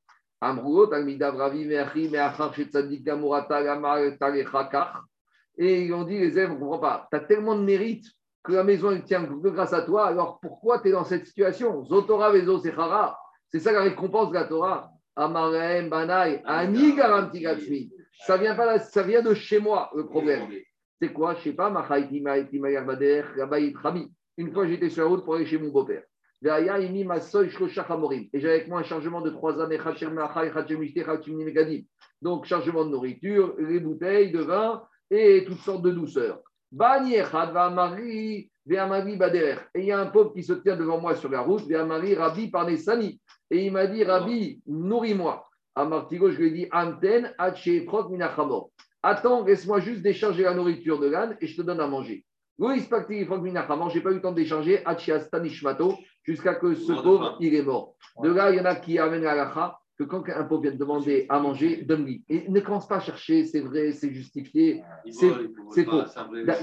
Et 5.56 5.82
ils 5.82 5.92
ont 5.92 6.04
dit 6.04 6.18
les 6.18 6.32
élèves, 6.32 6.50
on 6.50 6.54
ne 6.54 6.58
comprend 6.58 6.78
pas. 6.78 7.08
Tu 7.10 7.16
as 7.16 7.20
tellement 7.20 7.56
de 7.56 7.62
mérite 7.62 8.06
que 8.42 8.52
la 8.52 8.64
maison 8.64 8.90
elle 8.90 9.04
tient 9.04 9.24
que 9.24 9.48
grâce 9.48 9.72
à 9.72 9.82
toi. 9.82 10.06
Alors 10.06 10.38
pourquoi 10.40 10.80
tu 10.80 10.88
es 10.88 10.92
dans 10.92 11.04
cette 11.04 11.26
situation? 11.26 11.84
Zotora, 11.84 12.30
Vezo, 12.30 12.58
Sechara. 12.58 13.18
C'est 13.48 13.60
ça 13.60 13.72
la 13.72 13.82
récompense 13.82 14.30
de 14.30 14.34
la 14.34 14.44
Torah. 14.44 14.90
Amarem, 15.16 15.88
Banaï, 15.88 16.42
Ani, 16.44 16.94
Garanti. 16.94 17.92
Ça 18.26 18.36
vient, 18.36 18.54
pas, 18.54 18.78
ça 18.80 19.02
vient 19.02 19.22
de 19.22 19.34
chez 19.34 19.60
moi, 19.60 19.90
le 19.94 20.06
problème. 20.06 20.48
C'est 21.00 21.12
quoi? 21.12 21.34
Je 21.34 21.42
sais 21.42 21.52
pas. 21.52 21.70
Mayarbader, 21.70 23.24
Rabaït, 23.36 23.76
Rami. 23.76 24.12
Une 24.36 24.52
fois, 24.52 24.66
j'étais 24.66 24.90
sur 24.90 25.04
la 25.04 25.10
route 25.10 25.24
pour 25.24 25.36
aller 25.36 25.46
chez 25.46 25.58
mon 25.58 25.70
beau-père. 25.70 26.02
Et 26.42 26.48
j'avais 28.40 28.54
avec 28.54 28.68
moi 28.68 28.80
un 28.80 28.82
chargement 28.82 29.20
de 29.20 29.30
trois 29.30 29.60
années. 29.60 29.78
Donc, 32.20 32.44
chargement 32.44 32.84
de 32.84 32.90
nourriture, 32.90 33.54
les 33.58 33.80
bouteilles 33.80 34.30
de 34.30 34.40
vin 34.40 34.82
et 35.10 35.44
toutes 35.46 35.60
sortes 35.60 35.82
de 35.82 35.90
douceurs. 35.90 36.40
Et 36.72 38.50
il 38.66 39.84
y 39.84 39.92
a 39.92 40.00
un 40.00 40.06
pauvre 40.06 40.32
qui 40.32 40.42
se 40.42 40.52
tient 40.54 40.76
devant 40.76 41.00
moi 41.00 41.14
sur 41.14 41.28
la 41.30 41.40
route, 41.40 41.62
Rabbi, 41.70 42.50
Parnesani. 42.50 43.20
Et 43.50 43.66
il 43.66 43.72
m'a 43.72 43.86
dit, 43.86 44.04
Rabbi, 44.04 44.60
nourris-moi. 44.66 45.46
À 45.76 45.84
Martigo, 45.84 46.30
je 46.30 46.38
lui 46.38 46.48
ai 46.48 46.50
dit. 46.50 46.68
Attends, 49.02 49.44
laisse-moi 49.44 49.80
juste 49.80 50.02
décharger 50.02 50.44
la 50.44 50.54
nourriture 50.54 50.98
de 50.98 51.08
l'âne 51.08 51.36
et 51.40 51.46
je 51.46 51.56
te 51.56 51.62
donne 51.62 51.80
à 51.80 51.86
manger. 51.86 52.24
N'ai 52.58 54.00
pas 54.00 54.10
eu 54.10 54.14
le 54.14 54.20
temps 54.20 54.32
de 54.32 54.44
Stanishmato, 55.20 55.94
jusqu'à 56.22 56.54
que 56.54 56.74
ce 56.74 56.92
pauvre, 56.92 57.36
il 57.40 57.54
est 57.54 57.62
mort. 57.62 57.94
De 58.22 58.30
là, 58.30 58.50
il 58.50 58.56
y 58.56 58.60
en 58.60 58.64
a 58.64 58.74
qui 58.76 58.98
amènent 58.98 59.22
la 59.22 59.34
lacha, 59.34 59.78
que 59.98 60.04
quand 60.04 60.28
un 60.28 60.44
pauvre 60.44 60.62
vient 60.62 60.72
te 60.72 60.76
demander 60.76 61.26
à 61.28 61.38
manger, 61.40 61.82
donne-lui. 61.82 62.24
Et 62.28 62.48
ne 62.48 62.60
commence 62.60 62.88
pas 62.88 62.96
à 62.96 63.00
chercher, 63.00 63.44
c'est 63.44 63.60
vrai, 63.60 63.92
c'est 63.92 64.12
justifié. 64.12 64.82
C'est- 65.10 65.30
faux. 65.84 66.02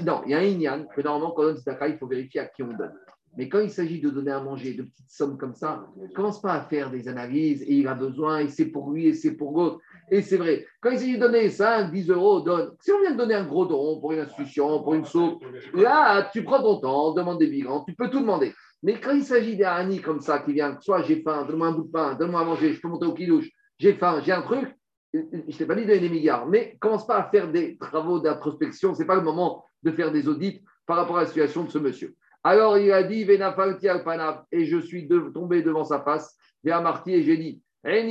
Non, 0.04 0.22
il 0.26 0.30
y 0.30 0.34
a 0.34 0.38
un 0.38 0.42
ignan 0.42 0.86
que 0.94 1.00
normalement, 1.00 1.30
quand 1.32 1.42
on 1.42 1.46
donne 1.46 1.56
tzedaka, 1.56 1.88
il 1.88 1.96
faut 1.98 2.06
vérifier 2.06 2.40
à 2.40 2.46
qui 2.46 2.62
on 2.62 2.72
donne. 2.72 2.92
Mais 3.38 3.48
quand 3.48 3.60
il 3.60 3.70
s'agit 3.70 3.98
de 4.00 4.10
donner 4.10 4.30
à 4.32 4.40
manger 4.40 4.74
de 4.74 4.82
petites 4.82 5.08
sommes 5.10 5.38
comme 5.38 5.54
ça, 5.54 5.86
commence 6.14 6.42
pas 6.42 6.52
à 6.52 6.60
faire 6.60 6.90
des 6.90 7.08
analyses 7.08 7.62
et 7.62 7.76
il 7.76 7.88
a 7.88 7.94
besoin 7.94 8.40
et 8.40 8.48
c'est 8.48 8.66
pour 8.66 8.90
lui 8.90 9.06
et 9.06 9.14
c'est 9.14 9.32
pour 9.32 9.56
l'autre. 9.56 9.78
Et 10.12 10.20
c'est 10.20 10.36
vrai, 10.36 10.66
quand 10.82 10.90
il 10.90 10.98
s'agit 10.98 11.14
de 11.14 11.20
donner 11.20 11.48
5, 11.48 11.90
10 11.90 12.10
euros, 12.10 12.42
donne. 12.42 12.76
Si 12.80 12.92
on 12.92 13.00
vient 13.00 13.12
de 13.12 13.16
donner 13.16 13.34
un 13.34 13.46
gros 13.46 13.64
don 13.64 13.98
pour 13.98 14.12
une 14.12 14.18
institution, 14.20 14.82
pour 14.82 14.92
une 14.92 15.06
soupe, 15.06 15.42
là, 15.72 16.28
tu 16.30 16.44
prends 16.44 16.60
ton 16.62 16.80
temps, 16.80 17.14
demande 17.14 17.38
des 17.38 17.48
migrants, 17.48 17.82
tu 17.82 17.94
peux 17.94 18.10
tout 18.10 18.20
demander. 18.20 18.52
Mais 18.82 19.00
quand 19.00 19.12
il 19.12 19.24
s'agit 19.24 19.56
d'un 19.56 19.72
ami 19.72 20.02
comme 20.02 20.20
ça 20.20 20.40
qui 20.40 20.52
vient, 20.52 20.76
soit 20.82 21.00
j'ai 21.02 21.22
faim, 21.22 21.46
donne-moi 21.48 21.68
un 21.68 21.72
bout 21.72 21.84
de 21.84 21.90
pain, 21.90 22.14
donne-moi 22.14 22.42
à 22.42 22.44
manger, 22.44 22.74
je 22.74 22.80
peux 22.82 22.88
monter 22.88 23.06
au 23.06 23.14
kilouche, 23.14 23.48
j'ai 23.78 23.94
faim, 23.94 24.20
j'ai 24.22 24.32
un 24.32 24.42
truc, 24.42 24.68
je 25.14 25.20
ne 25.20 25.50
t'ai 25.56 25.64
pas 25.64 25.74
dit 25.76 25.82
de 25.82 25.86
donner 25.86 26.00
des 26.00 26.10
milliards, 26.10 26.46
mais 26.46 26.76
commence 26.78 27.06
pas 27.06 27.16
à 27.16 27.30
faire 27.30 27.50
des 27.50 27.78
travaux 27.78 28.20
d'introspection, 28.20 28.94
ce 28.94 29.00
n'est 29.00 29.06
pas 29.06 29.14
le 29.16 29.22
moment 29.22 29.64
de 29.82 29.92
faire 29.92 30.12
des 30.12 30.28
audits 30.28 30.62
par 30.86 30.98
rapport 30.98 31.16
à 31.16 31.22
la 31.22 31.26
situation 31.26 31.64
de 31.64 31.70
ce 31.70 31.78
monsieur. 31.78 32.14
Alors 32.44 32.76
il 32.76 32.92
a 32.92 33.02
dit, 33.02 33.22
et 33.22 34.64
je 34.66 34.78
suis 34.78 35.06
de- 35.06 35.30
tombé 35.32 35.62
devant 35.62 35.84
sa 35.84 36.02
face, 36.02 36.36
Marty, 36.64 37.14
et 37.14 37.22
j'ai 37.22 37.38
dit, 37.38 37.62
Les 37.84 38.04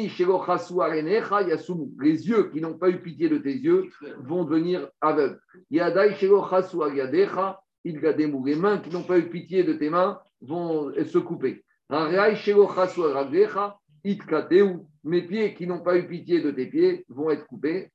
yeux 2.28 2.50
qui 2.52 2.60
n'ont 2.60 2.78
pas 2.78 2.90
eu 2.90 3.02
pitié 3.02 3.30
de 3.30 3.38
tes 3.38 3.56
yeux 3.56 3.90
vont 4.20 4.44
devenir 4.44 4.90
aveugles. 5.00 5.40
Les 5.70 5.80
mains 8.56 8.80
qui 8.80 8.90
n'ont 8.90 9.04
pas 9.04 9.18
eu 9.18 9.30
pitié 9.30 9.64
de 9.64 9.72
tes 9.74 9.90
mains 9.90 10.20
vont 10.42 10.92
se 10.94 11.18
couper. 11.18 11.64
Mes 15.04 15.22
pieds 15.22 15.54
qui 15.54 15.68
n'ont 15.68 15.82
pas 15.82 15.98
eu 15.98 16.08
pitié 16.08 16.42
de 16.42 16.52
tes 16.52 16.66
pieds 16.66 17.06
vont 17.08 17.32
être 17.32 17.48
coupés. 17.48 17.90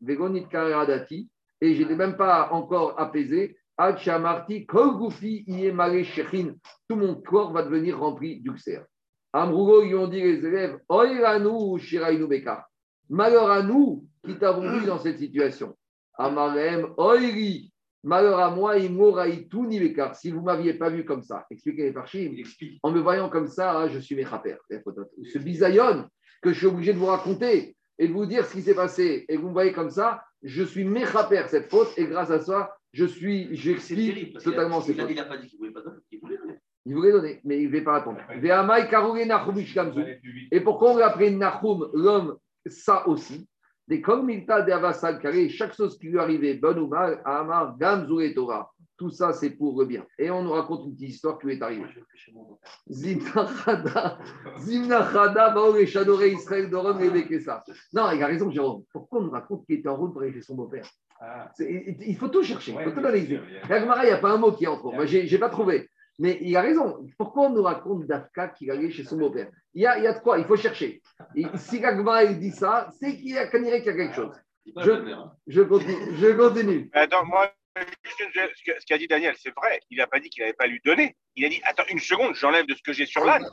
Et 1.60 1.74
je 1.74 1.84
n'ai 1.84 1.94
même 1.94 2.16
pas 2.16 2.48
encore 2.52 2.98
apaisé. 2.98 3.58
Tout 3.78 4.08
mon 6.96 7.14
corps 7.16 7.52
va 7.52 7.62
devenir 7.62 7.98
rempli 7.98 8.40
d'ulcères. 8.40 8.86
Amrougo, 9.32 9.82
ils 9.82 9.94
ont 9.94 10.08
dit 10.08 10.20
les 10.22 10.44
élèves, 10.44 10.78
Oiranu 10.88 11.78
shirainu 11.78 12.26
beka. 12.26 12.66
Malheur 13.08 13.50
à 13.50 13.62
nous 13.62 14.04
qui 14.24 14.36
t'avons 14.38 14.70
vu 14.78 14.86
dans 14.86 14.98
cette 14.98 15.18
situation. 15.18 15.76
Amarem, 16.18 16.88
Oiri. 16.96 17.72
Malheur 18.02 18.38
à 18.38 18.50
moi, 18.50 18.78
imoraïtu 18.78 19.58
ni 19.62 19.80
beka. 19.80 20.14
Si 20.14 20.30
vous 20.30 20.40
ne 20.40 20.44
m'aviez 20.46 20.74
pas 20.74 20.88
vu 20.90 21.04
comme 21.04 21.22
ça, 21.22 21.44
expliquez 21.50 21.84
les 21.84 21.92
parchim. 21.92 22.32
En 22.82 22.92
me 22.92 23.00
voyant 23.00 23.28
comme 23.28 23.48
ça, 23.48 23.76
hein, 23.78 23.88
je 23.88 23.98
suis 23.98 24.14
méchaper. 24.14 24.56
Ce 24.70 25.38
bisaïon 25.38 26.08
que 26.42 26.52
je 26.52 26.58
suis 26.58 26.66
obligé 26.66 26.92
de 26.92 26.98
vous 26.98 27.06
raconter 27.06 27.76
et 27.98 28.08
de 28.08 28.12
vous 28.12 28.26
dire 28.26 28.44
ce 28.46 28.52
qui 28.52 28.62
s'est 28.62 28.74
passé, 28.74 29.24
et 29.28 29.36
vous 29.36 29.48
me 29.48 29.52
voyez 29.52 29.72
comme 29.72 29.90
ça, 29.90 30.22
je 30.42 30.62
suis 30.62 30.84
méchaper 30.84 31.42
cette 31.48 31.70
faute, 31.70 31.88
et 31.96 32.06
grâce 32.06 32.30
à 32.30 32.40
ça, 32.40 32.76
je 32.92 33.06
suis, 33.06 33.48
j'explique 33.56 34.38
totalement 34.38 34.78
a- 34.78 34.80
fautes. 34.82 34.96
il 35.08 35.16
n'a 35.16 35.24
pas 35.24 35.38
dit 35.38 35.48
qu'il 35.48 35.58
ne 35.58 35.66
voulait 35.66 35.72
pas 35.72 35.80
donner, 35.80 35.96
il 36.86 36.94
voulait 36.94 37.12
donner. 37.12 37.40
Mais 37.44 37.58
il 37.58 37.64
ne 37.64 37.68
voulait 37.68 37.82
pas 37.82 37.96
attendre. 37.96 38.18
Ça. 38.28 39.94
Et 40.52 40.60
pourquoi 40.60 40.92
on 40.92 40.96
l'a 40.96 41.08
appelé 41.08 41.30
Nahum, 41.30 41.90
l'homme, 41.92 42.36
ça 42.66 43.06
aussi? 43.06 43.48
Des 43.88 44.00
comme 44.00 44.28
chaque 45.48 45.74
chose 45.74 45.98
qui 45.98 46.08
lui 46.08 46.18
arrivait, 46.18 46.54
bonne 46.54 46.78
ou 46.78 46.88
mal, 46.88 47.20
Amar, 47.24 47.76
Gamzu 47.78 48.20
et 48.24 48.34
Torah. 48.34 48.72
Tout 48.98 49.10
ça, 49.10 49.32
c'est 49.34 49.50
pour 49.50 49.78
le 49.78 49.84
bien. 49.84 50.06
Et 50.18 50.30
on 50.30 50.42
nous 50.42 50.52
raconte 50.52 50.86
une 50.86 50.94
petite 50.94 51.10
histoire 51.10 51.38
qui 51.38 51.46
lui 51.46 51.54
est 51.54 51.62
arrivée. 51.62 51.84
Zimnachada, 52.90 54.18
Zimnachada, 54.58 55.50
Baor 55.50 55.76
et 55.76 55.86
Shadoré 55.86 56.30
Israël, 56.30 56.70
Doron 56.70 56.98
et 56.98 57.10
Bekessa. 57.10 57.62
Non, 57.92 58.10
il 58.12 58.22
a 58.22 58.26
raison, 58.26 58.50
Jérôme. 58.50 58.84
Pourquoi 58.90 59.20
on 59.20 59.24
nous 59.24 59.30
raconte 59.30 59.66
qu'il 59.66 59.80
était 59.80 59.88
en 59.88 59.96
route 59.96 60.14
pour 60.14 60.22
aller 60.22 60.32
chez 60.32 60.40
son 60.40 60.54
beau-père? 60.54 60.88
Ah. 61.20 61.50
Il 61.58 62.16
faut 62.16 62.28
tout 62.28 62.42
chercher, 62.42 62.72
il 62.72 62.82
faut 62.82 62.90
tout 62.90 63.00
analyser. 63.00 63.38
La 63.68 63.78
il 63.78 64.06
n'y 64.06 64.12
a 64.12 64.18
pas 64.18 64.32
un 64.32 64.38
mot 64.38 64.52
qui 64.52 64.66
entre. 64.66 64.90
Moi, 64.92 65.04
je 65.04 65.18
n'ai 65.18 65.38
pas 65.38 65.50
trouvé. 65.50 65.88
Mais 66.18 66.38
il 66.40 66.56
a 66.56 66.62
raison. 66.62 67.06
Pourquoi 67.18 67.48
on 67.48 67.50
nous 67.50 67.62
raconte 67.62 68.06
Dafka 68.06 68.48
qu'il 68.48 68.70
allait 68.70 68.90
chez 68.90 69.04
son 69.04 69.16
beau-père? 69.18 69.48
Il 69.74 69.82
y, 69.82 69.86
a, 69.86 69.98
il 69.98 70.04
y 70.04 70.06
a 70.06 70.14
de 70.14 70.20
quoi, 70.20 70.38
il 70.38 70.44
faut 70.46 70.56
chercher. 70.56 71.02
Et 71.34 71.44
si 71.56 71.76
il 71.82 72.38
dit 72.38 72.50
ça, 72.52 72.88
c'est 72.98 73.16
qu'il 73.16 73.34
y 73.34 73.38
a, 73.38 73.46
qu'on 73.48 73.60
dirait 73.60 73.82
qu'il 73.82 73.92
y 73.92 73.94
a 73.94 73.96
quelque 73.98 74.14
chose. 74.14 74.34
Je- 75.46 75.62
continue. 75.62 76.16
Je 76.16 76.30
continue. 76.32 76.90
Attends, 76.94 77.24
moi, 77.26 77.52
ce 77.76 78.86
qu'a 78.86 78.98
dit 78.98 79.06
Daniel, 79.06 79.34
c'est 79.38 79.54
vrai. 79.54 79.78
Il 79.90 79.98
n'a 79.98 80.06
pas 80.06 80.18
dit 80.18 80.30
qu'il 80.30 80.42
n'avait 80.42 80.54
pas 80.54 80.66
lui 80.66 80.80
donné. 80.84 81.14
Il 81.36 81.44
a 81.44 81.48
dit 81.50 81.60
Attends 81.64 81.84
une 81.90 81.98
seconde, 81.98 82.34
j'enlève 82.34 82.66
de 82.66 82.74
ce 82.74 82.82
que 82.82 82.92
j'ai 82.94 83.04
sur 83.06 83.24
l'âne. 83.24 83.46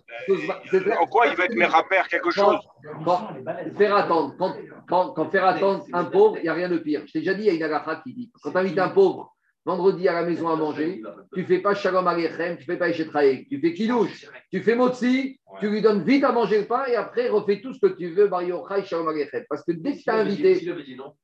En 1.00 1.06
quoi 1.08 1.28
il 1.28 1.36
va 1.36 1.46
être 1.46 1.56
mes 1.56 1.66
rappeurs 1.66 2.08
quelque 2.08 2.32
chose? 2.32 2.58
Quand- 3.04 3.28
quand- 3.46 3.78
faire 3.78 3.96
attendre, 3.96 4.36
quand, 4.40 4.56
quand- 4.88 5.12
quand 5.14 5.30
faire 5.30 5.46
attendre 5.46 5.86
un 5.92 6.06
pauvre, 6.06 6.38
il 6.38 6.44
n'y 6.44 6.50
a 6.50 6.54
rien 6.54 6.70
de 6.70 6.78
pire. 6.78 7.04
Je 7.06 7.12
t'ai 7.12 7.20
déjà 7.20 7.34
dit, 7.34 7.42
il 7.44 7.48
y 7.48 7.50
a 7.50 7.54
une 7.54 7.64
agacha 7.64 8.02
qui 8.04 8.14
dit 8.14 8.32
quand 8.42 8.52
tu 8.52 8.58
invites 8.58 8.80
un 8.80 8.90
pauvre 8.90 9.36
vendredi 9.66 10.08
à 10.08 10.14
la 10.14 10.24
maison 10.24 10.50
à 10.50 10.56
manger, 10.56 11.02
tu 11.34 11.42
ne 11.42 11.46
fais 11.46 11.60
pas 11.60 11.74
shalom 11.74 12.08
alechem, 12.08 12.58
tu 12.58 12.64
ne 12.64 12.66
fais 12.66 12.78
pas 12.78 12.90
échetraïk, 12.90 13.48
tu 13.48 13.60
fais 13.60 13.74
kidouche, 13.74 14.28
tu 14.52 14.62
fais 14.62 14.76
motzi, 14.76 15.40
tu 15.60 15.70
lui 15.70 15.82
donnes 15.82 16.04
vite 16.04 16.24
à 16.24 16.32
manger 16.32 16.60
le 16.60 16.66
pain 16.66 16.86
et 16.88 16.96
après 16.96 17.30
refais 17.30 17.62
tout 17.62 17.74
ce 17.74 17.80
que 17.80 17.94
tu 17.94 18.10
veux, 18.10 18.28
Mario 18.28 18.66
Chai, 18.68 18.84
shalom 18.84 19.08
alechem. 19.08 19.44
Parce 19.50 19.64
que 19.64 19.72
dès 19.72 19.94
que 19.98 20.04
tu 20.04 20.10
as 20.10 20.16
invité, 20.16 20.60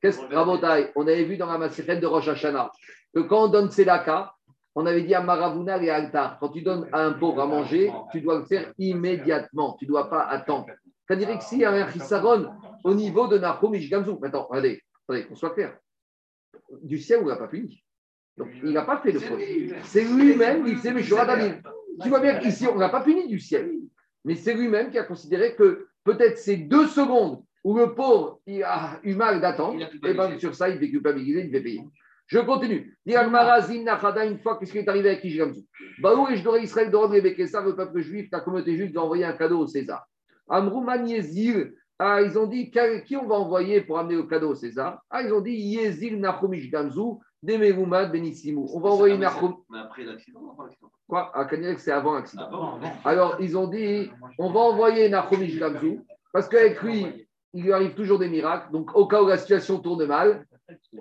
Qu'est-ce 0.02 0.19
que 0.19 0.91
On 0.95 1.08
avait 1.08 1.23
vu 1.23 1.38
dans 1.38 1.47
la 1.47 1.58
Maserhet 1.58 1.97
de 1.97 2.08
Rosh 2.08 2.28
Hashanah 2.28 2.71
que 3.13 3.21
quand 3.21 3.45
on 3.45 3.47
donne 3.47 3.69
Tzedaka, 3.71 4.34
on 4.75 4.86
avait 4.86 5.02
dit 5.02 5.15
à 5.15 5.21
Maravuna 5.21 5.82
et 5.82 5.89
à 5.89 5.95
Altar, 5.95 6.38
quand 6.39 6.49
tu 6.49 6.62
donnes 6.62 6.88
à 6.91 7.04
un 7.04 7.13
pauvre 7.13 7.41
à 7.41 7.47
manger, 7.47 7.91
tu 8.12 8.21
dois 8.21 8.39
le 8.39 8.45
faire 8.45 8.71
immédiatement. 8.78 9.75
Tu 9.80 9.86
ne 9.86 9.89
dois 9.89 10.10
pas 10.10 10.21
attendre. 10.21 10.67
Quand 11.08 11.15
dirait 11.15 11.38
que 11.39 11.43
s'il 11.43 11.60
y 11.60 11.65
a 11.65 11.71
un 11.71 11.91
chisaron 11.91 12.49
au 12.84 12.93
niveau 12.93 13.28
de 13.28 13.38
Nahum 13.38 13.73
Ishgamzu. 13.73 14.12
Maintenant, 14.21 14.47
regardez, 14.49 14.82
attendez, 15.08 15.25
qu'on 15.25 15.36
soit 15.36 15.52
clair. 15.52 15.78
Du 16.84 16.97
ciel, 16.99 17.19
on 17.21 17.25
ne 17.25 17.30
l'a 17.30 17.36
pas 17.36 17.47
puni. 17.47 17.84
Donc, 18.39 18.47
il 18.63 18.71
n'a 18.71 18.84
pas 18.84 18.97
fait 18.97 19.12
le 19.12 19.19
faute. 19.19 19.39
C'est 19.84 20.06
lui-même 20.06 20.63
qui 20.63 20.78
s'est 20.78 20.93
méchant 20.93 21.17
Tu 22.02 22.10
vois 22.10 22.21
bien 22.21 22.39
qu'ici, 22.39 22.65
on 22.67 22.75
ne 22.75 22.80
l'a 22.80 22.89
pas 22.89 23.02
puni 23.02 23.28
du 23.28 23.38
ciel. 23.38 23.69
Mais 24.23 24.36
c'est 24.36 24.54
lui-même 24.54 24.89
qui 24.89 24.97
a 24.97 25.04
considéré 25.04 25.56
que 25.56 25.88
peut-être 26.06 26.38
ces 26.38 26.56
deux 26.56 26.88
secondes 26.88 27.43
où 27.65 27.78
le 27.78 27.93
pauvre 27.93 28.39
il 28.47 28.63
a 28.63 28.99
eu 29.04 29.13
mal 29.15 29.41
d'attendre, 29.41 29.82
et 29.82 30.13
bien 30.13 30.39
sur 30.39 30.56
ça, 30.56 30.69
il 30.69 30.75
devait 30.75 30.89
culpabiliser, 30.89 31.41
il 31.41 31.47
devait 31.47 31.63
payer. 31.63 31.84
Je 32.28 32.39
continue. 32.39 32.97
Une 33.06 34.39
fois, 34.39 34.58
qu'est-ce 34.58 34.71
qui 34.71 34.78
est 34.78 34.88
arrivé 34.88 35.10
avec 35.10 35.23
Ishgamzu 35.25 35.62
Baou 35.99 36.28
et 36.30 36.38
je 36.38 36.62
Israël 36.62 36.91
de 36.91 37.45
ça, 37.45 37.62
le 37.62 37.75
peuple 37.75 37.99
juif, 37.99 38.30
la 38.32 38.39
communauté 38.39 38.78
juive, 38.78 38.97
a 38.97 39.02
envoyé 39.02 39.25
un 39.25 39.34
cadeau 39.34 39.60
au 39.60 39.67
César. 39.67 40.08
Amrouman 40.47 41.06
Yezil, 41.06 41.73
ah, 41.97 42.21
ils 42.21 42.38
ont 42.38 42.47
dit 42.47 42.71
qui 42.71 43.17
on 43.17 43.28
va 43.28 43.36
envoyer 43.36 43.82
pour 43.82 43.99
amener 43.99 44.15
le 44.15 44.23
cadeau 44.23 44.52
au 44.52 44.56
César? 44.56 45.02
Ah, 45.10 45.21
ils 45.23 45.34
ont 45.34 45.41
dit 45.41 45.52
Yezil 45.52 46.17
Nachomish 46.17 46.69
Gamzu, 46.69 47.17
Demerumad 47.41 48.12
Benissimo. 48.12 48.69
On 48.73 48.80
va 48.80 48.89
envoyer 48.89 49.17
Nachum. 49.17 49.56
Mais 49.69 49.80
après 49.80 50.04
l'accident, 50.04 50.52
avant 50.52 50.63
l'accident. 50.63 50.91
Quoi? 51.08 51.36
À 51.36 51.45
Kanyek, 51.45 51.80
c'est 51.80 51.91
avant 51.91 52.13
l'accident. 52.15 52.80
Alors, 53.06 53.38
ils 53.39 53.58
ont 53.58 53.67
dit 53.67 54.12
on 54.38 54.52
va 54.52 54.60
envoyer 54.60 55.10
Nachomish 55.10 55.58
Gamzu, 55.58 56.02
parce 56.32 56.47
qu'avec 56.47 56.82
lui, 56.82 57.28
il 57.54 57.63
lui 57.63 57.71
arrive 57.73 57.95
toujours 57.95 58.19
des 58.19 58.30
miracles. 58.30 58.71
Donc, 58.71 58.95
au 58.95 59.08
cas 59.08 59.23
où 59.23 59.28
la 59.28 59.38
situation 59.38 59.80
tourne 59.80 60.06
mal, 60.06 60.45
mais 60.91 60.99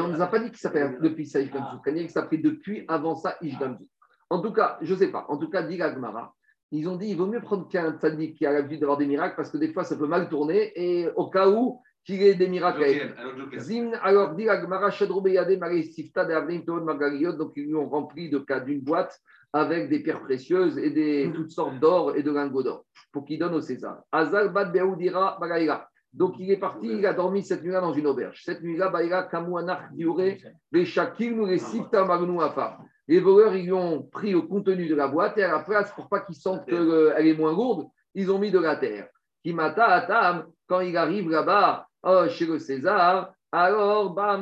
on 0.00 0.06
ne 0.06 0.12
nous 0.12 0.22
a 0.22 0.26
pas 0.28 0.38
dit 0.38 0.50
qu'il 0.50 0.58
s'appelle 0.58 0.98
depuis 1.00 1.26
ça 1.26 1.40
Ishgamzu. 1.40 1.78
Kanyek 1.84 2.10
s'appelait 2.10 2.38
depuis 2.38 2.84
avant 2.86 3.16
ça 3.16 3.36
Ishgamzu. 3.42 3.88
En 4.28 4.40
tout 4.40 4.52
cas, 4.52 4.78
je 4.82 4.94
ne 4.94 4.98
sais 4.98 5.10
pas. 5.10 5.26
En 5.28 5.36
tout 5.36 5.50
cas, 5.50 5.62
dit 5.62 5.76
Gmara, 5.76 6.32
ils 6.70 6.88
ont 6.88 6.94
dit 6.96 7.08
il 7.08 7.16
vaut 7.16 7.26
mieux 7.26 7.40
prendre 7.40 7.66
qu'un 7.66 7.92
tzaddik 7.98 8.36
qui 8.36 8.46
a 8.46 8.52
l'habitude 8.52 8.80
d'avoir 8.80 8.98
des 8.98 9.06
miracles 9.06 9.34
parce 9.34 9.50
que 9.50 9.58
des 9.58 9.72
fois 9.72 9.82
ça 9.82 9.96
peut 9.96 10.06
mal 10.06 10.28
tourner 10.28 10.70
et 10.76 11.08
au 11.16 11.28
cas 11.28 11.48
où 11.48 11.82
qu'il 12.04 12.22
ait 12.22 12.34
des 12.34 12.48
miracles. 12.48 13.14
Zim, 13.58 13.92
alors 14.02 14.34
dit 14.34 14.48
Agmara 14.48 14.90
Shadrobeyade 14.90 15.58
Sifta 15.84 16.24
de 16.24 16.32
Avnim 16.32 16.64
Toon 16.64 16.84
Magaliot, 16.84 17.32
donc 17.32 17.52
ils 17.56 17.66
lui 17.66 17.74
ont 17.74 17.88
rempli 17.88 18.30
de 18.30 18.38
cas 18.38 18.60
d'une 18.60 18.80
boîte 18.80 19.18
avec 19.52 19.88
des 19.88 20.00
pierres 20.00 20.22
précieuses 20.22 20.78
et 20.78 20.90
des, 20.90 21.32
toutes 21.34 21.50
sortes 21.50 21.78
d'or 21.80 22.16
et 22.16 22.22
de 22.22 22.30
lingots 22.30 22.62
d'or 22.62 22.84
pour 23.12 23.24
qu'il 23.24 23.38
donne 23.38 23.54
au 23.54 23.60
César. 23.60 24.02
Azal 24.12 24.52
Bad 24.52 24.72
Beoudira 24.72 25.36
Bagaïra. 25.40 25.88
Donc 26.12 26.34
il 26.38 26.50
est 26.50 26.56
parti, 26.56 26.88
il 26.88 27.06
a 27.06 27.12
dormi 27.12 27.44
cette 27.44 27.62
nuit-là 27.62 27.80
dans 27.80 27.92
une 27.92 28.06
auberge. 28.06 28.42
Cette 28.44 28.62
nuit-là, 28.62 28.88
Baïra 28.88 29.24
Kamouanach 29.24 29.92
Diure, 29.92 30.36
Beshakil 30.72 31.36
nous 31.36 31.46
les 31.46 31.58
Sifta 31.58 32.04
Magnou 32.04 32.40
Afa. 32.40 32.78
Les 33.06 33.20
voleurs, 33.20 33.54
ils 33.54 33.64
lui 33.64 33.72
ont 33.72 34.02
pris 34.02 34.32
le 34.32 34.42
contenu 34.42 34.88
de 34.88 34.94
la 34.94 35.08
boîte 35.08 35.38
et 35.38 35.44
à 35.44 35.52
la 35.52 35.60
place, 35.60 35.92
pour 35.92 36.08
pas 36.08 36.20
qu'ils 36.20 36.36
sentent 36.36 36.66
qu'elle 36.66 37.26
est 37.26 37.36
moins 37.36 37.52
lourde, 37.52 37.86
ils 38.14 38.30
ont 38.30 38.38
mis 38.38 38.50
de 38.50 38.58
la 38.58 38.76
terre. 38.76 39.08
Kimata 39.44 39.86
Atam, 39.86 40.46
quand 40.66 40.80
il 40.80 40.96
arrive 40.96 41.28
là-bas, 41.28 41.86
chez 42.30 42.46
le 42.46 42.58
César, 42.58 43.34
alors, 43.52 44.14
bah. 44.14 44.40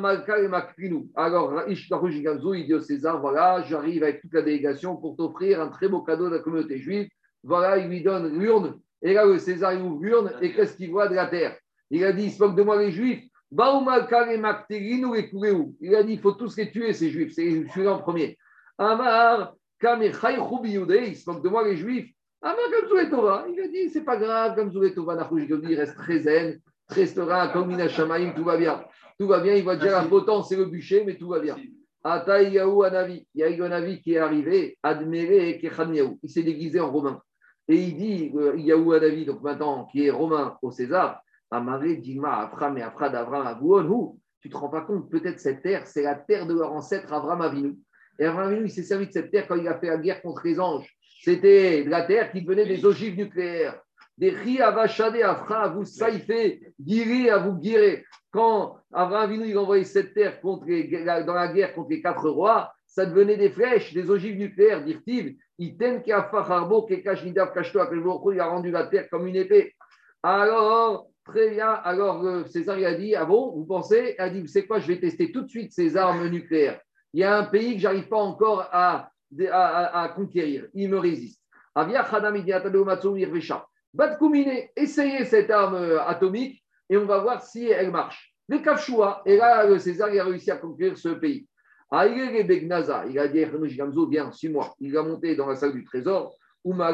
Alors, 1.14 1.62
il 1.68 2.66
dit 2.66 2.75
au 2.75 2.81
César, 2.81 3.21
voilà, 3.21 3.62
j'arrive 3.62 4.03
avec 4.03 4.21
toute 4.21 4.35
la 4.35 4.42
délégation 4.42 4.97
pour 4.97 5.16
t'offrir 5.16 5.62
un 5.62 5.68
très 5.68 5.88
beau 5.88 6.03
cadeau 6.03 6.29
de 6.29 6.37
la 6.37 6.40
communauté 6.40 6.77
juive. 6.79 7.09
Voilà, 7.42 7.79
il 7.79 7.88
lui 7.88 8.03
donne 8.03 8.38
l'urne. 8.38 8.79
Et 9.01 9.14
là, 9.14 9.25
le 9.25 9.38
César, 9.38 9.73
il 9.73 9.81
ouvre 9.81 10.03
l'urne 10.03 10.33
et 10.42 10.53
qu'est-ce 10.53 10.77
qu'il 10.77 10.90
voit 10.90 11.09
de 11.09 11.14
la 11.14 11.27
terre? 11.27 11.57
Il 11.90 12.05
a 12.05 12.12
dit, 12.12 12.25
il 12.25 12.33
se 12.33 12.42
moque 12.42 12.55
de 12.57 12.62
moi 12.62 12.77
les 12.77 12.90
juifs. 12.90 13.25
Il 13.51 13.61
a 15.94 16.03
dit, 16.03 16.12
il 16.12 16.21
faut 16.21 16.33
tous 16.33 16.55
les 16.57 16.71
tuer, 16.71 16.92
ces 16.92 17.09
juifs. 17.09 17.33
C'est 17.33 17.64
celui-là 17.68 17.94
en 17.94 18.01
premier. 18.01 18.37
Amar, 18.77 19.55
il 19.83 20.12
se 20.12 21.31
moque 21.31 21.42
de 21.42 21.49
moi 21.49 21.64
les 21.64 21.77
juifs. 21.77 22.12
Amar, 22.42 22.57
comme. 23.11 23.55
Il 23.55 23.61
a 23.61 23.68
dit, 23.68 23.88
c'est 23.88 24.05
pas 24.05 24.18
grave, 24.18 24.55
comme 24.55 24.71
Tova, 24.71 25.31
il 25.40 25.75
reste 25.77 25.97
très 25.97 26.18
zen, 26.18 26.61
serein, 26.90 27.48
comme 27.48 27.68
Minashamaim, 27.68 28.33
tout 28.33 28.44
va 28.44 28.57
bien. 28.57 28.85
Tout 29.18 29.27
va 29.27 29.40
bien, 29.40 29.55
il 29.55 29.64
voit 29.64 29.77
déjà 29.77 30.03
la 30.03 30.09
potence, 30.09 30.48
c'est 30.48 30.57
le 30.57 30.66
bûcher, 30.66 31.05
mais 31.05 31.16
tout 31.16 31.29
va 31.29 31.40
bien. 31.40 31.57
Ataïyahu 32.05 32.85
Anavi, 32.85 33.27
il 33.35 33.40
y 33.40 33.44
a 33.44 33.48
un 33.48 33.66
Anavi 33.66 34.01
qui 34.01 34.14
est 34.14 34.18
arrivé, 34.18 34.79
Admere 34.83 35.59
Kechanyahu. 35.61 36.18
Il 36.22 36.31
s'est 36.31 36.42
déguisé 36.42 36.81
en 36.81 36.90
romain. 36.90 37.20
Et 37.66 37.77
il 37.77 37.96
dit, 37.96 38.33
Yahu 38.57 38.94
Anavi, 38.94 39.27
donc 39.27 39.42
maintenant, 39.42 39.87
qui 39.87 40.07
est 40.07 40.11
romain 40.11 40.57
au 40.62 40.70
César, 40.70 41.20
Amare, 41.51 41.96
Dima, 41.98 42.42
Afram 42.42 42.79
et 42.79 42.83
Afrad, 42.83 43.14
Avram, 43.14 43.46
Agouon, 43.46 44.18
tu 44.40 44.48
te 44.48 44.57
rends 44.57 44.68
pas 44.68 44.83
compte, 44.83 45.11
peut-être 45.11 45.40
cette 45.40 45.62
terre, 45.62 45.87
c'est 45.87 46.03
la 46.03 46.14
terre 46.14 46.46
de 46.46 46.55
leur 46.55 46.72
ancêtre 46.72 47.12
Avram 47.12 47.40
Avinu. 47.40 47.77
Et 48.18 48.24
Abraham, 48.24 48.64
il 48.64 48.70
s'est 48.70 48.83
servi 48.83 49.07
de 49.07 49.12
cette 49.12 49.31
terre 49.31 49.46
quand 49.46 49.57
il 49.57 49.68
a 49.68 49.79
fait 49.79 49.87
la 49.87 49.98
guerre 49.98 50.20
contre 50.22 50.42
les 50.44 50.59
anges. 50.59 50.92
C'était 51.22 51.85
de 51.85 51.90
la 51.90 52.03
terre 52.03 52.33
qui 52.33 52.44
venait 52.44 52.66
des 52.66 52.85
ogives 52.85 53.16
nucléaires. 53.16 53.81
Des 54.18 54.31
ri 54.31 54.61
avachade 54.61 55.16
afra 55.16 55.68
vous 55.68 55.85
saïfé, 55.85 56.72
guiri 56.81 57.31
à 57.31 57.38
vous 57.38 57.54
guérir. 57.54 58.02
Quand 58.31 58.76
Abraham 58.92 59.33
il 59.33 59.57
a 59.57 59.61
envoyé 59.61 59.85
cette 59.85 60.12
terre 60.12 60.40
contre 60.40 60.66
dans 61.24 61.35
la 61.35 61.48
guerre 61.48 61.74
contre 61.74 61.90
les 61.90 62.02
quatre 62.02 62.28
rois, 62.28 62.72
ça 62.87 63.07
devenait 63.07 63.37
des 63.37 63.50
flèches, 63.50 63.94
des 63.94 64.11
ogives 64.11 64.37
nucléaires, 64.37 64.85
dit-il. 64.85 65.38
Il 65.59 65.76
il 65.81 66.12
a 68.40 68.46
rendu 68.46 68.70
la 68.70 68.87
terre 68.87 69.09
comme 69.11 69.26
une 69.26 69.37
épée. 69.37 69.74
Alors, 70.22 71.07
très 71.24 71.50
bien. 71.50 71.70
Alors, 71.70 72.24
euh, 72.24 72.44
César 72.44 72.78
il 72.78 72.85
a 72.85 72.94
dit 72.94 73.14
Ah 73.14 73.24
bon, 73.24 73.52
vous 73.52 73.64
pensez? 73.64 74.14
Il 74.18 74.22
a 74.22 74.28
dit 74.31 74.40
Vous 74.40 74.46
savez 74.46 74.66
quoi, 74.66 74.78
je 74.81 74.88
vais 74.88 75.00
tester 75.00 75.33
tout 75.33 75.42
de 75.42 75.48
suite 75.48 75.72
ces 75.72 75.96
armes 75.96 76.28
nucléaires 76.28 76.81
il 77.12 77.20
y 77.20 77.24
a 77.24 77.37
un 77.37 77.44
pays 77.44 77.74
que 77.74 77.81
j'arrive 77.81 78.09
pas 78.09 78.18
encore 78.18 78.68
à, 78.72 79.11
à, 79.50 80.09
conquérir. 80.14 80.68
Il 80.74 80.90
me 80.90 80.98
résiste. 80.98 81.42
Essayez 84.77 85.25
cette 85.25 85.51
arme 85.51 85.75
euh, 85.75 86.01
atomique 86.03 86.63
et 86.89 86.97
on 86.97 87.07
va 87.07 87.19
voir 87.19 87.43
si 87.43 87.67
elle 87.67 87.91
marche. 87.91 88.33
Les 88.49 88.63
Kafshua, 88.63 89.23
et 89.27 89.37
là, 89.37 89.67
le 89.67 89.79
César 89.79 90.09
il 90.13 90.21
a 90.21 90.25
réussi 90.25 90.51
à 90.51 90.57
conquérir 90.57 90.97
ce 90.97 91.09
pays. 91.11 91.47
Il 91.91 93.19
a 93.19 93.29
dit 93.29 93.45
viens, 94.11 94.33
suis-moi. 94.33 94.75
Il 94.81 94.97
a 94.97 95.03
monté 95.03 95.35
dans 95.37 95.47
la 95.47 95.57
salle 95.57 95.73
du 95.73 95.85
trésor. 95.85 96.35
Il 96.65 96.81
a 96.81 96.93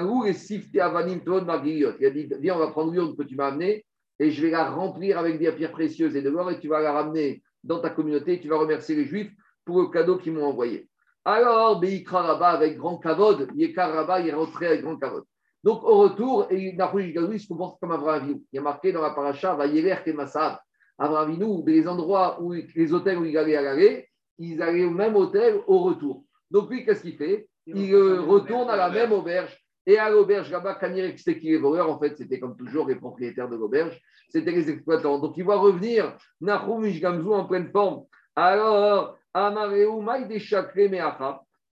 dit 2.10 2.28
Viens, 2.40 2.54
on 2.54 2.58
va 2.58 2.68
prendre 2.68 2.92
l'urne 2.92 3.16
que 3.16 3.22
tu 3.22 3.34
m'as 3.34 3.48
amenée 3.48 3.84
et 4.18 4.30
je 4.30 4.42
vais 4.42 4.50
la 4.50 4.70
remplir 4.70 5.18
avec 5.18 5.38
des 5.38 5.50
pierres 5.52 5.72
précieuses 5.72 6.14
et 6.16 6.22
de 6.22 6.30
l'or 6.30 6.50
et 6.50 6.60
tu 6.60 6.68
vas 6.68 6.80
la 6.80 6.92
ramener 6.92 7.42
dans 7.64 7.80
ta 7.80 7.90
communauté. 7.90 8.40
Tu 8.40 8.48
vas 8.48 8.58
remercier 8.58 8.94
les 8.94 9.04
Juifs 9.04 9.32
pour 9.64 9.80
le 9.80 9.88
cadeau 9.88 10.16
qu'ils 10.16 10.32
m'ont 10.32 10.46
envoyé. 10.46 10.88
Alors, 11.24 11.80
Beikra 11.80 12.38
avec 12.50 12.76
grand 12.76 12.98
kavod, 12.98 13.48
Yekar 13.54 13.92
Rabba, 13.92 14.20
il 14.20 14.28
est 14.28 14.34
rentré 14.34 14.66
avec 14.66 14.82
grand 14.82 14.96
kavod. 14.96 15.24
Donc, 15.64 15.82
au 15.82 15.96
retour, 15.96 16.46
et 16.50 16.74
Narouj 16.74 17.14
Gazoui 17.14 17.40
se 17.40 17.48
comporte 17.48 17.80
comme 17.80 17.90
Avraham. 17.90 18.28
Il 18.28 18.56
y 18.56 18.58
a 18.58 18.62
marqué 18.62 18.92
dans 18.92 19.00
la 19.00 19.10
paracha, 19.10 19.54
Vayeler 19.54 19.96
Kemassad. 20.04 20.58
Avraham 20.98 21.64
des 21.64 21.88
endroits 21.88 22.38
où 22.42 22.52
les 22.52 22.92
hôtels 22.92 23.16
où 23.18 23.24
il 23.24 23.36
allait 23.38 23.56
à 23.56 23.62
l'aller, 23.62 24.06
ils 24.38 24.60
allaient 24.60 24.84
au 24.84 24.90
même 24.90 25.16
hôtel 25.16 25.62
au 25.66 25.78
retour. 25.78 26.26
Donc, 26.50 26.70
lui, 26.70 26.84
qu'est-ce 26.84 27.00
qu'il 27.00 27.16
fait? 27.16 27.48
Il 27.66 27.94
euh, 27.94 28.20
retourne 28.20 28.68
à 28.68 28.76
la 28.76 28.90
même 28.90 29.12
auberge. 29.12 29.58
Et 29.86 29.96
à 29.98 30.10
l'auberge, 30.10 30.50
là-bas, 30.50 30.74
Kanirek, 30.74 31.18
c'était 31.18 31.38
qui 31.38 31.46
les 31.46 31.56
voleurs 31.56 31.90
En 31.90 31.98
fait, 31.98 32.14
c'était 32.18 32.38
comme 32.38 32.56
toujours 32.58 32.86
les 32.86 32.96
propriétaires 32.96 33.48
de 33.48 33.56
l'auberge, 33.56 33.98
c'était 34.28 34.50
les 34.50 34.68
exploitants. 34.68 35.18
Donc, 35.18 35.34
il 35.38 35.44
va 35.44 35.56
revenir, 35.56 36.14
Nahum 36.42 36.86
Gamzou 36.86 37.32
en 37.32 37.46
pleine 37.46 37.70
forme. 37.70 38.04
Alors, 38.36 39.16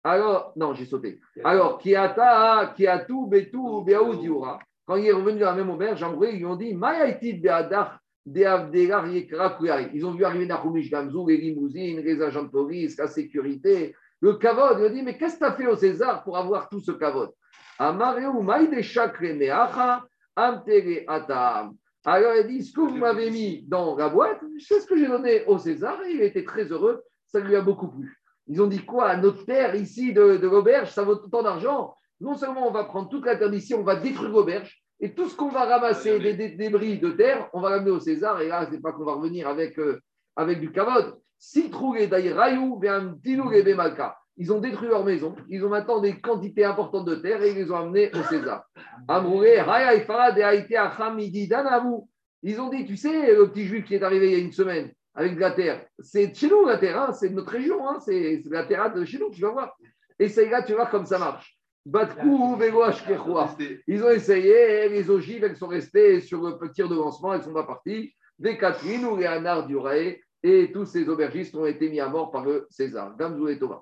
alors, 0.04 0.54
non, 0.56 0.74
j'ai 0.74 0.86
sauté. 0.86 1.20
Alors, 1.44 1.78
Kiata, 1.78 2.74
Kiatu, 2.76 3.28
Betu, 3.28 3.84
Beaudiura. 3.86 4.60
Quand 4.86 4.96
il 4.96 5.08
est 5.08 5.12
revenu 5.12 5.44
à 5.44 5.48
la 5.48 5.56
même 5.56 5.70
auberge, 5.70 6.02
en 6.04 6.14
vrai, 6.14 6.34
ils 6.34 6.40
lui 6.40 6.46
ont 6.46 6.56
dit 6.56 6.74
Beadar, 6.74 8.00
ils 8.26 10.06
ont 10.06 10.12
vu 10.12 10.24
arriver 10.24 10.46
Nachumish 10.46 10.90
Gamzou, 10.90 11.28
les 11.28 11.38
limousines, 11.38 12.00
les 12.00 12.22
agents 12.22 12.44
de 12.44 12.50
police, 12.50 12.98
la 12.98 13.08
sécurité, 13.08 13.96
le 14.22 14.34
kavod. 14.34 14.78
Il 14.80 14.86
a 14.86 14.90
dit 14.90 15.02
Mais 15.02 15.18
qu'est-ce 15.18 15.36
que 15.36 15.40
tu 15.40 15.46
as 15.46 15.54
fait 15.54 15.68
au 15.68 15.76
César 15.76 16.24
pour 16.24 16.38
avoir 16.38 16.70
tout 16.70 16.80
ce 16.80 16.92
kavod. 16.92 17.32
Alors 22.06 22.36
il 22.36 22.48
dit 22.48 22.64
Ce 22.64 22.74
que 22.74 22.82
vous 22.82 22.98
m'avez 22.98 23.32
mis 23.32 23.64
dans 23.68 23.96
la 23.96 24.10
boîte, 24.10 24.42
c'est 24.60 24.80
ce 24.80 24.86
que 24.88 24.98
j'ai 24.98 25.08
donné 25.08 25.46
au 25.46 25.58
César 25.58 26.02
et 26.04 26.12
il 26.12 26.22
était 26.22 26.44
très 26.44 26.66
heureux 26.66 27.02
ça 27.32 27.40
lui 27.40 27.56
a 27.56 27.62
beaucoup 27.62 27.88
plu. 27.88 28.19
Ils 28.50 28.62
ont 28.62 28.68
dit 28.68 28.84
quoi 28.84 29.16
Notre 29.16 29.46
terre 29.46 29.76
ici 29.76 30.12
de, 30.12 30.40
l'auberge, 30.42 30.92
ça 30.92 31.04
vaut 31.04 31.16
tant 31.16 31.44
d'argent. 31.44 31.96
Non 32.20 32.36
seulement 32.36 32.68
on 32.68 32.72
va 32.72 32.84
prendre 32.84 33.08
toute 33.08 33.26
la 33.26 33.36
terre 33.36 33.50
d'ici, 33.50 33.74
on 33.76 33.84
va 33.84 33.96
détruire 33.96 34.32
l'auberge, 34.32 34.82
et 35.00 35.14
tout 35.14 35.30
ce 35.30 35.36
qu'on 35.36 35.50
va 35.50 35.64
ramasser 35.66 36.20
des, 36.20 36.50
débris 36.50 36.98
de 36.98 37.12
terre, 37.12 37.48
on 37.54 37.62
va 37.62 37.70
l'amener 37.70 37.92
au 37.92 38.00
César, 38.00 38.42
et 38.42 38.50
là, 38.50 38.66
ce 38.66 38.72
n'est 38.72 38.82
pas 38.82 38.92
qu'on 38.92 39.06
va 39.06 39.14
revenir 39.14 39.48
avec, 39.48 39.80
euh, 39.80 40.02
avec 40.36 40.60
du 40.60 40.72
cavode. 40.72 41.16
Si 41.38 41.72
ils 44.42 44.54
ont 44.54 44.60
détruit 44.60 44.88
leur 44.88 45.06
maison, 45.06 45.36
ils 45.50 45.66
ont 45.66 45.70
maintenant 45.70 46.00
des 46.00 46.20
quantités 46.20 46.64
importantes 46.66 47.06
de 47.06 47.16
terre 47.16 47.42
et 47.44 47.52
ils 47.52 47.56
les 47.56 47.72
ont 47.72 47.76
amenés 47.76 48.10
au 48.14 48.24
César. 48.24 48.64
Ils 52.42 52.62
ont 52.62 52.70
dit, 52.70 52.86
tu 52.86 52.96
sais, 52.96 53.36
le 53.36 53.50
petit 53.50 53.66
juif 53.66 53.86
qui 53.86 53.96
est 53.96 54.04
arrivé 54.04 54.28
il 54.28 54.32
y 54.32 54.36
a 54.42 54.46
une 54.46 54.54
semaine, 54.54 54.94
avec 55.16 55.36
de 55.36 55.40
la 55.40 55.52
terre. 55.52 55.86
C'est 56.00 56.34
chez 56.36 56.48
nous 56.48 56.66
la 56.66 56.78
terre, 56.78 57.02
hein, 57.02 57.14
c'est 57.14 57.30
de 57.30 57.36
notre 57.36 57.52
région, 57.52 57.88
hein, 57.88 58.00
c'est 58.00 58.42
la 58.50 58.64
terre 58.64 58.94
de 58.94 59.04
chez 59.06 59.20
nous, 59.20 59.30
tu 59.30 59.42
vas 59.42 59.52
voir. 59.52 59.78
Essaye 60.18 60.50
là, 60.50 60.64
tu 60.64 60.72
vas 60.72 60.80
voir 60.80 60.90
comme 60.92 61.06
ça 61.06 61.18
marche. 61.18 61.58
Batkou. 61.86 62.58
Ils 63.88 64.04
ont 64.04 64.10
essayé, 64.10 64.90
les 64.90 65.10
ogives, 65.10 65.44
elles 65.44 65.58
sont 65.58 65.68
restées 65.68 66.20
sur 66.22 66.42
le 66.42 66.58
petit 66.58 66.82
devancement, 66.82 67.34
elles 67.34 67.40
ne 67.40 67.46
sont 67.46 67.54
pas 67.54 67.64
parties. 67.64 68.14
Des 68.38 68.58
Catherine 68.58 69.06
ou 69.06 69.18
Léonard 69.18 69.66
Duray, 69.68 70.22
et 70.44 70.72
tous 70.72 70.86
ces 70.86 71.10
aubergistes 71.10 71.56
ont 71.56 71.66
été 71.66 71.90
mis 71.90 72.00
à 72.00 72.08
mort 72.08 72.32
par 72.32 72.46
le 72.46 72.68
César, 72.70 73.16
Gamzou 73.18 73.50
et 73.50 73.60
Thomas. 73.60 73.82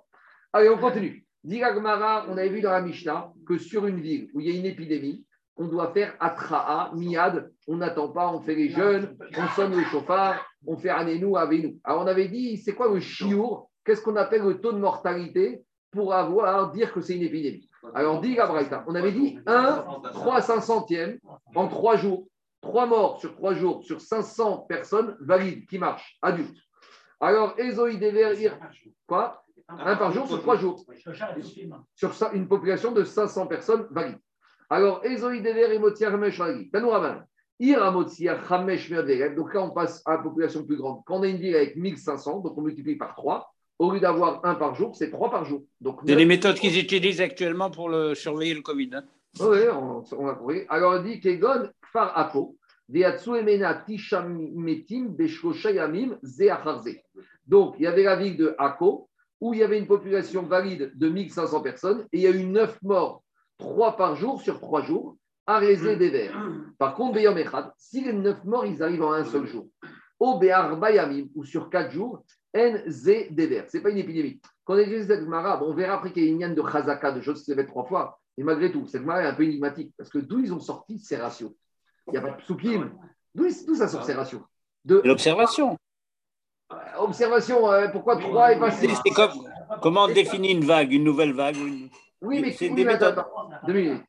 Allez, 0.54 0.70
on 0.70 0.78
continue. 0.78 1.26
Diragmara, 1.44 2.26
on 2.30 2.38
avait 2.38 2.50
vu 2.50 2.62
dans 2.62 2.72
la 2.72 2.82
Mishnah 2.82 3.32
que 3.48 3.58
sur 3.58 3.86
une 3.86 4.02
ville 4.02 4.30
où 4.34 4.40
il 4.40 4.50
y 4.50 4.56
a 4.56 4.60
une 4.60 4.66
épidémie, 4.66 5.26
on 5.56 5.68
doit 5.68 5.92
faire 5.92 6.16
Atra'a, 6.20 6.92
Miad, 6.96 7.52
on 7.68 7.78
n'attend 7.78 8.10
pas, 8.10 8.32
on 8.32 8.42
fait 8.42 8.56
les 8.56 8.70
jeunes, 8.70 9.18
on 9.38 9.48
sonne 9.50 9.76
le 9.76 9.84
chauffard, 9.86 10.46
on 10.68 10.78
fait 10.78 10.90
Anenou, 10.90 11.38
Avenu. 11.38 11.80
Alors 11.84 12.04
on 12.04 12.08
avait 12.08 12.28
dit, 12.28 12.58
c'est 12.58 12.76
quoi 12.76 12.90
le 12.90 13.00
chiour? 13.00 13.72
Qu'est-ce 13.84 14.02
qu'on 14.02 14.18
appelle 14.18 14.44
le 14.44 14.60
taux 14.62 14.74
de 14.74 14.78
mortalité 14.78 15.64
pour 15.92 16.14
avoir, 16.14 16.72
dire 16.72 16.94
que 16.94 17.02
c'est 17.02 17.16
une 17.16 17.24
épidémie? 17.24 17.68
Alors, 17.94 18.20
dit 18.20 18.36
Gabraïta, 18.36 18.84
on 18.88 18.96
avait 18.96 19.14
dit 19.14 19.40
1, 19.46 19.86
3 20.12 20.40
500e 20.42 21.20
en 21.56 21.68
3 21.68 21.96
jours. 21.96 22.28
3 22.62 22.86
morts 22.88 23.20
sur 23.22 23.36
3 23.36 23.54
jours 23.54 23.84
sur 23.84 24.02
500 24.02 24.66
personnes 24.68 25.16
valides 25.22 25.68
qui 25.68 25.78
marchent, 25.78 26.18
adultes. 26.22 26.58
Alors, 27.22 27.58
Ezoïdever, 27.58 28.52
quoi? 29.06 29.44
Un 29.70 29.96
par 29.96 30.12
jour 30.12 30.28
sur 30.28 30.42
3 30.42 30.58
jours. 30.58 30.84
Sur 31.96 32.14
une 32.34 32.48
population 32.48 32.92
de 32.92 33.04
500 33.04 33.48
personnes 33.48 33.88
valides. 33.92 34.20
Alors, 34.70 35.06
Ezoïdever 35.06 35.76
et 35.76 35.80
Motia 35.80 36.12
Hamesh 36.12 36.42
Donc 37.60 39.54
là, 39.54 39.64
on 39.64 39.70
passe 39.72 40.02
à 40.06 40.16
une 40.16 40.24
population 40.24 40.64
plus 40.64 40.78
grande. 40.78 41.02
Quand 41.06 41.20
on 41.20 41.24
a 41.24 41.28
une 41.28 41.38
ville 41.38 41.56
avec 41.56 41.76
1500, 41.76 42.40
donc 42.40 42.58
on 42.58 42.62
multiplie 42.62 42.96
par 42.96 43.16
3. 43.16 43.54
Au 43.80 43.92
lieu 43.92 44.00
d'avoir 44.00 44.44
un 44.44 44.56
par 44.56 44.74
jour, 44.76 44.96
c'est 44.96 45.12
3 45.12 45.30
par 45.30 45.46
jour. 45.46 45.62
Donc, 45.82 46.00
C'est 46.06 46.16
les 46.16 46.26
méthodes 46.26 46.56
qu'ils 46.56 46.80
utilisent 46.80 47.22
actuellement 47.22 47.70
pour 47.70 47.90
le, 47.90 48.16
surveiller 48.16 48.56
le 48.56 48.62
Covid. 48.62 48.90
hein. 48.94 49.04
oui, 49.40 49.60
on, 49.72 50.04
on 50.18 50.26
va 50.26 50.34
trouver. 50.34 50.66
Alors, 50.70 51.00
on 51.00 51.04
dit 51.04 51.20
Kegon 51.20 51.70
Kfar 51.82 52.18
Ako. 52.18 52.56
Donc, 52.90 53.16
il 57.78 57.84
y 57.84 57.88
avait 57.88 58.04
la 58.04 58.16
ville 58.16 58.38
de 58.38 58.56
Ako, 58.58 59.10
où 59.42 59.54
il 59.54 59.60
y 59.60 59.64
avait 59.64 59.78
une 59.78 59.88
population 59.88 60.44
valide 60.44 60.94
de 60.96 61.10
1500 61.10 61.62
personnes, 61.62 62.08
et 62.14 62.18
il 62.18 62.22
y 62.22 62.28
a 62.28 62.32
eu 62.32 62.46
9 62.46 62.82
morts, 62.84 63.24
3 63.58 63.98
par 63.98 64.16
jour 64.16 64.42
sur 64.42 64.62
3 64.62 64.84
jours, 64.84 65.17
Rézé 65.48 65.96
des 65.96 66.10
Verts. 66.10 66.38
Par 66.78 66.94
contre, 66.96 67.14
Beyom 67.16 67.38
Echad, 67.38 67.72
si 67.78 68.02
les 68.04 68.14
9 68.14 68.44
morts, 68.44 68.66
ils 68.66 68.84
arrivent 68.84 69.04
en 69.04 69.14
un 69.14 69.24
seul 69.24 69.46
jour, 69.48 69.68
au 70.20 70.38
Be'arbayamim, 70.40 71.28
ou 71.36 71.46
sur 71.46 71.70
4 71.70 71.92
jours, 71.92 72.24
NZ 72.54 73.28
des 73.32 73.48
Verts. 73.48 73.66
Ce 73.72 73.78
n'est 73.78 73.84
pas 73.84 73.90
une 73.90 73.98
épidémie. 73.98 74.42
Quand 74.66 74.74
on 74.74 74.78
étudie 74.78 75.06
cette 75.06 75.22
Gemara, 75.22 75.64
on 75.64 75.74
verra 75.74 75.96
après 75.96 76.12
qu'il 76.12 76.24
y 76.26 76.28
a 76.28 76.32
une 76.32 76.40
liane 76.42 76.56
de 76.56 76.62
Chazaka, 76.62 77.14
de 77.14 77.22
choses 77.22 77.44
qui 77.44 77.52
se 77.54 77.62
trois 77.62 77.86
fois, 77.86 78.20
et 78.38 78.44
malgré 78.44 78.72
tout, 78.72 78.86
cette 78.88 79.02
Gemara 79.02 79.24
est 79.24 79.28
un 79.28 79.34
peu 79.34 79.44
énigmatique, 79.44 79.94
parce 79.98 80.10
que 80.10 80.18
d'où 80.20 80.40
ils 80.40 80.54
ont 80.54 80.60
sorti 80.60 81.00
ces 81.00 81.16
ratios? 81.16 81.54
Il 82.08 82.12
n'y 82.12 82.18
a 82.18 82.22
pas 82.22 82.32
de 82.32 82.38
psukim. 82.42 82.92
D'où 83.34 83.48
d'où 83.66 83.76
ça 83.76 83.88
sort 83.88 84.04
ces 84.04 84.14
ratios? 84.14 84.42
De, 84.84 85.02
L'observation. 85.06 85.78
euh, 86.72 86.76
Observation, 87.00 87.72
euh, 87.72 87.88
pourquoi 87.90 88.18
3 88.18 88.52
est 88.54 88.60
passé? 88.60 88.88
C'est 88.88 88.96
c'est 88.96 89.10
comme, 89.16 89.32
comment 89.82 90.04
on 90.06 90.08
définit 90.14 90.52
une 90.52 90.66
vague, 90.66 90.92
une 90.92 91.04
nouvelle 91.04 91.34
vague 91.34 91.56
une- 91.58 91.90
Oui, 92.22 92.42
mais 92.42 92.52
c'est 92.52 92.70
oui, 92.70 92.76
des 92.76 92.86
méthodes. 92.86 93.18
attends, 93.18 93.50
deux 93.68 93.74
minutes. 93.74 94.04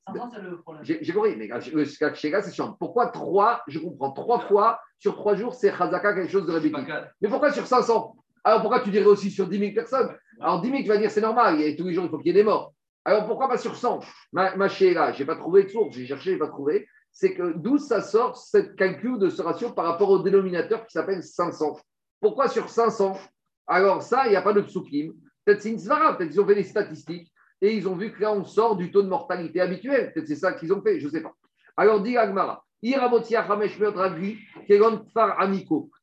J'ai 0.83 1.13
compris, 1.13 1.37
mais 1.37 1.49
le 1.73 1.85
Shega, 1.85 2.43
c'est 2.43 2.55
chiant. 2.55 2.75
Pourquoi 2.79 3.09
3 3.09 3.63
Je 3.67 3.79
comprends. 3.79 4.13
3 4.13 4.41
fois 4.41 4.81
sur 4.99 5.15
3 5.15 5.35
jours, 5.35 5.55
c'est 5.55 5.73
Chazaka, 5.77 6.15
quelque 6.15 6.31
chose 6.31 6.47
de 6.47 6.53
répétitif. 6.53 6.89
Mais 7.21 7.29
pourquoi 7.29 7.53
sur 7.53 7.67
500 7.67 8.17
Alors 8.45 8.61
pourquoi 8.63 8.81
tu 8.81 8.91
dirais 8.91 9.07
aussi 9.07 9.31
sur 9.31 9.47
10 9.47 9.59
000 9.59 9.73
personnes? 9.75 10.17
Alors 10.41 10.63
10 10.63 10.71
000, 10.71 10.83
tu 10.83 10.89
vas 10.89 10.97
dire 10.97 11.11
c'est 11.11 11.21
normal, 11.21 11.61
il 11.61 11.69
y 11.69 11.73
a, 11.73 11.77
tous 11.77 11.87
les 11.87 11.95
jours 11.95 12.05
il 12.05 12.11
faut 12.11 12.19
qu'il 12.19 12.29
y 12.29 12.31
ait 12.31 12.43
des 12.43 12.45
morts. 12.45 12.73
Alors 13.05 13.27
pourquoi 13.27 13.49
pas 13.49 13.59
sur 13.59 13.77
100 13.77 14.01
Ma, 14.33 14.57
ma 14.57 14.69
je 14.69 15.19
n'ai 15.19 15.25
pas 15.27 15.37
trouvé 15.37 15.65
de 15.65 15.69
source, 15.69 15.95
j'ai 15.95 16.07
cherché, 16.07 16.31
je 16.31 16.35
n'ai 16.35 16.39
pas 16.39 16.49
trouvé. 16.49 16.87
C'est 17.13 17.35
que 17.35 17.53
d'où 17.57 17.79
ça 17.79 18.01
sort 18.01 18.37
cette 18.37 18.77
calcul 18.77 19.19
de 19.19 19.29
ce 19.29 19.43
ratio 19.43 19.71
par 19.71 19.85
rapport 19.85 20.11
au 20.11 20.23
dénominateur 20.23 20.87
qui 20.87 20.93
s'appelle 20.93 21.23
500 21.23 21.79
Pourquoi 22.21 22.49
sur 22.49 22.69
500 22.71 23.19
Alors 23.67 24.03
ça, 24.03 24.27
il 24.27 24.31
n'y 24.31 24.37
a 24.37 24.43
pas 24.43 24.53
de 24.53 24.61
psukim. 24.61 25.13
Peut-être 25.45 25.63
c'est 25.63 25.71
une 25.71 25.79
svara, 25.79 26.17
peut-être 26.17 26.31
qu'ils 26.31 26.41
ont 26.41 26.47
fait 26.47 26.55
des 26.55 26.65
statistiques 26.65 27.31
et 27.61 27.75
ils 27.75 27.89
ont 27.89 27.97
vu 27.97 28.13
que 28.13 28.23
là, 28.23 28.33
on 28.33 28.45
sort 28.45 28.77
du 28.77 28.91
taux 28.91 29.03
de 29.03 29.09
mortalité 29.09 29.61
habituel. 29.61 30.13
Peut-être 30.13 30.29
c'est 30.29 30.37
ça 30.37 30.53
qu'ils 30.53 30.73
ont 30.73 30.83
fait, 30.83 31.01
je 31.01 31.07
ne 31.07 31.11
sais 31.11 31.23
pas. 31.23 31.33
Alors 31.77 32.01
dit 32.01 32.17
Agmara. 32.17 32.65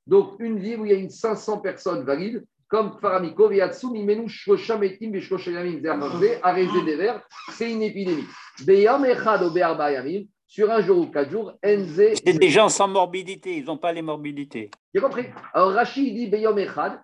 Donc, 0.08 0.34
une 0.40 0.60
ville 0.60 0.80
où 0.80 0.86
il 0.86 0.92
y 0.92 0.94
a 0.94 0.98
une 0.98 1.10
500 1.10 1.60
personnes 1.60 2.04
valides, 2.04 2.46
comme 2.68 2.98
Kfar 2.98 3.16
Amiko, 3.16 3.48
Viatsu, 3.48 3.92
Mimenu, 3.92 4.28
Shoshametim, 4.28 5.12
Beshkoshayamim, 5.12 5.80
Zerharze, 5.80 6.40
Arezé 6.44 6.84
des 6.84 6.98
Verts, 6.98 7.22
c'est 7.52 7.72
une 7.72 7.82
épidémie. 7.82 8.26
Sur 10.48 10.72
un 10.72 10.82
jour 10.82 10.98
ou 11.00 11.08
quatre 11.08 11.32
jours, 11.32 11.54
Enze. 11.66 12.02
C'est 12.26 12.40
des 12.40 12.50
gens 12.50 12.70
sans 12.70 12.88
morbidité, 12.88 13.58
ils 13.58 13.66
n'ont 13.66 13.78
pas 13.78 13.94
les 13.94 14.02
morbidités. 14.02 14.70
J'ai 14.94 15.02
compris. 15.02 15.28
Alors, 15.54 15.72
Rachid 15.72 16.14
dit 16.14 16.28
Beyom 16.28 16.58
Echad. 16.58 17.00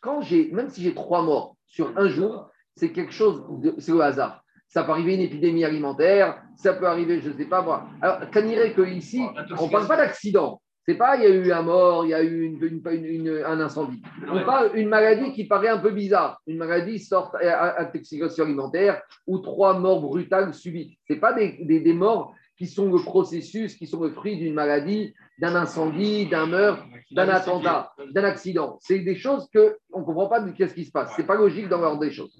Quand 0.00 0.22
j'ai, 0.22 0.50
même 0.52 0.70
si 0.70 0.82
j'ai 0.82 0.94
trois 0.94 1.22
morts 1.22 1.56
sur 1.66 1.92
un 1.96 2.08
jour, 2.08 2.49
c'est 2.76 2.92
quelque 2.92 3.12
chose, 3.12 3.42
de, 3.62 3.74
c'est 3.78 3.92
au 3.92 4.00
hasard. 4.00 4.42
Ça 4.68 4.84
peut 4.84 4.92
arriver 4.92 5.14
une 5.16 5.20
épidémie 5.22 5.64
alimentaire, 5.64 6.42
ça 6.56 6.72
peut 6.74 6.86
arriver, 6.86 7.20
je 7.20 7.30
ne 7.30 7.36
sais 7.36 7.44
pas 7.46 7.62
moi. 7.62 7.86
Alors, 8.00 8.30
qu'on 8.30 8.42
dirait 8.42 8.72
qu'ici, 8.72 9.20
on 9.58 9.66
ne 9.66 9.72
parle 9.72 9.88
pas 9.88 9.96
d'accident. 9.96 10.60
C'est 10.86 10.94
pas 10.94 11.16
il 11.16 11.22
y 11.22 11.26
a 11.26 11.30
eu 11.30 11.52
un 11.52 11.62
mort, 11.62 12.04
il 12.06 12.10
y 12.10 12.14
a 12.14 12.22
eu 12.22 12.42
une, 12.42 12.62
une- 12.64 12.82
une- 12.90 13.04
une- 13.04 13.42
un 13.44 13.60
incendie. 13.60 14.00
On 14.28 14.44
parle 14.44 14.72
d'une 14.72 14.88
maladie 14.88 15.32
qui 15.32 15.44
paraît 15.46 15.68
un 15.68 15.78
peu 15.78 15.90
bizarre. 15.90 16.40
Une 16.46 16.56
maladie 16.56 16.98
sorte 16.98 17.34
à 17.36 17.80
intoxication 17.82 18.44
alimentaire 18.44 19.02
ou 19.26 19.38
trois 19.38 19.78
morts 19.78 20.00
brutales 20.00 20.54
subites. 20.54 20.98
Ce 21.08 21.14
pas 21.14 21.32
des, 21.32 21.58
des- 21.64 21.80
des 21.80 21.92
morts 21.92 22.34
qui 22.56 22.66
sont 22.66 22.90
le 22.92 23.02
processus, 23.02 23.74
qui 23.76 23.86
sont 23.86 24.02
le 24.02 24.10
fruit 24.10 24.36
d'une 24.38 24.54
maladie, 24.54 25.14
d'un 25.38 25.54
incendie, 25.54 26.26
d'un 26.26 26.46
meurtre, 26.46 26.82
d'un 27.10 27.26
attentat, 27.28 27.92
d'un 28.14 28.24
accident. 28.24 28.78
C'est 28.80 29.00
des 29.00 29.16
choses 29.16 29.48
qu'on 29.52 30.00
ne 30.00 30.04
comprend 30.04 30.28
pas 30.28 30.40
de 30.40 30.50
qu'est-ce 30.52 30.74
qui 30.74 30.84
se 30.84 30.90
passe. 30.92 31.14
Ce 31.14 31.20
n'est 31.20 31.26
pas 31.26 31.36
logique 31.36 31.68
dans 31.68 31.80
l'ordre 31.80 32.00
des 32.00 32.10
choses. 32.10 32.38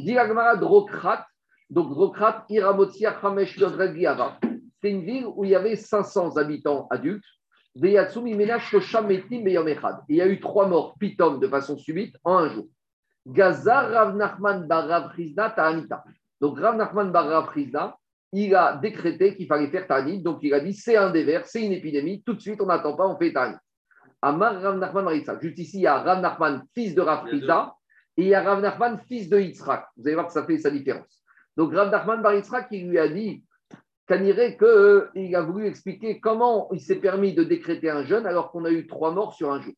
Dit 0.00 0.16
Drokrat, 0.60 1.26
donc 1.70 1.90
Drokrat, 1.90 2.44
Iramotia, 2.48 3.18
Hamesh. 3.22 3.58
C'est 4.80 4.90
une 4.90 5.04
ville 5.04 5.26
où 5.26 5.44
il 5.44 5.50
y 5.50 5.54
avait 5.54 5.76
500 5.76 6.36
habitants 6.36 6.86
adultes. 6.90 7.24
Et 7.82 7.90
Il 10.08 10.16
y 10.16 10.20
a 10.22 10.26
eu 10.26 10.40
trois 10.40 10.66
morts 10.66 10.94
pitom 10.98 11.38
de 11.38 11.46
façon 11.46 11.76
subite 11.76 12.16
en 12.24 12.38
un 12.38 12.48
jour. 12.48 12.66
Gazar, 13.26 13.90
Rav 13.90 14.16
Nachman, 14.16 14.66
Barav 14.66 15.12
Ta'anita. 15.54 16.02
Donc 16.40 16.58
Rav 16.58 16.76
Nachman, 16.76 17.12
Barav 17.12 17.50
il 18.32 18.54
a 18.54 18.76
décrété 18.76 19.36
qu'il 19.36 19.46
fallait 19.46 19.70
faire 19.70 19.86
Ta'anit. 19.86 20.20
Donc 20.22 20.38
il 20.42 20.52
a 20.54 20.60
dit 20.60 20.74
c'est 20.74 20.96
un 20.96 21.10
dévers, 21.10 21.46
c'est 21.46 21.64
une 21.64 21.72
épidémie. 21.72 22.22
Tout 22.24 22.34
de 22.34 22.40
suite, 22.40 22.60
on 22.60 22.66
n'attend 22.66 22.94
pas, 22.96 23.06
on 23.06 23.16
fait 23.16 23.32
Ta'anit. 23.32 23.56
Amar 24.22 24.60
Rav 24.60 24.78
Nachman. 24.78 25.08
Juste 25.40 25.58
ici, 25.58 25.78
il 25.78 25.82
y 25.82 25.86
a 25.86 25.98
Rav 25.98 26.20
Nachman, 26.20 26.62
fils 26.74 26.94
de 26.94 27.00
Rav 27.00 27.26
et 28.18 28.22
il 28.22 28.28
y 28.28 28.34
a 28.34 28.42
Rav 28.42 28.60
Nachman, 28.60 28.98
fils 29.06 29.28
de 29.28 29.38
Yitzhak. 29.38 29.86
Vous 29.96 30.06
allez 30.06 30.14
voir 30.14 30.26
que 30.26 30.32
ça 30.32 30.44
fait 30.44 30.58
sa 30.58 30.70
différence. 30.70 31.22
Donc 31.56 31.72
Rav 31.72 31.90
Nachman 31.90 32.20
Bar 32.20 32.34
Yitzhak, 32.34 32.66
il 32.72 32.88
lui 32.90 32.98
a 32.98 33.08
dit 33.08 33.44
Kaniré 34.08 34.56
qu'il 34.56 35.36
a 35.36 35.42
voulu 35.42 35.66
expliquer 35.66 36.18
comment 36.18 36.68
il 36.72 36.80
s'est 36.80 36.96
permis 36.96 37.32
de 37.32 37.44
décréter 37.44 37.90
un 37.90 38.04
jeûne 38.04 38.26
alors 38.26 38.50
qu'on 38.50 38.64
a 38.64 38.70
eu 38.70 38.88
trois 38.88 39.12
morts 39.12 39.34
sur 39.34 39.52
un 39.52 39.60
jour. 39.60 39.72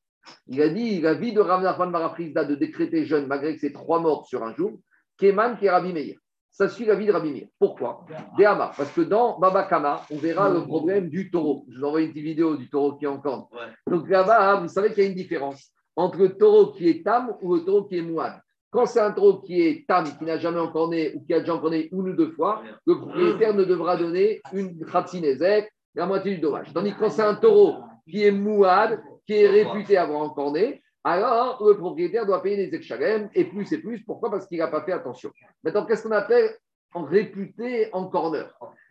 Il 0.46 0.62
a 0.62 0.70
dit 0.70 1.02
la 1.02 1.12
vie 1.12 1.34
de 1.34 1.40
Rav 1.40 1.62
Nachman 1.62 1.92
Bar 1.92 2.16
de 2.16 2.54
décréter 2.54 3.04
jeûne 3.04 3.26
malgré 3.26 3.54
que 3.54 3.60
c'est 3.60 3.74
trois 3.74 4.00
morts 4.00 4.26
sur 4.26 4.42
un 4.42 4.54
jour, 4.54 4.72
Keman 5.18 5.58
qui 5.58 5.66
est 5.66 5.70
Rabbi 5.70 5.92
Meir. 5.92 6.16
Ça 6.50 6.68
suit 6.70 6.86
la 6.86 6.94
vie 6.94 7.06
de 7.06 7.12
Rabbi 7.12 7.32
Meir. 7.32 7.48
Pourquoi? 7.58 8.06
Déhama. 8.38 8.72
Parce 8.74 8.90
que 8.92 9.02
dans 9.02 9.38
Baba 9.38 9.64
Kama, 9.64 10.02
on 10.10 10.16
verra 10.16 10.48
le 10.48 10.64
problème 10.64 11.10
du 11.10 11.30
taureau. 11.30 11.66
Je 11.68 11.78
vous 11.78 11.84
envoie 11.84 12.00
une 12.00 12.08
petite 12.08 12.24
vidéo 12.24 12.56
du 12.56 12.70
taureau 12.70 12.96
qui 12.96 13.04
est 13.04 13.08
en 13.08 13.18
corne. 13.18 13.44
Ouais. 13.52 13.68
Donc 13.86 14.08
là-bas, 14.08 14.60
vous 14.60 14.68
savez 14.68 14.88
qu'il 14.88 15.04
y 15.04 15.06
a 15.06 15.10
une 15.10 15.16
différence 15.16 15.74
entre 16.00 16.18
le 16.18 16.36
taureau 16.36 16.72
qui 16.72 16.88
est 16.88 17.04
tam 17.04 17.36
ou 17.42 17.56
le 17.56 17.64
taureau 17.64 17.84
qui 17.84 17.98
est 17.98 18.02
mouad. 18.02 18.32
Quand 18.70 18.86
c'est 18.86 19.00
un 19.00 19.10
taureau 19.10 19.40
qui 19.40 19.60
est 19.60 19.86
tam, 19.86 20.04
qui 20.16 20.24
n'a 20.24 20.38
jamais 20.38 20.60
encorné 20.60 21.12
ou 21.14 21.20
qui 21.24 21.34
a 21.34 21.40
déjà 21.40 21.54
encorné 21.54 21.88
une 21.92 22.08
ou 22.08 22.14
deux 22.14 22.30
fois, 22.30 22.62
le 22.86 22.98
propriétaire 22.98 23.52
ne 23.52 23.64
devra 23.64 23.96
donner 23.96 24.40
une 24.52 24.82
khatsinezek, 24.86 25.70
la 25.94 26.06
moitié 26.06 26.36
du 26.36 26.40
dommage. 26.40 26.72
Tandis 26.72 26.94
que 26.94 27.00
quand 27.00 27.10
c'est 27.10 27.22
un 27.22 27.34
taureau 27.34 27.74
qui 28.08 28.24
est 28.24 28.30
mouad, 28.30 29.02
qui 29.26 29.34
est 29.34 29.48
réputé 29.48 29.98
avoir 29.98 30.22
encorné, 30.22 30.82
alors 31.04 31.62
le 31.66 31.76
propriétaire 31.76 32.24
doit 32.24 32.42
payer 32.42 32.56
des 32.68 32.76
exchalem 32.76 33.28
et 33.34 33.44
plus 33.44 33.70
et 33.72 33.78
plus. 33.78 34.02
Pourquoi? 34.04 34.30
Parce 34.30 34.46
qu'il 34.46 34.58
n'a 34.58 34.68
pas 34.68 34.82
fait 34.82 34.92
attention. 34.92 35.30
Maintenant, 35.62 35.84
qu'est-ce 35.84 36.04
qu'on 36.04 36.12
appelle 36.12 36.50
en 36.94 37.04
réputé 37.04 37.90
en 37.92 38.06
corner? 38.06 38.48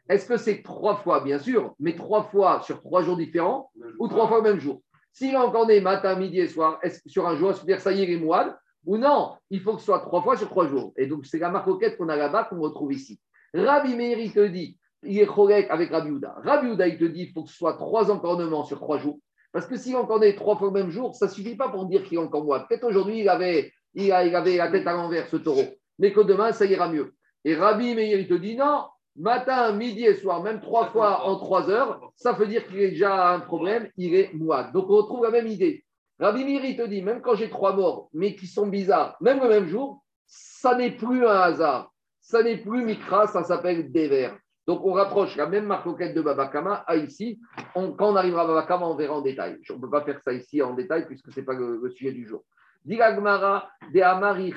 Est-ce 0.09 0.27
que 0.27 0.37
c'est 0.37 0.61
trois 0.61 0.97
fois, 0.97 1.21
bien 1.21 1.39
sûr, 1.39 1.73
mais 1.79 1.95
trois 1.95 2.23
fois 2.23 2.61
sur 2.63 2.81
trois 2.81 3.01
jours 3.01 3.17
différents 3.17 3.71
ou 3.99 4.07
trois 4.07 4.27
fois 4.27 4.37
le 4.37 4.43
même 4.43 4.59
jour? 4.59 4.81
S'il 5.11 5.35
a 5.35 5.45
encorné 5.45 5.81
matin, 5.81 6.15
midi 6.15 6.39
et 6.39 6.47
soir, 6.47 6.79
est-ce 6.81 7.01
sur 7.07 7.27
un 7.27 7.35
jour, 7.35 7.53
dire 7.65 7.81
ça 7.81 7.91
y 7.91 8.01
est, 8.01 8.05
il 8.05 8.23
est 8.23 8.53
Ou 8.85 8.97
non 8.97 9.35
Il 9.49 9.61
faut 9.61 9.73
que 9.73 9.79
ce 9.79 9.85
soit 9.85 9.99
trois 9.99 10.21
fois 10.21 10.37
sur 10.37 10.49
trois 10.49 10.67
jours. 10.67 10.93
Et 10.97 11.07
donc, 11.07 11.25
c'est 11.25 11.39
la 11.39 11.49
marcoquette 11.49 11.97
qu'on 11.97 12.09
a 12.09 12.15
là-bas 12.15 12.45
qu'on 12.45 12.59
retrouve 12.59 12.93
ici. 12.93 13.19
Rabbi 13.53 13.95
Meir, 13.95 14.19
il 14.19 14.31
te 14.31 14.45
dit, 14.45 14.77
il 15.03 15.19
est 15.19 15.25
chorek 15.25 15.67
avec 15.69 15.89
Rabbi 15.89 16.11
Houda. 16.11 16.35
Rabbi 16.43 16.67
Houda, 16.67 16.87
il 16.87 16.97
te 16.97 17.05
dit, 17.05 17.23
il 17.23 17.31
faut 17.31 17.43
que 17.43 17.49
ce 17.49 17.57
soit 17.57 17.73
trois 17.73 18.11
encornements 18.11 18.63
sur 18.63 18.79
trois 18.79 18.97
jours. 18.97 19.19
Parce 19.51 19.65
que 19.65 19.77
s'il 19.77 19.95
encornait 19.95 20.35
trois 20.35 20.55
fois 20.57 20.67
le 20.67 20.73
même 20.73 20.91
jour, 20.91 21.15
ça 21.15 21.25
ne 21.25 21.31
suffit 21.31 21.55
pas 21.55 21.69
pour 21.69 21.85
dire 21.85 22.03
qu'il 22.03 22.17
est 22.17 22.21
encore 22.21 22.43
moine. 22.43 22.65
Peut-être 22.69 22.83
aujourd'hui, 22.83 23.19
il 23.19 23.29
avait, 23.29 23.73
il 23.95 24.11
avait 24.11 24.57
la 24.57 24.69
tête 24.69 24.85
à 24.85 24.93
l'envers, 24.93 25.27
ce 25.27 25.37
taureau. 25.37 25.63
Mais 25.97 26.13
que 26.13 26.21
demain, 26.21 26.51
ça 26.51 26.65
ira 26.65 26.89
mieux. 26.89 27.13
Et 27.43 27.55
Rabbi 27.55 27.95
Meir, 27.95 28.19
il 28.19 28.27
te 28.27 28.35
dit 28.35 28.55
non, 28.55 28.83
matin, 29.19 29.71
midi 29.73 30.05
et 30.05 30.15
soir, 30.15 30.41
même 30.41 30.61
trois 30.61 30.87
fois 30.87 31.25
en 31.25 31.35
trois 31.37 31.69
heures, 31.69 31.99
ça 32.15 32.31
veut 32.31 32.47
dire 32.47 32.65
qu'il 32.67 32.79
est 32.79 32.91
déjà 32.91 33.33
un 33.33 33.39
problème, 33.39 33.89
il 33.97 34.15
est 34.15 34.33
mouad. 34.33 34.71
Donc 34.73 34.89
on 34.89 34.95
retrouve 34.97 35.23
la 35.23 35.31
même 35.31 35.47
idée. 35.47 35.83
Rabbi 36.19 36.43
Meir, 36.43 36.65
il 36.65 36.75
te 36.77 36.85
dit, 36.87 37.01
même 37.01 37.21
quand 37.21 37.35
j'ai 37.35 37.49
trois 37.49 37.73
morts, 37.73 38.09
mais 38.13 38.35
qui 38.35 38.47
sont 38.47 38.67
bizarres, 38.67 39.15
même 39.21 39.39
le 39.41 39.47
même 39.49 39.67
jour, 39.67 40.03
ça 40.25 40.75
n'est 40.75 40.91
plus 40.91 41.25
un 41.25 41.39
hasard. 41.39 41.91
Ça 42.21 42.43
n'est 42.43 42.57
plus 42.57 42.83
Mikra, 42.83 43.27
ça 43.27 43.43
s'appelle 43.43 43.91
Dever. 43.91 44.31
Donc 44.67 44.85
on 44.85 44.93
rapproche 44.93 45.35
la 45.35 45.47
même 45.47 45.65
marloquette 45.65 46.13
de 46.13 46.21
Babakama 46.21 46.83
à 46.85 46.95
ici. 46.95 47.39
On- 47.73 47.93
quand 47.93 48.11
on 48.11 48.15
arrivera 48.15 48.43
à 48.43 48.47
Babakama, 48.47 48.85
on 48.85 48.95
verra 48.95 49.15
en 49.15 49.21
détail. 49.21 49.57
On 49.71 49.77
ne 49.77 49.81
peut 49.81 49.89
pas 49.89 50.03
faire 50.03 50.19
ça 50.23 50.31
ici 50.31 50.61
en 50.61 50.73
détail 50.75 51.07
puisque 51.07 51.31
ce 51.31 51.39
n'est 51.39 51.45
pas 51.45 51.53
le, 51.55 51.79
le 51.81 51.89
sujet 51.89 52.11
du 52.11 52.27
jour. 52.27 52.43
De 52.85 54.01
Amari 54.01 54.53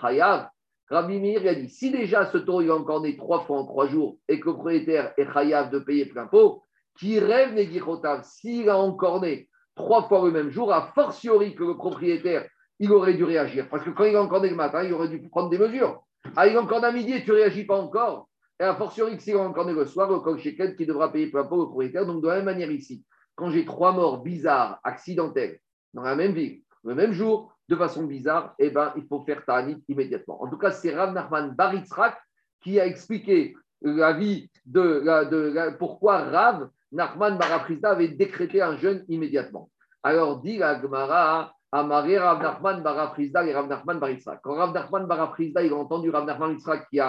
Chayav. 0.00 0.48
Rabbi 0.94 1.36
a 1.36 1.54
dit 1.56 1.68
si 1.68 1.90
déjà 1.90 2.26
ce 2.26 2.38
taureau 2.38 2.60
il 2.60 2.68
va 2.68 2.76
encore 2.76 3.00
né 3.00 3.16
trois 3.16 3.40
fois 3.40 3.58
en 3.58 3.66
trois 3.66 3.88
jours 3.88 4.16
et 4.28 4.38
que 4.38 4.46
le 4.46 4.54
propriétaire 4.54 5.12
est 5.16 5.26
Chayav 5.32 5.70
de 5.70 5.80
payer 5.80 6.06
plein 6.06 6.26
pot, 6.26 6.62
qui 6.96 7.18
rêve 7.18 7.52
Negichotav, 7.52 8.22
s'il 8.22 8.68
a 8.68 8.78
encore 8.78 9.20
né 9.20 9.48
trois 9.74 10.06
fois 10.06 10.24
le 10.24 10.30
même 10.30 10.50
jour, 10.50 10.72
a 10.72 10.92
fortiori 10.94 11.56
que 11.56 11.64
le 11.64 11.76
propriétaire 11.76 12.46
il 12.78 12.92
aurait 12.92 13.14
dû 13.14 13.24
réagir. 13.24 13.68
Parce 13.68 13.82
que 13.82 13.90
quand 13.90 14.04
il 14.04 14.14
a 14.14 14.22
encore 14.22 14.40
né 14.40 14.50
le 14.50 14.54
matin, 14.54 14.84
il 14.84 14.92
aurait 14.92 15.08
dû 15.08 15.20
prendre 15.28 15.50
des 15.50 15.58
mesures. 15.58 16.04
Ah, 16.36 16.46
il 16.46 16.54
est 16.54 16.58
encore 16.58 16.84
à 16.84 16.92
midi 16.92 17.12
et 17.12 17.24
tu 17.24 17.32
réagis 17.32 17.64
pas 17.64 17.76
encore. 17.76 18.28
Et 18.60 18.62
a 18.62 18.76
fortiori 18.76 19.16
que 19.16 19.22
s'il 19.22 19.34
est 19.34 19.38
encore 19.38 19.66
né 19.66 19.72
le 19.72 19.86
soir, 19.86 20.08
le 20.08 20.20
Kol 20.20 20.38
Shekel 20.38 20.76
qui 20.76 20.86
devra 20.86 21.10
payer 21.10 21.28
peu 21.28 21.38
importe 21.38 21.60
le 21.60 21.66
propriétaire. 21.66 22.06
Donc, 22.06 22.22
de 22.22 22.28
la 22.28 22.36
même 22.36 22.44
manière 22.44 22.70
ici, 22.70 23.04
quand 23.34 23.50
j'ai 23.50 23.64
trois 23.64 23.92
morts 23.92 24.22
bizarres, 24.22 24.78
accidentelles, 24.84 25.58
dans 25.92 26.02
la 26.02 26.14
même 26.14 26.34
ville, 26.34 26.62
le 26.84 26.94
même 26.94 27.12
jour, 27.12 27.53
de 27.68 27.76
façon 27.76 28.04
bizarre, 28.04 28.54
eh 28.58 28.70
ben, 28.70 28.92
il 28.96 29.06
faut 29.06 29.20
faire 29.20 29.44
Ta'anit 29.44 29.82
immédiatement. 29.88 30.42
En 30.42 30.48
tout 30.48 30.58
cas, 30.58 30.70
c'est 30.70 30.94
Rav 30.94 31.12
Nachman 31.12 31.54
Baritzrak 31.54 32.16
qui 32.60 32.78
a 32.80 32.86
expliqué 32.86 33.56
l'avis 33.82 34.50
de, 34.66 35.02
de 35.30 35.76
pourquoi 35.78 36.18
Rav 36.18 36.68
Nachman 36.92 37.38
Baraprizda 37.38 37.90
avait 37.90 38.08
décrété 38.08 38.62
un 38.62 38.76
jeûne 38.76 39.04
immédiatement. 39.08 39.70
Alors, 40.02 40.40
dit 40.40 40.58
la 40.58 40.80
Gemara, 40.80 41.54
Amaré 41.72 42.18
Rav 42.18 42.42
Nachman 42.42 42.82
Baraprizda 42.82 43.44
et 43.44 43.54
Rav 43.54 43.66
Nachman 43.66 43.98
Baritzrak. 43.98 44.40
Quand 44.42 44.54
Rav 44.54 44.72
Nachman 44.72 45.06
Baraprizda, 45.06 45.62
il 45.62 45.72
a 45.72 45.76
entendu 45.76 46.10
Rav 46.10 46.24
Nachman 46.24 46.50
Baritzrak 46.50 46.88
qui, 46.90 47.00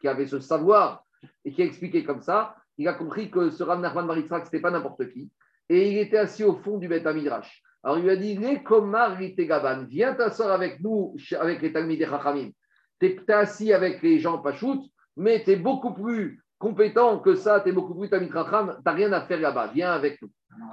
qui 0.00 0.08
avait 0.08 0.26
ce 0.26 0.40
savoir 0.40 1.04
et 1.44 1.52
qui 1.52 1.62
a 1.62 1.64
expliqué 1.64 2.04
comme 2.04 2.22
ça, 2.22 2.54
il 2.78 2.88
a 2.88 2.94
compris 2.94 3.30
que 3.30 3.50
ce 3.50 3.62
Rav 3.62 3.80
Nachman 3.80 4.06
Baritzrak, 4.06 4.42
ce 4.42 4.46
n'était 4.46 4.60
pas 4.60 4.70
n'importe 4.70 5.08
qui. 5.10 5.30
Et 5.68 5.90
il 5.90 5.98
était 5.98 6.18
assis 6.18 6.44
au 6.44 6.54
fond 6.54 6.78
du 6.78 6.88
Beth 6.88 7.06
Midrash. 7.06 7.63
Alors 7.84 7.98
il 7.98 8.04
lui 8.04 8.10
a 8.10 8.16
dit 8.16 8.38
Gaban, 9.46 9.84
viens 9.84 10.14
t'asseoir 10.14 10.52
avec 10.52 10.80
nous, 10.80 11.14
avec 11.38 11.60
les 11.60 11.72
Talmid 11.72 12.00
et 12.00 12.06
Chachamim. 12.06 12.50
Tu 12.98 13.06
es 13.06 13.32
assis 13.32 13.72
avec 13.72 14.02
les 14.02 14.18
gens 14.18 14.38
Pachout, 14.38 14.82
mais 15.16 15.44
tu 15.44 15.50
es 15.50 15.56
beaucoup 15.56 15.92
plus 15.92 16.42
compétent 16.58 17.18
que 17.18 17.34
ça, 17.34 17.60
tu 17.60 17.68
es 17.68 17.72
beaucoup 17.72 17.94
plus 17.94 18.08
Talmid 18.08 18.32
Chacham, 18.32 18.74
tu 18.76 18.82
n'as 18.86 18.92
rien 18.92 19.12
à 19.12 19.20
faire 19.20 19.38
là-bas, 19.38 19.70
viens 19.74 19.92
avec 19.92 20.20
nous. 20.22 20.30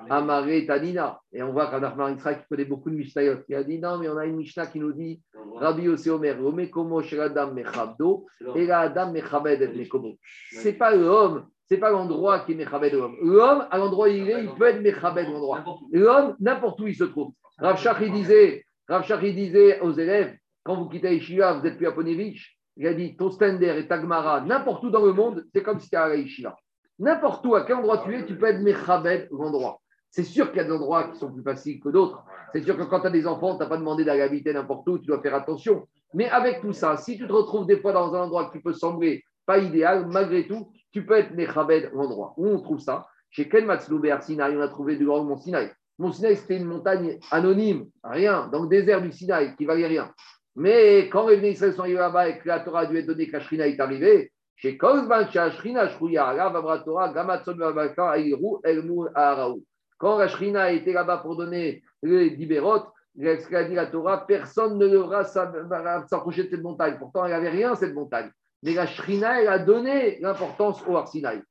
Amaré 0.09 0.66
Tanina. 0.66 1.20
Et 1.34 1.41
on 1.41 1.51
voit 1.51 1.72
Yitzhak 2.12 2.41
qui 2.41 2.47
connaît 2.47 2.66
beaucoup 2.66 2.89
de 2.89 2.95
Mishnayot. 2.95 3.39
Il 3.49 3.55
a 3.55 3.64
dit 3.64 3.80
non, 3.80 3.97
mais 3.97 4.09
on 4.09 4.18
a 4.18 4.26
une 4.26 4.38
Mishnah 4.38 4.68
qui 4.68 4.80
nous 4.80 4.93
dit 4.93 5.22
Rabbi 5.55 5.84
Yossi 5.84 6.09
Omer, 6.09 6.39
Ome 6.43 6.70
Komo 6.70 7.01
Sheladam 7.01 7.53
Mechabdo, 7.53 8.26
et 8.55 8.66
la 8.66 8.82
Adam 8.82 9.12
Mechabed 9.12 9.62
et 9.62 9.68
Mekomo. 9.68 10.18
C'est 10.51 10.74
pas 10.74 10.95
l'homme, 10.95 11.47
c'est 11.72 11.78
pas 11.78 11.89
l'endroit 11.89 12.39
qui 12.39 12.51
est 12.51 12.55
Mechabed 12.55 12.91
l'homme. 12.91 13.15
L'homme, 13.22 13.65
à 13.72 13.78
l'endroit 13.78 14.07
où 14.07 14.11
il 14.11 14.30
est, 14.30 14.43
il 14.43 14.49
peut 14.55 14.67
être 14.67 14.82
Mechabed 14.82 15.26
l'endroit. 15.30 15.63
L'homme, 15.93 16.36
n'importe 16.41 16.82
où 16.82 16.88
il 16.88 16.95
se 16.95 17.05
trouve. 17.05 17.32
Rav 17.59 17.80
Shach, 17.80 17.95
il 18.01 18.11
disait, 18.11 18.65
Rav 18.89 19.05
Shach, 19.05 19.22
il 19.24 19.34
disait 19.34 19.80
aux 19.80 19.93
élèves, 19.93 20.36
quand 20.63 20.76
vous 20.76 20.89
quittez 20.89 21.13
Yeshiva, 21.13 21.53
vous 21.53 21.65
êtes 21.65 21.78
plus 21.78 21.88
à 21.88 21.93
Ponevich, 21.93 22.57
il 22.76 22.88
a 22.88 22.93
dit, 22.93 23.15
ton 23.15 23.32
Stender 23.32 23.74
et 23.78 23.88
Tagmara, 23.88 24.41
n'importe 24.41 24.84
où 24.84 24.89
dans 24.89 25.05
le 25.05 25.13
monde, 25.13 25.45
c'est 25.53 25.63
comme 25.63 25.80
si 25.80 25.89
tu 25.89 25.95
étais 25.95 26.03
à 26.03 26.13
Yeshiva. 26.13 26.57
N'importe 26.99 27.45
où, 27.45 27.55
à 27.55 27.63
quel 27.63 27.78
endroit 27.78 27.99
tu 27.99 28.13
es, 28.17 28.26
tu 28.26 28.38
peux 28.38 28.47
être 28.47 28.59
Mechabed 28.59 29.30
l'endroit. 29.32 29.80
C'est 30.09 30.26
sûr 30.26 30.49
qu'il 30.49 30.57
y 30.57 30.59
a 30.59 30.65
des 30.65 30.74
endroits 30.74 31.05
qui 31.05 31.19
sont 31.19 31.32
plus 31.32 31.41
faciles 31.41 31.80
que 31.80 31.88
d'autres. 31.88 32.22
C'est 32.51 32.63
sûr 32.63 32.76
que 32.76 32.84
quand 32.84 32.99
tu 32.99 33.07
as 33.07 33.11
des 33.11 33.26
enfants, 33.26 33.55
tu 33.55 33.63
n'as 33.63 33.69
pas 33.69 33.78
demandé 33.78 34.03
d'aller 34.03 34.24
habiter 34.24 34.51
n'importe 34.51 34.89
où, 34.89 34.99
tu 34.99 35.05
dois 35.05 35.22
faire 35.22 35.36
attention. 35.36 35.88
Mais 36.13 36.28
avec 36.28 36.59
tout 36.59 36.74
ça, 36.74 36.97
si 36.97 37.17
tu 37.17 37.26
te 37.26 37.32
retrouves 37.32 37.65
des 37.65 37.80
fois 37.80 37.93
dans 37.93 38.13
un 38.13 38.24
endroit 38.24 38.51
qui 38.51 38.59
peut 38.59 38.74
sembler 38.74 39.24
pas 39.45 39.59
idéal, 39.59 40.07
malgré 40.07 40.45
tout, 40.47 40.69
tu 40.92 41.06
peux 41.06 41.16
être 41.16 41.32
Mechabed 41.32 41.92
l'endroit. 41.94 42.34
Où 42.38 42.48
on 42.48 42.60
trouve 42.60 42.80
ça? 42.80 43.08
Chez 43.30 43.48
Ken 43.48 43.66
Matsloube 43.66 44.08
Sinaï, 44.22 44.58
on 44.58 44.62
a 44.62 44.68
trouvé 44.68 44.96
du 44.98 45.06
grand 45.06 45.24
Mont 45.24 45.38
Sinaï. 45.38 45.72
Mont 46.00 46.12
Sinaï, 46.12 46.36
c'était 46.36 46.58
une 46.58 46.66
montagne 46.66 47.18
anonyme, 47.32 47.88
rien, 48.04 48.48
dans 48.48 48.64
le 48.64 48.68
désert 48.68 49.02
du 49.02 49.12
Sinaï, 49.12 49.56
qui 49.56 49.66
valait 49.66 49.88
rien. 49.88 50.12
Mais 50.56 51.08
quand 51.10 51.28
les 51.30 51.52
Israël 51.52 51.74
sont 51.74 51.82
arrivés 51.82 52.00
là-bas 52.00 52.28
et 52.28 52.39
que 52.39 52.48
la 52.48 52.60
Torah 52.60 52.82
a 52.82 52.86
dû 52.86 52.98
être 52.98 53.06
donnée, 53.06 53.28
que 53.28 53.34
la 53.34 53.39
Shrina 53.39 53.68
est 53.68 53.80
arrivée, 53.80 54.34
chez 54.56 54.78
Kozman, 54.78 55.30
chez 55.32 55.39
Ashrina, 55.39 55.88
Shrouya, 55.88 56.34
là, 56.34 56.50
Vavra 56.50 56.80
Torah, 56.80 57.14
Gamatson, 57.14 57.56
Vavaka, 57.56 58.12
Aïrou, 58.12 58.60
Elmou, 58.64 59.08
Aharaou. 59.16 59.64
Quand 59.98 60.18
la 60.18 60.28
Shrina 60.28 60.64
a 60.64 60.72
été 60.72 60.92
là-bas 60.92 61.18
pour 61.20 61.38
donner 61.38 61.82
les 62.04 62.32
Dibérot, 62.32 62.80
ce 63.18 63.48
qu'a 63.48 63.64
dit 63.64 63.76
la 63.76 63.88
Torah, 63.88 64.26
personne 64.26 64.78
ne 64.78 64.88
devra 64.88 65.24
s'approcher 65.24 66.44
de 66.44 66.50
cette 66.50 66.64
montagne. 66.64 66.98
Pourtant, 67.00 67.26
il 67.26 67.30
n'y 67.30 67.34
avait 67.34 67.50
rien, 67.50 67.76
cette 67.76 67.94
montagne. 67.94 68.30
Mais 68.64 68.74
la 68.74 68.86
Shrina, 68.86 69.41
elle 69.41 69.47
a 69.47 69.59
donné 69.59 70.20
l'importance 70.20 70.84
au 70.88 70.95
Arsinaï. 70.97 71.41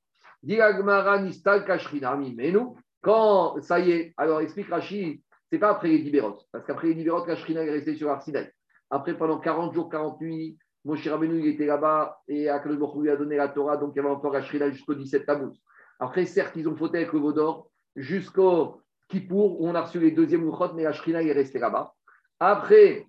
Mais 0.43 0.59
nous, 2.53 2.77
quand 3.03 3.61
ça 3.63 3.79
y 3.81 3.91
est, 3.91 4.15
alors 4.17 4.41
explique 4.41 4.69
Rashi, 4.69 5.23
c'est 5.51 5.59
pas 5.59 5.71
après 5.71 5.89
les 5.89 5.99
Dibérot, 5.99 6.39
parce 6.53 6.65
qu'après 6.65 6.89
les 6.89 6.95
Dibérot, 6.95 7.27
la 7.27 7.35
est 7.35 7.71
restée 7.71 7.97
sur 7.97 8.11
Arsinaï. 8.11 8.51
Après, 8.91 9.17
pendant 9.17 9.39
40 9.39 9.75
jours, 9.75 9.89
40 9.91 10.21
nuits, 10.21 10.59
Moshe 10.85 11.07
Rabbeinu, 11.07 11.41
il 11.41 11.47
était 11.49 11.67
là-bas 11.67 12.21
et 12.27 12.49
Akadosh 12.49 12.97
lui 12.97 13.11
a 13.11 13.17
donné 13.17 13.37
la 13.37 13.49
Torah, 13.49 13.77
donc 13.77 13.93
il 13.95 13.97
y 13.97 14.01
avait 14.01 14.09
encore 14.09 14.33
la 14.33 14.43
Shrina 14.43 14.71
jusqu'au 14.71 14.95
17 14.95 15.27
Tammuz. 15.27 15.61
Après, 15.99 16.25
certes, 16.25 16.57
ils 16.57 16.67
ont 16.69 16.77
fauté 16.77 16.99
avec 16.99 17.13
le 17.13 17.19
Vaudor 17.19 17.71
jusqu'au 17.97 18.81
Kippour, 19.09 19.61
où 19.61 19.69
on 19.69 19.75
a 19.75 19.83
reçu 19.83 20.01
les 20.01 20.13
deuxièmes 20.13 20.45
Luchot, 20.45 20.73
mais 20.75 20.85
la 20.85 20.93
Shrina 20.93 21.23
est 21.23 21.33
restée 21.33 21.59
là-bas. 21.59 21.93
Après, 22.39 23.07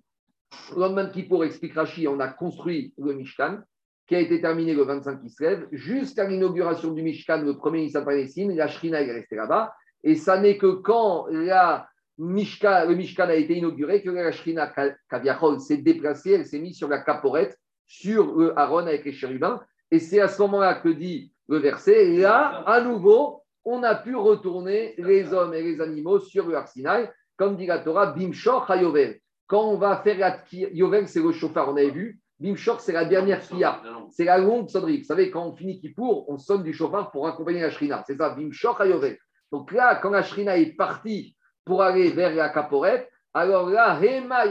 le 0.74 0.80
lendemain 0.80 1.04
de 1.04 1.12
Kippour, 1.12 1.44
explique 1.44 1.74
Rashi, 1.74 2.06
on 2.06 2.20
a 2.20 2.28
construit 2.28 2.92
le 2.98 3.14
Mishkan, 3.14 3.60
qui 4.06 4.16
a 4.16 4.20
été 4.20 4.40
terminé 4.40 4.74
le 4.74 4.82
25 4.82 5.20
Kislev, 5.20 5.66
jusqu'à 5.72 6.26
l'inauguration 6.26 6.92
du 6.92 7.02
Mishkan, 7.02 7.42
le 7.42 7.56
premier 7.56 7.82
Nissan 7.82 8.04
la 8.04 8.68
Shrina 8.68 9.00
est 9.00 9.12
restée 9.12 9.36
là-bas. 9.36 9.72
Et 10.04 10.16
ça 10.16 10.40
n'est 10.40 10.58
que 10.58 10.66
quand 10.66 11.26
la 11.30 11.88
Mishkan, 12.18 12.86
le 12.88 12.94
Mishkan 12.94 13.28
a 13.28 13.34
été 13.34 13.56
inauguré 13.56 14.02
que 14.02 14.10
la 14.10 14.32
Shrina 14.32 14.72
Kaviachol 15.08 15.60
s'est 15.60 15.78
déplacée, 15.78 16.32
elle 16.32 16.46
s'est 16.46 16.58
mise 16.58 16.76
sur 16.76 16.88
la 16.88 17.00
caporette, 17.00 17.56
sur 17.86 18.36
le 18.36 18.58
Aaron 18.58 18.86
avec 18.86 19.04
les 19.04 19.12
chérubins. 19.12 19.60
Et 19.90 19.98
c'est 19.98 20.20
à 20.20 20.28
ce 20.28 20.40
moment-là 20.42 20.74
que 20.74 20.88
dit 20.88 21.32
le 21.48 21.58
verset, 21.58 22.12
et 22.12 22.16
là, 22.18 22.64
à 22.66 22.80
nouveau, 22.80 23.42
on 23.64 23.82
a 23.82 23.94
pu 23.94 24.16
retourner 24.16 24.94
les 24.98 25.32
hommes 25.32 25.54
et 25.54 25.62
les 25.62 25.80
animaux 25.80 26.18
sur 26.18 26.46
le 26.46 26.56
Arsinaï, 26.56 27.10
comme 27.36 27.56
dit 27.56 27.66
la 27.66 27.78
Torah, 27.78 28.06
Bimshor 28.12 28.70
Hayovel. 28.70 29.20
Quand 29.46 29.64
on 29.64 29.76
va 29.76 29.98
faire 29.98 30.18
la 30.18 30.38
Yovel, 30.50 31.08
c'est 31.08 31.20
le 31.20 31.32
chauffard, 31.32 31.68
on 31.68 31.76
avait 31.76 31.90
vu. 31.90 32.20
Bimshor, 32.42 32.80
c'est 32.80 32.92
la 32.92 33.04
dernière 33.04 33.40
fia. 33.40 33.80
C'est 34.10 34.24
la 34.24 34.36
longue 34.36 34.68
sonnerie. 34.68 34.98
Vous 34.98 35.04
savez, 35.04 35.30
quand 35.30 35.46
on 35.46 35.54
finit 35.54 35.80
Kippour, 35.80 36.28
on 36.28 36.38
sonne 36.38 36.64
du 36.64 36.72
chauffard 36.72 37.12
pour 37.12 37.28
accompagner 37.28 37.60
la 37.60 37.70
Shrina. 37.70 38.02
C'est 38.04 38.16
ça, 38.16 38.30
Bimshor 38.30 38.80
Hayovel. 38.80 39.16
Donc 39.52 39.70
là, 39.70 39.94
quand 40.02 40.10
la 40.10 40.24
Shrina 40.24 40.58
est 40.58 40.74
partie 40.76 41.36
pour 41.64 41.82
aller 41.82 42.10
vers 42.10 42.34
la 42.34 42.48
Caporette, 42.48 43.08
alors 43.32 43.70
là, 43.70 43.98
Hema 44.02 44.44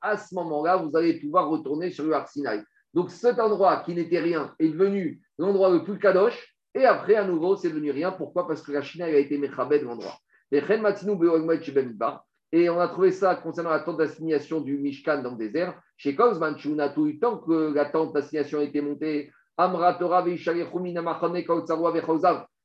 à 0.00 0.16
ce 0.16 0.34
moment-là, 0.34 0.76
vous 0.76 0.96
allez 0.96 1.20
pouvoir 1.20 1.48
retourner 1.50 1.90
sur 1.90 2.04
le 2.04 2.14
Arsinaï. 2.14 2.62
Donc 2.94 3.10
cet 3.10 3.38
endroit 3.38 3.82
qui 3.84 3.94
n'était 3.94 4.18
rien 4.18 4.54
est 4.58 4.68
devenu 4.68 5.20
l'endroit 5.38 5.70
le 5.70 5.84
plus 5.84 5.98
kadosh, 5.98 6.56
et 6.74 6.86
après, 6.86 7.16
à 7.16 7.24
nouveau, 7.24 7.54
c'est 7.56 7.68
devenu 7.68 7.90
rien. 7.90 8.12
Pourquoi? 8.12 8.46
Parce 8.46 8.62
que 8.62 8.72
la 8.72 8.80
Chine 8.80 9.02
a 9.02 9.10
été 9.10 9.36
Mechabed 9.36 9.82
l'endroit. 9.82 10.16
Et 10.52 10.60
on 12.52 12.80
a 12.80 12.88
trouvé 12.88 13.12
ça 13.12 13.36
concernant 13.36 13.70
la 13.70 13.80
tente 13.80 13.98
d'assignation 13.98 14.60
du 14.60 14.76
Mishkan 14.78 15.22
dans 15.22 15.32
le 15.32 15.38
désert. 15.38 15.80
Chez 15.96 16.14
Kozman, 16.14 16.56
tant 17.20 17.38
que 17.38 17.72
la 17.74 17.84
tente 17.84 18.12
d'assignation 18.12 18.60
était 18.60 18.80
montée, 18.80 19.30
Amra 19.56 19.94
Torah 19.94 20.24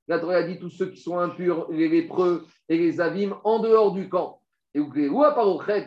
la 0.07 0.19
Torah 0.19 0.35
a 0.35 0.43
dit 0.43 0.59
tous 0.59 0.69
ceux 0.69 0.91
qui 0.91 1.01
sont 1.01 1.17
impurs, 1.17 1.67
les 1.71 1.89
lépreux 1.89 2.45
et 2.69 2.77
les 2.77 3.01
avim 3.01 3.39
en 3.43 3.59
dehors 3.59 3.91
du 3.91 4.07
camp. 4.07 4.39
Et 4.73 4.81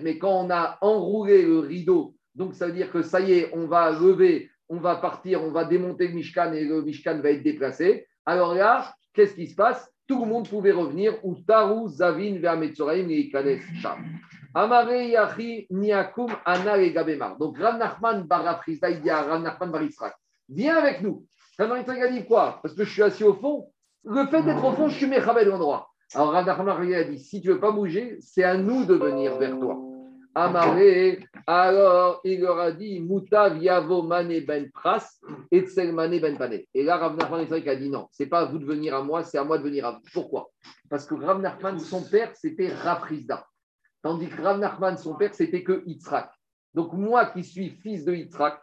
mais 0.02 0.18
quand 0.18 0.46
on 0.46 0.50
a 0.50 0.78
enroulé 0.80 1.42
le 1.42 1.58
rideau, 1.60 2.14
donc 2.34 2.54
ça 2.54 2.66
veut 2.66 2.72
dire 2.72 2.90
que 2.90 3.02
ça 3.02 3.20
y 3.20 3.32
est, 3.32 3.50
on 3.54 3.66
va 3.66 3.90
lever, 3.90 4.50
on 4.68 4.78
va 4.78 4.96
partir, 4.96 5.42
on 5.42 5.50
va 5.50 5.64
démonter 5.64 6.08
le 6.08 6.14
Mishkan 6.14 6.52
et 6.52 6.64
le 6.64 6.82
Mishkan 6.82 7.20
va 7.20 7.30
être 7.30 7.42
déplacé. 7.42 8.06
Alors 8.24 8.54
là, 8.54 8.94
qu'est-ce 9.12 9.34
qui 9.34 9.46
se 9.46 9.54
passe? 9.54 9.92
Tout 10.08 10.24
le 10.24 10.26
monde 10.26 10.48
pouvait 10.48 10.72
revenir. 10.72 11.14
Ou 11.22 11.36
Taru, 11.36 11.88
Zavin, 11.88 12.38
Vermetzoraim, 12.40 13.08
et 13.10 13.30
Sham. 13.80 13.98
Amare 14.54 15.02
Yachi, 15.04 15.66
Niakum, 15.70 16.30
Ana 16.46 16.78
et. 16.78 16.94
Donc 17.38 17.58
Rav 17.58 17.78
Nachman 17.78 18.26
à 18.30 19.22
Rav 19.22 19.42
Nachman 19.42 19.70
Barisrak, 19.70 20.14
viens 20.48 20.76
avec 20.76 21.02
nous. 21.02 21.26
Rav 21.58 21.68
Nachman 21.68 22.10
dit 22.10 22.24
quoi? 22.24 22.58
Parce 22.62 22.74
que 22.74 22.84
je 22.84 22.90
suis 22.90 23.02
assis 23.02 23.24
au 23.24 23.34
fond. 23.34 23.70
Le 24.04 24.26
fait 24.26 24.42
d'être 24.42 24.64
au 24.64 24.72
fond, 24.72 24.88
je 24.88 24.96
suis 24.96 25.06
Mechabed 25.06 25.46
l'endroit. 25.46 25.90
Alors 26.14 26.32
Rav 26.32 26.46
Nachman 26.46 26.92
a 26.94 27.04
dit, 27.04 27.18
si 27.18 27.42
tu 27.42 27.48
ne 27.48 27.52
veux 27.52 27.60
pas 27.60 27.70
bouger, 27.70 28.16
c'est 28.20 28.44
à 28.44 28.56
nous 28.56 28.86
de 28.86 28.94
venir 28.94 29.36
vers 29.36 29.58
toi. 29.58 29.78
Amaré, 30.40 31.18
alors 31.48 32.20
il 32.22 32.42
leur 32.42 32.60
a 32.60 32.70
dit 32.70 33.00
Moutav 33.00 33.58
Yavo 33.58 34.02
Mane 34.02 34.38
Ben 34.46 34.70
Pras 34.70 35.04
et 35.50 35.62
Tsel 35.62 35.92
Mane 35.92 36.20
Ben 36.20 36.38
Pane. 36.38 36.60
Et 36.72 36.84
là, 36.84 36.96
Rav 36.96 37.16
Nachman 37.16 37.44
a 37.52 37.74
dit 37.74 37.90
non, 37.90 38.06
c'est 38.12 38.26
pas 38.26 38.42
à 38.42 38.44
vous 38.44 38.58
de 38.58 38.64
venir 38.64 38.94
à 38.94 39.02
moi, 39.02 39.24
c'est 39.24 39.36
à 39.36 39.42
moi 39.42 39.58
de 39.58 39.64
venir 39.64 39.84
à 39.84 39.92
vous. 39.92 40.00
Pourquoi? 40.12 40.48
Parce 40.88 41.06
que 41.06 41.16
Rav 41.16 41.40
Nachman, 41.40 41.80
son 41.80 42.08
père, 42.08 42.30
c'était 42.36 42.72
Rafrizda. 42.72 43.44
Tandis 44.00 44.28
que 44.28 44.40
Rav 44.40 44.60
Nachman, 44.60 44.96
son 44.96 45.16
père, 45.16 45.34
c'était 45.34 45.64
que 45.64 45.82
Yitzhak. 45.86 46.30
Donc 46.72 46.92
moi 46.92 47.26
qui 47.26 47.42
suis 47.42 47.70
fils 47.70 48.04
de 48.04 48.14
Yitzhak, 48.14 48.60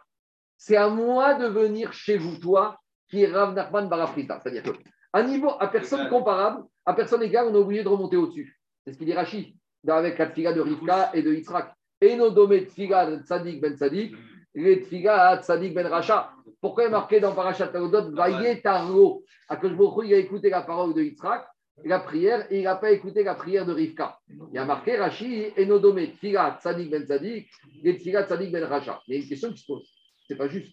c'est 0.56 0.76
à 0.76 0.88
moi 0.88 1.34
de 1.34 1.46
venir 1.46 1.92
chez 1.92 2.16
vous, 2.16 2.38
toi, 2.38 2.80
qui 3.10 3.22
est 3.22 3.30
Rav 3.30 3.52
Nachman 3.52 3.86
Barafrizda. 3.90 4.40
C'est-à-dire 4.40 4.62
que 4.62 4.70
à 5.12 5.22
niveau, 5.22 5.50
à 5.60 5.68
personne 5.68 6.08
comparable, 6.08 6.64
à 6.86 6.94
personne 6.94 7.22
égale, 7.22 7.48
on 7.48 7.54
est 7.54 7.58
obligé 7.58 7.84
de 7.84 7.88
remonter 7.88 8.16
au-dessus. 8.16 8.58
C'est 8.82 8.94
ce 8.94 8.96
qu'il 8.96 9.08
dit 9.08 9.12
Rachid 9.12 9.54
avec 9.94 10.18
la 10.18 10.26
tfiga 10.26 10.52
de 10.52 10.60
Rivka 10.60 11.10
et 11.14 11.22
de 11.22 11.32
Yitzhak. 11.32 11.72
Et 12.00 12.16
nos 12.16 12.30
domés 12.30 12.66
tfiga 12.66 13.10
de 13.10 13.22
Tzadik 13.22 13.60
ben 13.60 13.74
Tzadik, 13.74 14.14
les 14.54 14.82
tfiga 14.82 15.40
Tzadik 15.42 15.74
ben 15.74 15.86
Racha. 15.86 16.32
Pourquoi 16.60 16.84
il 16.84 16.86
est 16.86 16.90
marqué 16.90 17.20
dans 17.20 17.34
Parashat 17.34 17.68
Taudot, 17.68 18.10
Vaye 18.12 18.60
Tarlo 18.60 19.24
À 19.48 19.56
que 19.56 19.66
il 19.66 20.14
a 20.14 20.16
écouté 20.18 20.50
la 20.50 20.62
parole 20.62 20.94
de 20.94 21.02
Yitzhak, 21.02 21.46
la 21.84 22.00
prière, 22.00 22.46
et 22.50 22.58
il 22.58 22.64
n'a 22.64 22.76
pas 22.76 22.90
écouté 22.90 23.22
la 23.22 23.34
prière 23.34 23.66
de 23.66 23.72
Rivka. 23.72 24.18
Il 24.28 24.54
y 24.54 24.58
a 24.58 24.64
marqué 24.64 24.96
Rashi 24.96 25.52
et 25.56 25.66
nos 25.66 25.78
domés 25.78 26.12
tfiga 26.12 26.58
Tzadik 26.60 26.90
ben 26.90 27.04
Tzadik, 27.04 27.48
les 27.82 27.96
tfiga 27.96 28.24
Tzadik 28.24 28.50
ben 28.50 28.64
Racha. 28.64 29.00
Il 29.06 29.14
y 29.14 29.18
a 29.18 29.22
une 29.22 29.28
question 29.28 29.52
qui 29.52 29.58
se 29.58 29.66
pose. 29.66 29.88
C'est 30.26 30.36
pas 30.36 30.48
juste. 30.48 30.72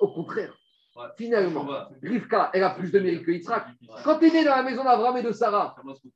Au 0.00 0.08
contraire. 0.08 0.54
Finalement, 1.16 1.66
Rivka, 2.02 2.50
elle 2.52 2.62
a 2.62 2.70
plus 2.70 2.92
de 2.92 3.00
mérite 3.00 3.24
que 3.24 3.32
Yitzhak. 3.32 3.66
Quand 4.04 4.18
tu 4.18 4.26
es 4.26 4.30
né 4.30 4.44
dans 4.44 4.54
la 4.54 4.62
maison 4.62 4.84
d'Avram 4.84 5.16
et 5.16 5.22
de 5.22 5.32
Sarah, 5.32 5.74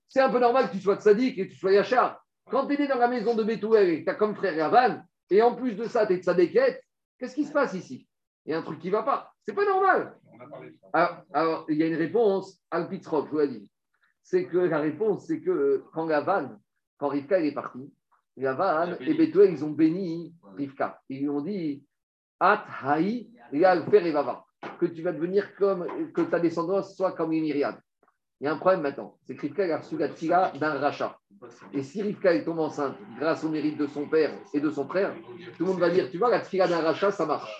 c'est 0.08 0.20
un 0.20 0.30
peu 0.30 0.38
normal 0.38 0.68
que 0.68 0.76
tu 0.76 0.80
sois 0.80 0.96
tzadik 0.96 1.38
et 1.38 1.48
que 1.48 1.52
tu 1.52 1.58
sois 1.58 1.72
Yachar. 1.72 2.22
Quand 2.48 2.66
tu 2.66 2.74
es 2.74 2.78
né 2.78 2.86
dans 2.86 2.98
la 2.98 3.08
maison 3.08 3.34
de 3.34 3.42
Bethuel 3.42 3.88
et 3.88 4.00
que 4.00 4.04
tu 4.04 4.10
as 4.10 4.14
comme 4.14 4.36
frère 4.36 4.54
Yavan, 4.54 5.02
et 5.30 5.42
en 5.42 5.54
plus 5.54 5.74
de 5.74 5.84
ça, 5.84 6.06
tu 6.06 6.14
es 6.14 6.18
tzadéket, 6.18 6.82
qu'est-ce 7.18 7.34
qui 7.34 7.44
se 7.44 7.52
passe 7.52 7.74
ici? 7.74 8.08
Il 8.46 8.52
y 8.52 8.54
a 8.54 8.58
un 8.58 8.62
truc 8.62 8.78
qui 8.78 8.86
ne 8.86 8.92
va 8.92 9.02
pas. 9.02 9.32
C'est 9.44 9.52
pas 9.52 9.66
normal. 9.66 10.16
Alors, 11.32 11.66
il 11.68 11.76
y 11.76 11.82
a 11.82 11.86
une 11.86 11.96
réponse, 11.96 12.62
Alpitrop, 12.70 13.26
je 13.26 13.30
vous 13.32 13.38
l'ai 13.38 13.48
dit. 13.48 13.70
C'est 14.22 14.46
que 14.46 14.58
la 14.58 14.78
réponse, 14.78 15.26
c'est 15.26 15.40
que 15.40 15.84
quand 15.92 16.08
Yavan, 16.08 16.56
quand 16.98 17.08
Rivka 17.08 17.40
est 17.40 17.52
partie, 17.52 17.92
Yavan 18.36 18.96
et 19.00 19.14
Bethuel, 19.14 19.50
ils 19.52 19.64
ont 19.64 19.70
béni 19.70 20.34
Rivka. 20.56 21.00
Ils 21.08 21.22
lui 21.22 21.28
ont 21.28 21.40
dit 21.40 21.84
At 22.38 22.64
haï, 22.84 23.28
et 23.52 24.12
vava 24.12 24.44
que 24.78 24.86
tu 24.86 25.02
vas 25.02 25.12
devenir 25.12 25.54
comme, 25.56 25.86
que 26.12 26.22
ta 26.22 26.40
descendance 26.40 26.96
soit 26.96 27.12
comme 27.12 27.32
une 27.32 27.42
myriade. 27.42 27.78
Il 28.40 28.44
y 28.44 28.46
a 28.46 28.52
un 28.52 28.56
problème 28.56 28.82
maintenant, 28.82 29.16
c'est 29.24 29.34
que 29.34 29.42
Rivka 29.42 29.64
a 29.74 29.78
reçu 29.78 29.98
la 29.98 30.08
tfila 30.08 30.52
d'un 30.60 30.78
rachat. 30.78 31.18
Et 31.72 31.82
si 31.82 32.02
Rivka 32.02 32.38
tombe 32.44 32.60
enceinte 32.60 32.94
grâce 33.18 33.42
au 33.42 33.48
mérite 33.48 33.76
de 33.76 33.86
son 33.88 34.08
père 34.08 34.32
et 34.54 34.60
de 34.60 34.70
son 34.70 34.86
frère, 34.86 35.12
tout 35.56 35.64
le 35.64 35.70
monde 35.72 35.80
va 35.80 35.90
dire, 35.90 36.08
tu 36.08 36.18
vois, 36.18 36.30
la 36.30 36.40
tfila 36.40 36.68
d'un 36.68 36.80
rachat, 36.80 37.10
ça 37.10 37.26
marche. 37.26 37.50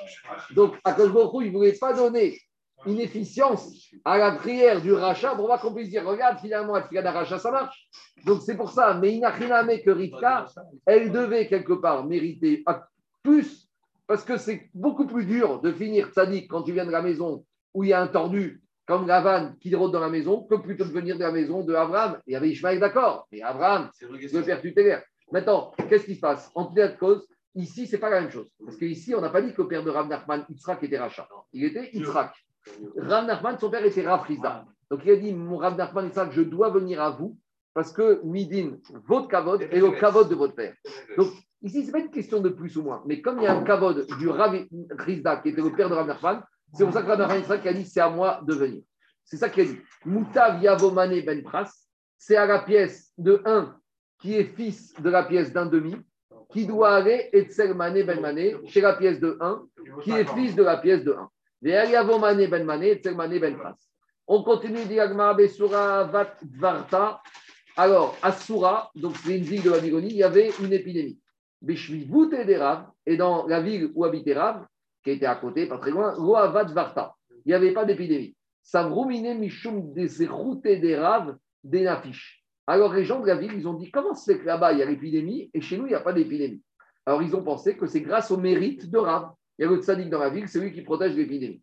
Donc, 0.54 0.76
à 0.84 0.92
cause 0.92 1.10
il 1.42 1.48
ne 1.48 1.56
voulait 1.56 1.72
pas 1.72 1.92
donner 1.94 2.38
une 2.86 3.00
efficience 3.00 3.90
à 4.04 4.18
la 4.18 4.32
prière 4.32 4.80
du 4.80 4.92
rachat 4.92 5.34
pour 5.34 5.48
qu'on 5.58 5.74
puisse 5.74 5.90
dire, 5.90 6.06
regarde, 6.06 6.38
finalement, 6.38 6.74
la 6.74 6.82
tfila 6.82 7.02
d'un 7.02 7.10
rachat, 7.10 7.38
ça 7.40 7.50
marche. 7.50 7.88
Donc, 8.24 8.42
c'est 8.42 8.56
pour 8.56 8.70
ça, 8.70 8.94
mais 8.94 9.12
il 9.14 9.20
n'a 9.20 9.30
rien 9.30 9.50
à 9.50 9.78
que 9.78 9.90
Rivka, 9.90 10.46
elle 10.86 11.10
devait 11.10 11.48
quelque 11.48 11.72
part 11.72 12.06
mériter 12.06 12.62
plus 13.24 13.67
parce 14.08 14.24
que 14.24 14.38
c'est 14.38 14.70
beaucoup 14.74 15.06
plus 15.06 15.26
dur 15.26 15.60
de 15.60 15.70
finir 15.70 16.08
tzaddik 16.08 16.48
quand 16.50 16.62
tu 16.62 16.72
viens 16.72 16.86
de 16.86 16.90
la 16.90 17.02
maison 17.02 17.44
où 17.74 17.84
il 17.84 17.90
y 17.90 17.92
a 17.92 18.00
un 18.00 18.08
tordu 18.08 18.62
comme 18.86 19.06
Lavan 19.06 19.52
qui 19.60 19.72
rôde 19.74 19.92
dans 19.92 20.00
la 20.00 20.08
maison 20.08 20.44
que 20.44 20.54
plutôt 20.56 20.86
de 20.86 20.90
venir 20.90 21.16
de 21.16 21.22
la 21.22 21.30
maison 21.30 21.62
de 21.62 21.74
Abraham. 21.74 22.18
Il 22.26 22.32
y 22.32 22.36
avait 22.36 22.48
Ishmael, 22.48 22.80
d'accord, 22.80 23.28
mais 23.30 23.42
Abraham, 23.42 23.90
le 24.00 24.40
père 24.40 24.62
tutélaire. 24.62 25.02
Maintenant, 25.30 25.72
qu'est-ce 25.90 26.06
qui 26.06 26.14
se 26.14 26.20
passe? 26.20 26.50
En 26.54 26.64
tout 26.64 26.74
cas 26.74 26.88
de 26.88 26.96
cause, 26.96 27.28
ici, 27.54 27.86
ce 27.86 27.92
n'est 27.92 28.00
pas 28.00 28.08
la 28.08 28.22
même 28.22 28.30
chose. 28.30 28.48
Parce 28.64 28.78
qu'ici, 28.78 29.14
on 29.14 29.20
n'a 29.20 29.28
pas 29.28 29.42
dit 29.42 29.52
que 29.52 29.60
le 29.60 29.68
père 29.68 29.84
de 29.84 29.90
Rav 29.90 30.08
Nachman, 30.08 30.46
Yitzhak, 30.48 30.82
était 30.82 30.98
Racha. 30.98 31.28
Il 31.52 31.64
était 31.64 31.90
Yitzhak. 31.92 32.32
Rav 32.96 33.26
Nachman, 33.26 33.58
son 33.58 33.70
père 33.70 33.84
était 33.84 34.08
Rav 34.08 34.26
Donc 34.90 35.00
il 35.04 35.10
a 35.10 35.16
dit 35.16 35.34
Mon 35.34 35.58
Rav 35.58 35.76
Nachman, 35.76 36.06
Yitzhak, 36.06 36.32
je 36.32 36.40
dois 36.40 36.70
venir 36.70 37.02
à 37.02 37.10
vous 37.10 37.36
parce 37.74 37.92
que 37.92 38.22
Midin, 38.24 38.78
votre 39.06 39.28
kavod, 39.28 39.60
est 39.60 39.78
le 39.78 39.90
kavod 39.90 40.30
de 40.30 40.34
votre 40.34 40.54
père. 40.54 40.74
Donc 41.18 41.28
Ici, 41.62 41.82
ce 41.82 41.86
n'est 41.86 41.92
pas 41.92 41.98
une 41.98 42.10
question 42.10 42.40
de 42.40 42.50
plus 42.50 42.76
ou 42.76 42.82
moins. 42.82 43.02
Mais 43.06 43.20
comme 43.20 43.38
il 43.38 43.44
y 43.44 43.46
a 43.46 43.56
un 43.56 43.64
kavod 43.64 44.06
du 44.18 44.28
Rav 44.28 44.56
Rizda, 44.90 45.36
qui 45.38 45.48
était 45.50 45.60
le 45.60 45.72
père 45.72 45.88
de 45.88 45.94
Rav 45.94 46.42
c'est 46.74 46.84
pour 46.84 46.92
ça 46.92 47.02
que 47.02 47.08
Rav 47.08 47.18
Nachman 47.18 47.60
a 47.66 47.72
dit 47.72 47.84
c'est 47.84 48.00
à 48.00 48.10
moi 48.10 48.40
de 48.46 48.54
venir. 48.54 48.82
C'est 49.24 49.38
ça 49.38 49.48
qu'il 49.48 49.62
a 49.62 49.72
dit. 49.72 49.78
Moutav 50.04 50.62
Yavomane 50.62 51.20
Ben 51.22 51.42
Pras, 51.42 51.70
c'est 52.16 52.36
à 52.36 52.46
la 52.46 52.60
pièce 52.60 53.12
de 53.18 53.42
1 53.44 53.76
qui 54.20 54.34
est 54.34 54.44
fils 54.44 54.92
de 55.00 55.10
la 55.10 55.22
pièce 55.22 55.52
d'un 55.52 55.66
demi, 55.66 55.94
qui 56.52 56.66
doit 56.66 56.94
aller 56.94 57.28
Etzel 57.32 57.74
Mané 57.74 58.04
Ben 58.04 58.20
Mané 58.20 58.56
chez 58.66 58.80
la 58.80 58.94
pièce 58.94 59.20
de 59.20 59.36
1, 59.40 59.62
qui 60.02 60.12
est 60.12 60.24
fils 60.34 60.54
de 60.54 60.62
la 60.62 60.76
pièce 60.76 61.04
de 61.04 61.16
1. 61.62 61.84
Yavomane 61.86 62.46
Ben 62.46 62.64
Mané 62.64 63.00
Ben 63.38 63.56
Pras. 63.56 63.76
On 64.26 64.42
continue, 64.42 64.84
Diagma 64.84 65.34
Besura 65.34 66.04
Vat 66.04 66.36
Dvarta. 66.42 67.20
Alors, 67.76 68.16
à 68.22 68.32
Soura, 68.32 68.90
donc 68.94 69.16
c'est 69.16 69.38
une 69.38 69.44
ville 69.44 69.62
de 69.62 69.70
Babylonie, 69.70 70.10
il 70.10 70.16
y 70.16 70.24
avait 70.24 70.50
une 70.60 70.72
épidémie 70.72 71.18
et 73.06 73.16
dans 73.16 73.46
la 73.46 73.60
ville 73.60 73.90
où 73.94 74.04
habitait 74.04 74.34
Rav, 74.34 74.66
qui 75.02 75.10
était 75.10 75.26
à 75.26 75.34
côté, 75.36 75.66
pas 75.66 75.78
très 75.78 75.90
loin, 75.90 76.14
Varta. 76.46 77.14
Il 77.44 77.48
n'y 77.48 77.54
avait 77.54 77.72
pas 77.72 77.84
d'épidémie. 77.84 78.36
Savrumine 78.62 79.38
Mishum 79.38 79.92
des 79.94 80.08
Rav 80.96 81.36
des. 81.64 81.86
Alors 82.66 82.92
les 82.92 83.04
gens 83.04 83.20
de 83.20 83.26
la 83.26 83.36
ville, 83.36 83.54
ils 83.54 83.66
ont 83.66 83.74
dit 83.74 83.90
comment 83.90 84.14
c'est 84.14 84.38
que 84.38 84.44
là-bas 84.44 84.72
il 84.72 84.78
y 84.80 84.82
a 84.82 84.86
l'épidémie 84.86 85.50
et 85.54 85.60
chez 85.60 85.78
nous 85.78 85.86
il 85.86 85.90
n'y 85.90 85.94
a 85.94 86.00
pas 86.00 86.12
d'épidémie? 86.12 86.62
Alors 87.06 87.22
ils 87.22 87.34
ont 87.34 87.42
pensé 87.42 87.76
que 87.76 87.86
c'est 87.86 88.02
grâce 88.02 88.30
au 88.30 88.36
mérite 88.36 88.90
de 88.90 88.98
Rav. 88.98 89.30
Il 89.58 89.62
y 89.62 89.64
a 89.64 89.70
le 89.70 89.78
tzaddik 89.78 90.10
dans 90.10 90.20
la 90.20 90.28
ville, 90.28 90.46
c'est 90.48 90.60
lui 90.60 90.72
qui 90.72 90.82
protège 90.82 91.16
l'épidémie. 91.16 91.62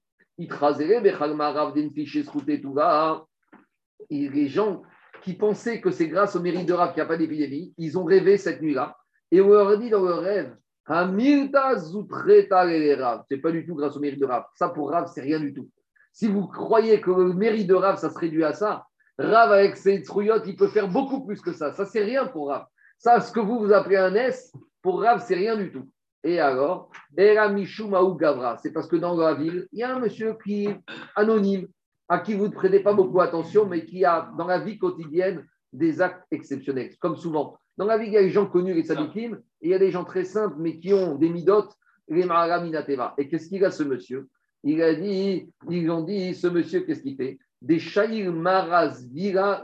Les 4.10 4.48
gens 4.48 4.82
qui 5.22 5.34
pensaient 5.36 5.80
que 5.80 5.92
c'est 5.92 6.08
grâce 6.08 6.36
au 6.36 6.42
mérite 6.42 6.68
de 6.68 6.74
Rav 6.74 6.90
qu'il 6.90 6.98
n'y 6.98 7.06
a 7.06 7.06
pas 7.06 7.18
d'épidémie, 7.18 7.74
ils 7.78 7.98
ont 7.98 8.04
rêvé 8.04 8.38
cette 8.38 8.62
nuit-là 8.62 8.98
et 9.36 9.42
on 9.42 9.50
leur 9.50 9.78
dit 9.78 9.90
dans 9.90 10.02
leur 10.02 10.22
rêve, 10.22 10.56
Hamilta 10.86 11.74
Rav. 11.74 13.24
C'est 13.28 13.38
pas 13.38 13.52
du 13.52 13.66
tout 13.66 13.76
grâce 13.76 13.98
au 13.98 14.00
mérite 14.00 14.20
de 14.20 14.26
Rav. 14.26 14.46
Ça 14.56 14.70
pour 14.70 14.92
Rav, 14.92 15.12
c'est 15.14 15.22
rien 15.22 15.42
du 15.42 15.54
tout. 15.54 15.70
Si 16.14 16.28
vous 16.28 16.48
croyez 16.48 17.02
que 17.02 17.12
le 17.12 17.34
mérite 17.34 17.68
de 17.68 17.74
Rav, 17.74 17.98
ça 17.98 18.10
se 18.10 18.18
réduit 18.18 18.46
à 18.46 18.54
ça, 18.54 18.86
Rav 19.18 19.52
avec 19.52 19.76
ses 19.76 20.04
trouillottes, 20.04 20.44
il 20.48 20.56
peut 20.56 20.70
faire 20.70 20.88
beaucoup 20.88 21.26
plus 21.26 21.42
que 21.42 21.52
ça. 21.52 21.74
Ça, 21.74 21.86
c'est 21.86 22.04
rien 22.04 22.28
pour 22.28 22.48
Rav. 22.48 22.66
Ça, 22.98 23.20
ce 23.20 23.34
que 23.34 23.42
vous 23.42 23.60
vous 23.60 23.74
appelez 23.74 23.98
un 23.98 24.16
S, 24.16 24.54
pour 24.82 25.02
Rav, 25.02 25.22
c'est 25.26 25.36
rien 25.36 25.58
du 25.58 25.70
tout. 25.70 25.90
Et 26.24 26.40
alors, 26.40 26.90
Gavra, 27.18 28.58
c'est 28.58 28.72
parce 28.72 28.88
que 28.88 28.96
dans 28.96 29.18
la 29.18 29.34
ville, 29.34 29.68
il 29.74 29.80
y 29.80 29.84
a 29.84 29.96
un 29.96 30.00
monsieur 30.00 30.38
qui 30.42 30.66
est 30.66 30.80
anonyme, 31.16 31.68
à 32.08 32.20
qui 32.20 32.36
vous 32.36 32.48
ne 32.48 32.54
prêtez 32.54 32.80
pas 32.80 32.94
beaucoup 32.94 33.20
attention, 33.20 33.66
mais 33.66 33.86
qui 33.86 34.06
a 34.06 34.32
dans 34.38 34.48
la 34.48 34.60
vie 34.60 34.80
quotidienne 34.80 35.46
des 35.74 36.02
actes 36.02 36.24
exceptionnels, 36.32 36.96
comme 37.00 37.18
souvent. 37.18 37.58
Dans 37.78 37.86
la 37.86 37.98
vie, 37.98 38.08
il 38.08 38.14
y 38.14 38.18
a 38.18 38.22
des 38.22 38.30
gens 38.30 38.46
connus, 38.46 38.74
les 38.74 38.84
tzadikim, 38.84 39.36
et 39.62 39.68
il 39.68 39.70
y 39.72 39.74
a 39.74 39.80
des 39.80 39.92
gens 39.92 40.06
très 40.06 40.24
simples, 40.24 40.56
mais 40.60 40.80
qui 40.80 40.94
ont 40.94 41.16
des 41.16 41.30
midotes, 41.30 41.76
les 42.08 42.26
maraminateva. 42.26 43.16
Et 43.18 43.28
qu'est-ce 43.28 43.50
qu'il 43.50 43.66
a, 43.66 43.72
ce 43.72 43.84
monsieur? 43.84 44.30
Il 44.64 44.82
a 44.82 44.96
dit, 44.96 45.50
ils 45.70 45.90
ont 45.90 46.04
dit, 46.04 46.34
ce 46.34 46.48
monsieur, 46.48 46.82
qu'est-ce 46.82 47.02
qu'il 47.02 47.16
fait? 47.16 47.38
Des 47.62 47.80
shaïr 47.80 48.32
maras 48.32 49.02
vira 49.12 49.64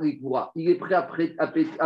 Il 0.56 0.70
est 0.70 0.76
prêt 0.76 0.96
à 0.96 1.04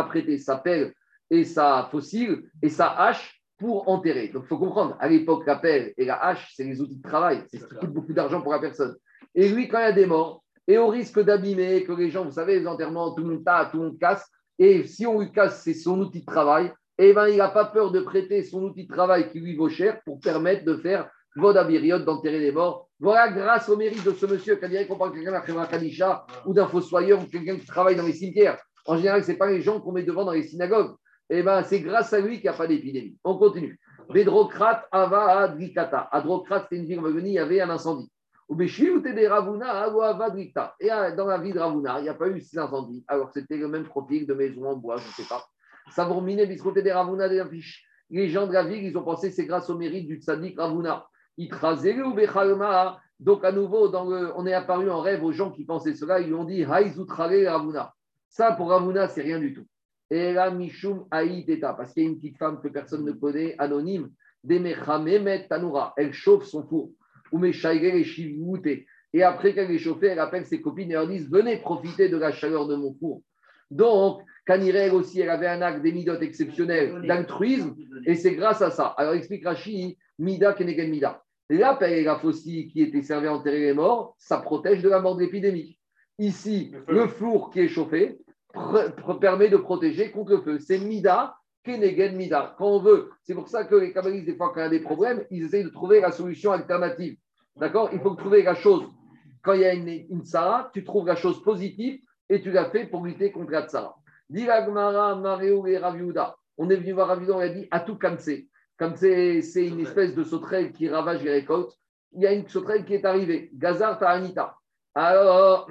prêter, 0.02 0.38
sa 0.38 0.56
pelle 0.56 0.94
et 1.30 1.44
sa 1.44 1.88
fossile 1.90 2.44
et 2.62 2.68
sa 2.68 2.88
hache 2.88 3.40
pour 3.58 3.88
enterrer. 3.88 4.28
Donc, 4.28 4.44
il 4.44 4.48
faut 4.48 4.58
comprendre, 4.58 4.96
à 5.00 5.08
l'époque, 5.08 5.46
la 5.46 5.56
pelle 5.56 5.94
et 5.96 6.04
la 6.04 6.16
hache, 6.22 6.52
c'est 6.54 6.64
les 6.64 6.80
outils 6.80 6.96
de 6.96 7.02
travail. 7.02 7.42
C'est 7.48 7.58
ce 7.58 7.66
qui 7.66 7.74
coûte 7.74 7.92
beaucoup 7.92 8.12
d'argent 8.12 8.42
pour 8.42 8.52
la 8.52 8.58
personne. 8.58 8.96
Et 9.34 9.48
lui, 9.48 9.68
quand 9.68 9.78
il 9.78 9.82
y 9.82 9.84
a 9.84 9.92
des 9.92 10.06
morts, 10.06 10.42
et 10.68 10.78
au 10.78 10.88
risque 10.88 11.20
d'abîmer, 11.20 11.84
que 11.84 11.92
les 11.92 12.10
gens, 12.10 12.24
vous 12.24 12.32
savez, 12.32 12.58
les 12.58 12.66
enterrements, 12.66 13.14
tout 13.14 13.22
le 13.22 13.34
monde 13.34 13.44
tape, 13.44 13.70
tout 13.70 13.78
le 13.78 13.84
monde 13.84 13.98
casse, 13.98 14.28
et 14.58 14.84
si 14.84 15.06
on 15.06 15.20
lui 15.20 15.32
casse 15.32 15.62
c'est 15.62 15.74
son 15.74 16.00
outil 16.00 16.20
de 16.20 16.26
travail, 16.26 16.72
eh 16.98 17.12
ben, 17.12 17.28
il 17.28 17.36
n'a 17.36 17.48
pas 17.48 17.66
peur 17.66 17.90
de 17.90 18.00
prêter 18.00 18.42
son 18.42 18.62
outil 18.62 18.86
de 18.86 18.92
travail 18.92 19.30
qui 19.30 19.40
lui 19.40 19.54
vaut 19.54 19.68
cher 19.68 20.00
pour 20.04 20.18
permettre 20.20 20.64
de 20.64 20.76
faire 20.76 21.10
Vodabiriot, 21.36 21.98
d'enterrer 21.98 22.38
les 22.38 22.52
morts. 22.52 22.88
Voilà, 22.98 23.30
grâce 23.30 23.68
au 23.68 23.76
mérite 23.76 24.02
de 24.04 24.12
ce 24.12 24.24
monsieur, 24.24 24.56
qu'on 24.56 24.68
dirait 24.68 24.86
qu'on 24.86 24.96
parle 24.96 25.10
de 25.12 25.16
quelqu'un 25.16 25.54
d'un 25.54 25.66
Kadisha 25.66 26.24
ou 26.46 26.54
d'un 26.54 26.66
fossoyeur 26.66 27.20
ou 27.20 27.26
quelqu'un 27.26 27.56
qui 27.56 27.66
travaille 27.66 27.96
dans 27.96 28.06
les 28.06 28.14
cimetières. 28.14 28.58
En 28.86 28.96
général, 28.96 29.22
ce 29.22 29.32
n'est 29.32 29.36
pas 29.36 29.50
les 29.50 29.60
gens 29.60 29.80
qu'on 29.80 29.92
met 29.92 30.02
devant 30.02 30.24
dans 30.24 30.32
les 30.32 30.44
synagogues. 30.44 30.94
Eh 31.28 31.42
ben, 31.42 31.62
c'est 31.62 31.80
grâce 31.80 32.12
à 32.14 32.20
lui 32.20 32.36
qu'il 32.36 32.44
n'y 32.44 32.48
a 32.48 32.54
pas 32.54 32.66
d'épidémie. 32.66 33.18
On 33.24 33.36
continue. 33.36 33.78
Vedrocrate 34.08 34.86
Ava 34.92 35.40
Adrikata. 35.40 36.08
Adrocrate, 36.10 36.62
c'était 36.64 36.76
une 36.76 36.86
ville 36.86 37.00
où 37.00 37.18
il 37.18 37.28
y 37.28 37.38
avait 37.38 37.60
un 37.60 37.68
incendie. 37.68 38.10
Et 38.48 38.54
dans 41.16 41.26
la 41.26 41.38
vie 41.38 41.52
de 41.52 41.58
Ravuna, 41.58 41.98
il 41.98 42.02
n'y 42.02 42.08
a 42.08 42.14
pas 42.14 42.28
eu 42.28 42.40
six 42.40 42.56
incendies, 42.56 43.04
alors 43.08 43.30
c'était 43.32 43.56
le 43.56 43.66
même 43.66 43.84
profil 43.84 44.26
de 44.26 44.34
maison 44.34 44.66
en 44.66 44.76
bois, 44.76 44.98
je 44.98 45.06
ne 45.08 45.12
sais 45.12 45.24
pas. 45.24 45.44
Savormine, 45.90 46.44
biscoté 46.44 46.82
des 46.82 46.92
Ravuna, 46.92 47.28
des 47.28 47.40
affiches. 47.40 47.84
Les 48.08 48.28
gens 48.28 48.46
de 48.46 48.52
la 48.52 48.62
ville, 48.64 48.84
ils 48.84 48.96
ont 48.96 49.02
pensé 49.02 49.32
c'est 49.32 49.46
grâce 49.46 49.68
au 49.68 49.76
mérite 49.76 50.06
du 50.06 50.16
tzaddik 50.16 50.58
Ravuna. 50.58 51.06
Donc, 53.18 53.44
à 53.44 53.52
nouveau, 53.52 53.92
on 53.94 54.46
est 54.46 54.54
apparu 54.54 54.90
en 54.90 55.00
rêve 55.00 55.24
aux 55.24 55.32
gens 55.32 55.50
qui 55.50 55.64
pensaient 55.64 55.94
cela, 55.94 56.20
ils 56.20 56.32
ont 56.32 56.44
dit 56.44 56.64
Ravuna. 56.64 57.92
Ça, 58.28 58.52
pour 58.52 58.70
Ravuna, 58.70 59.08
c'est 59.08 59.22
rien 59.22 59.40
du 59.40 59.54
tout. 59.54 59.66
Et 60.08 60.32
là, 60.32 60.50
Mishum 60.50 61.06
Aïdeta, 61.10 61.74
parce 61.74 61.92
qu'il 61.92 62.04
y 62.04 62.06
a 62.06 62.08
une 62.08 62.16
petite 62.16 62.38
femme 62.38 62.60
que 62.60 62.68
personne 62.68 63.04
ne 63.04 63.10
connaît, 63.12 63.56
anonyme, 63.58 64.10
Demechamemet 64.44 65.48
Tanoura, 65.48 65.92
elle 65.96 66.12
chauffe 66.12 66.44
son 66.44 66.64
four. 66.64 66.90
Ou 67.32 67.44
et 67.44 68.86
Et 69.12 69.22
après 69.22 69.54
qu'elle 69.54 69.70
est 69.70 69.78
chauffée, 69.78 70.08
elle 70.08 70.18
appelle 70.18 70.46
ses 70.46 70.60
copines 70.60 70.90
et 70.90 70.94
leur 70.94 71.08
dit 71.08 71.18
Venez 71.30 71.58
profiter 71.58 72.08
de 72.08 72.16
la 72.16 72.32
chaleur 72.32 72.66
de 72.66 72.76
mon 72.76 72.94
four. 72.94 73.22
Donc, 73.70 74.20
Kanirel 74.46 74.94
aussi, 74.94 75.20
elle 75.20 75.30
avait 75.30 75.48
un 75.48 75.60
acte 75.60 75.82
d'émidote 75.82 76.22
exceptionnel 76.22 77.02
d'altruisme, 77.06 77.74
et 78.06 78.14
c'est 78.14 78.34
grâce 78.34 78.62
à 78.62 78.70
ça. 78.70 78.86
Alors, 78.96 79.14
explique 79.14 79.44
Rashi, 79.44 79.98
Mida 80.18 80.52
Kenegen 80.52 80.90
Mida. 80.90 81.22
La 81.48 81.78
la 81.80 82.18
faucille 82.18 82.68
qui 82.68 82.82
était 82.82 83.02
servie 83.02 83.28
à 83.28 83.34
enterrer 83.34 83.60
les 83.60 83.72
morts, 83.72 84.14
ça 84.18 84.38
protège 84.38 84.82
de 84.82 84.88
la 84.88 85.00
mort 85.00 85.16
de 85.16 85.22
l'épidémie. 85.22 85.78
Ici, 86.18 86.72
le 86.88 87.06
four 87.06 87.50
qui 87.50 87.60
est 87.60 87.68
chauffé 87.68 88.18
permet 89.20 89.48
de 89.48 89.56
protéger 89.56 90.10
contre 90.10 90.32
le 90.32 90.42
feu. 90.42 90.58
C'est 90.58 90.78
Mida 90.78 91.36
Kenegen 91.66 92.16
Mida. 92.16 92.54
Quand 92.56 92.68
on 92.68 92.78
veut, 92.78 93.10
c'est 93.24 93.34
pour 93.34 93.48
ça 93.48 93.64
que 93.64 93.74
les 93.74 93.92
kabbalistes, 93.92 94.26
des 94.26 94.36
fois, 94.36 94.52
quand 94.54 94.60
il 94.60 94.62
y 94.62 94.66
a 94.66 94.70
des 94.70 94.80
problèmes, 94.80 95.24
ils 95.32 95.44
essayent 95.44 95.64
de 95.64 95.68
trouver 95.68 96.00
la 96.00 96.12
solution 96.12 96.52
alternative. 96.52 97.16
D'accord? 97.56 97.90
Il 97.92 97.98
faut 98.00 98.14
trouver 98.14 98.44
la 98.44 98.54
chose. 98.54 98.84
Quand 99.42 99.54
il 99.54 99.62
y 99.62 99.64
a 99.64 99.74
une, 99.74 99.88
une 99.88 100.22
tu 100.72 100.84
trouves 100.84 101.06
la 101.06 101.16
chose 101.16 101.42
positive 101.42 102.00
et 102.28 102.40
tu 102.40 102.52
l'as 102.52 102.70
fait 102.70 102.86
pour 102.86 103.04
lutter 103.04 103.32
contre 103.32 103.50
la 103.50 103.66
tsara. 103.66 103.96
On 106.58 106.70
est 106.70 106.76
venu 106.76 106.92
voir 106.92 107.08
Raviuda, 107.08 107.34
on 107.34 107.40
a 107.40 107.48
dit 107.48 107.68
tout 107.84 107.96
Kamse. 107.96 108.30
Kamse, 108.78 109.00
c'est 109.00 109.66
une 109.66 109.80
espèce 109.80 110.14
de 110.14 110.22
sauterelle 110.24 110.72
qui 110.72 110.88
ravage 110.88 111.22
les 111.22 111.32
récoltes. 111.32 111.76
Il 112.12 112.22
y 112.22 112.26
a 112.26 112.32
une 112.32 112.48
sauterelle 112.48 112.84
qui 112.84 112.94
est 112.94 113.04
arrivée, 113.04 113.50
Gazar 113.54 113.98
Ta'anita. 113.98 114.56
Alors, 114.94 115.68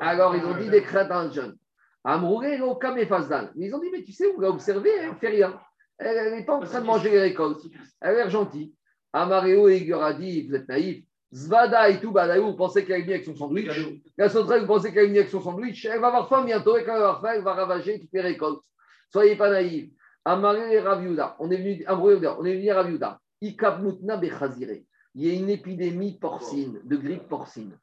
alors 0.00 0.36
ils 0.36 0.44
ont 0.44 0.56
dit 0.58 0.68
des 0.70 0.82
crétins 0.82 1.30
jeunes. 1.30 1.56
Amrouré. 2.04 2.58
Mais 2.58 3.66
ils 3.66 3.74
ont 3.74 3.78
dit, 3.78 3.90
mais 3.92 4.02
tu 4.02 4.12
sais, 4.12 4.26
on 4.36 4.40
l'a 4.40 4.50
observé, 4.50 4.90
elle 5.00 5.10
ne 5.10 5.14
fait 5.14 5.28
rien. 5.28 5.58
Elle 5.98 6.34
n'est 6.34 6.44
pas 6.44 6.56
en 6.56 6.60
train 6.60 6.80
de 6.80 6.86
manger 6.86 7.10
les 7.10 7.20
récoltes. 7.20 7.64
Elle 8.00 8.10
a 8.10 8.14
l'air 8.14 8.30
gentille. 8.30 8.72
Amareo 9.12 9.68
et 9.68 9.80
dit, 9.80 10.46
vous 10.46 10.54
êtes 10.54 10.68
naïf. 10.68 11.04
Zvada 11.34 11.90
et 11.90 12.00
tout, 12.00 12.12
vous 12.12 12.56
pensez 12.56 12.84
qu'elle 12.84 13.00
est 13.00 13.02
venue 13.02 13.14
avec 13.14 13.24
son 13.24 13.34
sandwich. 13.34 13.68
La 14.16 14.28
sauterelle, 14.28 14.62
vous 14.62 14.68
pensez 14.68 14.92
qu'elle 14.92 15.04
est 15.04 15.08
venue 15.08 15.18
avec 15.18 15.30
son 15.30 15.42
sandwich. 15.42 15.84
Elle 15.84 16.00
va 16.00 16.08
avoir 16.08 16.28
faim 16.28 16.44
bientôt 16.44 16.76
et 16.76 16.84
quand 16.84 16.94
elle 16.94 17.00
va 17.00 17.08
avoir 17.08 17.20
faim, 17.20 17.32
elle 17.34 17.42
va 17.42 17.54
ravager 17.54 18.00
toutes 18.00 18.12
les 18.12 18.20
récoltes. 18.20 18.62
Soyez 19.10 19.36
pas 19.36 19.50
naïfs. 19.50 19.90
Amaré 20.24 20.72
et 20.74 20.80
Raviuda. 20.80 21.36
On 21.38 21.50
est 21.50 21.56
venu, 21.56 21.84
on 21.88 22.44
est 22.44 22.54
venu 22.54 22.70
à 22.70 22.74
Raviuda. 22.76 23.20
Bechazire. 23.40 24.82
Il 25.14 25.26
y 25.26 25.30
a 25.30 25.34
une 25.34 25.50
épidémie 25.50 26.18
porcine, 26.18 26.80
de 26.84 26.96
grippe 26.96 27.28
porcine. 27.28 27.78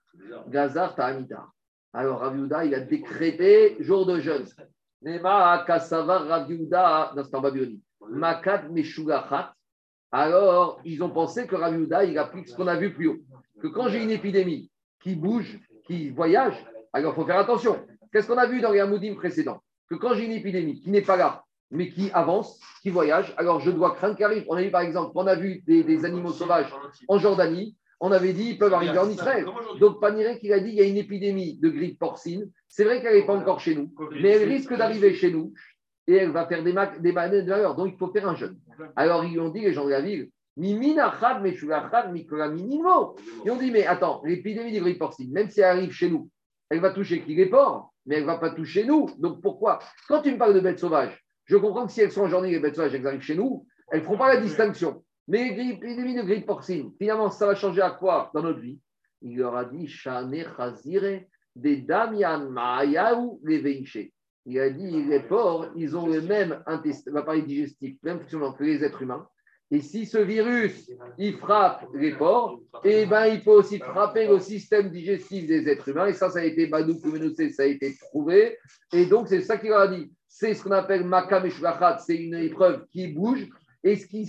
Gazar 0.48 0.96
Ta'anita. 0.96 1.48
Alors 1.98 2.20
Raviuda, 2.20 2.66
il 2.66 2.76
a 2.76 2.82
décrété 2.82 3.78
jour 3.80 4.06
de 4.06 4.20
jeûne. 4.20 4.46
Nema 5.02 5.64
Kasava 5.66 6.20
Raviuda, 6.20 7.14
dans 7.16 7.24
ce 7.24 7.32
Babylonie. 7.32 7.82
Makat 8.10 8.64
Meshugachat. 8.70 9.54
Alors, 10.12 10.82
ils 10.84 11.02
ont 11.02 11.10
pensé 11.10 11.48
que 11.48 11.56
Raviuda, 11.56 12.04
il 12.04 12.18
applique 12.18 12.50
ce 12.50 12.56
qu'on 12.56 12.68
a 12.68 12.76
vu 12.76 12.94
plus 12.94 13.08
haut 13.08 13.18
que 13.62 13.68
quand 13.68 13.88
j'ai 13.88 14.04
une 14.04 14.12
épidémie 14.12 14.70
qui 15.02 15.16
bouge, 15.16 15.60
qui 15.86 16.10
voyage, 16.10 16.56
alors 16.94 17.14
il 17.14 17.16
faut 17.16 17.26
faire 17.26 17.40
attention. 17.40 17.86
Qu'est-ce 18.12 18.28
qu'on 18.28 18.38
a 18.38 18.48
vu 18.48 18.62
dans 18.62 18.72
les 18.72 18.80
Hamoudim 18.80 19.16
précédents? 19.16 19.62
Que 19.90 19.96
quand 19.96 20.14
j'ai 20.14 20.26
une 20.26 20.32
épidémie 20.32 20.80
qui 20.80 20.90
n'est 20.90 21.02
pas 21.02 21.18
là, 21.18 21.44
mais 21.72 21.90
qui 21.90 22.12
avance, 22.12 22.60
qui 22.82 22.90
voyage, 22.90 23.34
alors 23.38 23.60
je 23.60 23.72
dois 23.72 23.96
craindre 23.96 24.16
qu'elle 24.16 24.28
arrive. 24.28 24.46
On 24.50 24.56
a 24.56 24.62
vu 24.62 24.72
par 24.72 24.82
exemple, 24.82 25.12
on 25.16 25.28
a 25.28 25.36
vu 25.36 25.64
des, 25.66 26.06
animaux 26.06 26.32
sauvages 26.32 26.74
en 27.08 27.18
Jordanie, 27.18 27.76
on 28.00 28.12
avait 28.12 28.34
dit 28.34 28.50
ils 28.52 28.58
peuvent 28.58 28.74
arriver 28.74 28.98
en 28.98 29.10
Israël. 29.10 29.46
Donc 29.80 30.00
Panirek, 30.02 30.40
il 30.44 30.54
a 30.54 30.60
dit 30.60 30.70
il 30.70 30.76
y 30.76 30.82
a 30.82 30.86
une 30.86 30.98
épidémie 30.98 31.58
de 31.58 31.70
grippe 31.70 32.00
porcine. 32.00 32.52
C'est 32.68 32.84
vrai 32.84 33.02
qu'elle 33.02 33.16
n'est 33.16 33.26
pas 33.26 33.36
encore 33.36 33.60
chez 33.60 33.76
nous, 33.76 33.94
mais 34.22 34.30
elle 34.32 34.50
risque 34.50 34.76
d'arriver 34.76 35.14
chez 35.14 35.32
nous 35.32 35.54
et 36.08 36.16
elle 36.16 36.32
va 36.32 36.46
faire 36.46 36.64
des, 36.64 36.74
des 37.00 37.12
de 37.12 37.76
Donc 37.76 37.90
il 37.94 37.98
faut 37.98 38.12
faire 38.12 38.28
un 38.28 38.36
jeûne. 38.36 38.58
Alors 38.96 39.26
ils 39.26 39.40
ont 39.40 39.50
dit, 39.50 39.62
les 39.62 39.74
gens 39.74 39.86
de 39.86 39.92
la 39.92 40.02
ville, 40.02 40.30
ils 40.58 40.78
ont 43.52 43.58
dit, 43.58 43.72
mais 43.72 43.86
attends, 43.86 44.22
l'épidémie 44.24 44.72
de 44.72 44.80
grippe 44.80 45.00
porcine, 45.00 45.32
même 45.32 45.50
si 45.50 45.60
elle 45.60 45.78
arrive 45.78 45.92
chez 45.92 46.10
nous, 46.10 46.30
elle 46.70 46.80
va 46.80 46.92
toucher 46.92 47.22
qui 47.22 47.36
les 47.36 47.48
porcs, 47.48 47.94
mais 48.06 48.16
elle 48.16 48.22
ne 48.22 48.28
va 48.28 48.38
pas 48.38 48.52
toucher 48.52 48.86
nous. 48.86 49.10
Donc 49.18 49.42
pourquoi? 49.42 49.80
Quand 50.08 50.22
tu 50.22 50.32
me 50.32 50.38
parles 50.38 50.54
de 50.54 50.62
bêtes 50.62 50.80
sauvages, 50.80 51.22
je 51.46 51.58
comprends 51.58 51.86
que 51.86 51.92
si 51.92 52.02
elles 52.02 52.12
sont 52.12 52.22
en 52.24 52.30
journée, 52.30 52.52
les 52.52 52.60
bêtes 52.60 52.76
sauvages, 52.76 52.96
elles 52.96 53.06
arrivent 53.06 53.22
chez 53.22 53.36
nous, 53.36 53.68
elles 53.92 54.00
ne 54.00 54.06
feront 54.06 54.18
pas 54.18 54.34
la 54.34 54.40
distinction. 54.40 55.04
Mais 55.28 55.56
l'épidémie 55.56 56.16
de 56.16 56.22
grippe 56.22 56.46
porcine, 56.46 56.92
finalement, 56.98 57.30
ça 57.30 57.48
va 57.48 57.56
changer 57.56 57.82
à 57.82 57.92
quoi 57.92 58.32
dans 58.34 58.44
notre 58.44 58.60
vie? 58.60 58.80
Il 59.22 59.38
leur 59.38 59.56
a 59.56 59.66
dit, 59.66 59.88
des 61.56 61.78
Damian 61.78 62.52
les 63.44 63.84
Il 64.46 64.60
a 64.60 64.70
dit, 64.70 65.04
les 65.04 65.20
porcs, 65.22 65.72
ils 65.76 65.98
ont 65.98 66.08
le 66.08 66.22
même 66.22 66.64
appareil 67.16 67.44
digestif, 67.44 67.98
même 68.04 68.20
fonctionnement 68.20 68.54
que 68.54 68.64
les 68.64 68.84
êtres 68.84 69.02
humains. 69.02 69.28
Et 69.72 69.82
si 69.82 70.06
ce 70.06 70.20
virus, 70.20 70.92
il 71.18 71.38
frappe 71.38 71.88
les 71.96 72.14
porcs, 72.16 72.62
eh 72.84 73.08
ben, 73.08 73.26
il 73.26 73.44
peut 73.44 73.52
aussi 73.52 73.80
frapper 73.80 74.28
le 74.28 74.40
système 74.40 74.92
digestif 74.92 75.48
des 75.48 75.68
êtres 75.68 75.90
humains. 75.90 76.06
Et 76.06 76.14
ça, 76.14 76.30
ça 76.30 76.40
a 76.40 76.44
été 76.44 76.70
ça 76.70 77.64
a 77.64 77.66
été 77.66 77.96
prouvé. 78.00 78.58
Et 78.94 79.08
donc, 79.08 79.28
c'est 79.28 79.42
ça 79.42 79.58
qu'il 79.58 79.74
a 79.74 79.88
dit. 79.88 80.12
C'est 80.28 80.54
ce 80.54 80.64
qu'on 80.64 80.72
appelle 80.72 81.04
Makam 81.06 81.50
c'est 82.06 82.16
une 82.16 82.36
épreuve 82.36 82.86
qui 82.92 83.08
bouge. 83.08 83.48
Et 83.86 83.96
ce 83.98 84.08
qu'il 84.08 84.28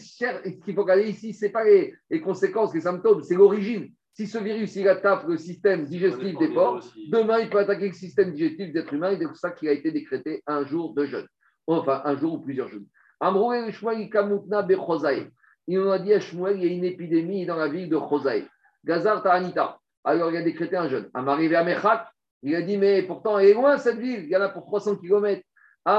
faut 0.74 0.82
regarder 0.82 1.09
ici, 1.09 1.32
ce 1.32 1.46
n'est 1.46 1.50
pas 1.50 1.64
les, 1.64 2.20
conséquences, 2.20 2.74
les 2.74 2.82
symptômes, 2.82 3.22
c'est 3.22 3.34
l'origine. 3.34 3.90
Si 4.12 4.26
ce 4.26 4.36
virus, 4.36 4.76
il 4.76 4.86
attaque 4.86 5.26
le 5.26 5.38
système 5.38 5.86
digestif 5.86 6.36
des 6.38 6.52
porcs, 6.52 6.84
demain, 7.09 7.38
il 7.40 7.48
peut 7.48 7.59
attaquer 7.59 7.88
le 7.88 7.94
système 7.94 8.32
digestif 8.32 8.70
des 8.70 8.80
êtres 8.80 8.92
humains. 8.92 9.12
Et 9.12 9.18
c'est 9.18 9.26
pour 9.26 9.36
ça 9.36 9.50
qu'il 9.52 9.70
a 9.70 9.72
été 9.72 9.90
décrété 9.90 10.42
un 10.46 10.66
jour 10.66 10.92
de 10.92 11.07
jeûne. 11.07 11.26
Enfin, 11.66 12.02
un 12.04 12.16
jour 12.18 12.34
ou 12.34 12.38
plusieurs 12.40 12.68
jours. 12.68 12.82
Il 15.68 15.78
nous 15.78 15.90
a 15.90 15.98
dit 15.98 16.12
à 16.12 16.20
Shmuel, 16.20 16.57
il 16.59 16.64
y 16.64 16.68
a 16.68 16.72
une 16.72 16.84
épidémie 16.84 17.46
dans 17.46 17.57
la 17.57 17.68
ville 17.68 17.88
de 17.88 17.98
Chosaï. 17.98 18.46
Gazar 18.84 19.22
Ta'anita. 19.22 19.78
Alors 20.04 20.30
il 20.30 20.36
a 20.36 20.42
décrété 20.42 20.76
un 20.76 20.88
jeûne. 20.88 21.09
Arrivé 21.14 21.57
à 21.57 21.64
Mechak, 21.64 22.07
il 22.42 22.54
a 22.54 22.61
dit, 22.61 22.76
mais 22.76 23.02
pourtant, 23.02 23.38
elle 23.38 23.48
est 23.48 23.54
loin 23.54 23.78
cette 23.78 23.98
ville, 23.98 24.24
il 24.24 24.28
y 24.28 24.36
en 24.36 24.42
a 24.42 24.50
pour 24.50 24.66
300 24.66 24.96
km. 24.96 25.42
Il 25.87 25.93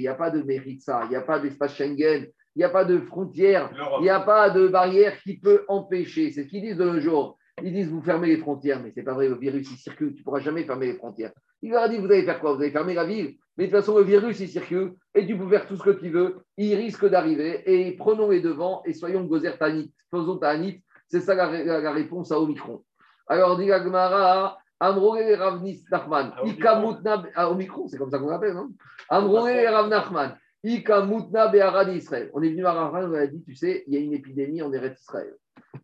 n'y 0.00 0.08
a 0.08 0.14
pas 0.14 0.30
de 0.30 0.42
Méritza, 0.42 1.02
il 1.04 1.10
n'y 1.10 1.16
a 1.16 1.22
pas 1.22 1.40
d'espace 1.40 1.74
Schengen, 1.74 2.26
il 2.54 2.58
n'y 2.58 2.64
a 2.64 2.68
pas 2.68 2.84
de 2.84 3.00
frontière, 3.00 3.70
il 3.98 4.02
n'y 4.02 4.10
a 4.10 4.20
pas 4.20 4.50
de 4.50 4.68
barrière 4.68 5.20
qui 5.22 5.38
peut 5.38 5.64
empêcher. 5.68 6.30
C'est 6.30 6.44
ce 6.44 6.48
qu'ils 6.48 6.62
disent 6.62 6.76
de 6.76 6.84
nos 6.84 7.00
jours. 7.00 7.36
Ils 7.62 7.72
disent, 7.72 7.88
vous 7.88 8.02
fermez 8.02 8.28
les 8.28 8.38
frontières, 8.38 8.80
mais 8.82 8.90
ce 8.90 9.00
n'est 9.00 9.04
pas 9.04 9.14
vrai, 9.14 9.28
le 9.28 9.36
virus, 9.36 9.70
il 9.70 9.76
circule, 9.76 10.12
tu 10.12 10.20
ne 10.20 10.24
pourras 10.24 10.40
jamais 10.40 10.64
fermer 10.64 10.86
les 10.86 10.94
frontières. 10.94 11.32
Il 11.62 11.70
leur 11.70 11.84
a 11.84 11.88
dit, 11.88 11.98
vous 11.98 12.06
allez 12.06 12.24
faire 12.24 12.40
quoi? 12.40 12.54
Vous 12.54 12.60
allez 12.62 12.72
fermer 12.72 12.94
la 12.94 13.04
ville 13.04 13.36
mais 13.56 13.66
de 13.66 13.70
toute 13.70 13.80
façon, 13.80 13.98
le 13.98 14.04
virus, 14.04 14.40
il 14.40 14.48
circule 14.48 14.94
et 15.14 15.26
tu 15.26 15.38
peux 15.38 15.48
faire 15.48 15.66
tout 15.66 15.76
ce 15.76 15.82
que 15.82 15.90
tu 15.90 16.10
veux. 16.10 16.38
Il 16.56 16.74
risque 16.74 17.08
d'arriver 17.08 17.62
et 17.66 17.92
prenons 17.92 18.30
les 18.30 18.40
devants 18.40 18.82
et 18.84 18.92
soyons 18.92 19.24
gozer 19.24 19.56
tanit. 19.58 19.92
Faisons 20.10 20.38
tanit. 20.38 20.82
C'est 21.06 21.20
ça 21.20 21.34
la, 21.34 21.92
réponse 21.92 22.32
à 22.32 22.40
Omicron. 22.40 22.82
Alors, 23.28 23.56
dit 23.56 23.66
Gagmara, 23.66 24.58
Amroé 24.80 25.34
Ravnis 25.34 25.84
Nachman. 25.90 26.32
Ikamutna. 26.44 27.24
Ah, 27.34 27.50
Omicron, 27.50 27.88
c'est 27.88 27.98
comme 27.98 28.10
ça 28.10 28.18
qu'on 28.18 28.28
l'appelle, 28.28 28.54
non 28.54 28.70
Amroé 29.08 29.68
Rav 29.68 29.88
Nachman. 29.88 30.36
Ikamutna 30.62 31.48
Be'arad 31.48 31.88
Israël. 31.94 32.30
On 32.34 32.42
est 32.42 32.50
venu 32.50 32.66
à 32.66 32.72
Rav 32.72 33.10
on 33.10 33.14
a 33.14 33.26
dit, 33.26 33.42
tu 33.42 33.54
sais, 33.54 33.84
il 33.86 33.94
y 33.94 33.96
a 33.96 34.00
une 34.00 34.14
épidémie 34.14 34.62
en 34.62 34.72
Eretz 34.72 35.00
Israël. 35.00 35.34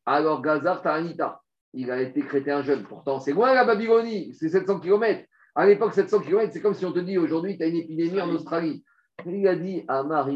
Alors, 0.07 0.43
Gazar 0.43 0.82
Ta'anita. 0.82 1.41
Il 1.72 1.91
a 1.91 2.01
été 2.01 2.20
créé 2.22 2.51
un 2.51 2.62
jeune. 2.62 2.82
Pourtant, 2.84 3.20
c'est 3.20 3.32
loin 3.32 3.55
la 3.55 3.64
Babylonie, 3.64 4.34
c'est 4.34 4.49
700 4.49 4.80
km. 4.80 5.24
À 5.55 5.66
l'époque, 5.66 5.95
700 5.95 6.20
km, 6.20 6.53
c'est 6.53 6.61
comme 6.61 6.74
si 6.74 6.84
on 6.84 6.93
te 6.93 6.99
dit 6.99 7.18
aujourd'hui, 7.18 7.57
tu 7.57 7.62
as 7.62 7.66
une 7.66 7.76
épidémie 7.76 8.20
en 8.20 8.30
Australie. 8.30 8.84
Il 9.26 9.47
a 9.47 9.55
dit 9.55 9.84
Amar 9.86 10.28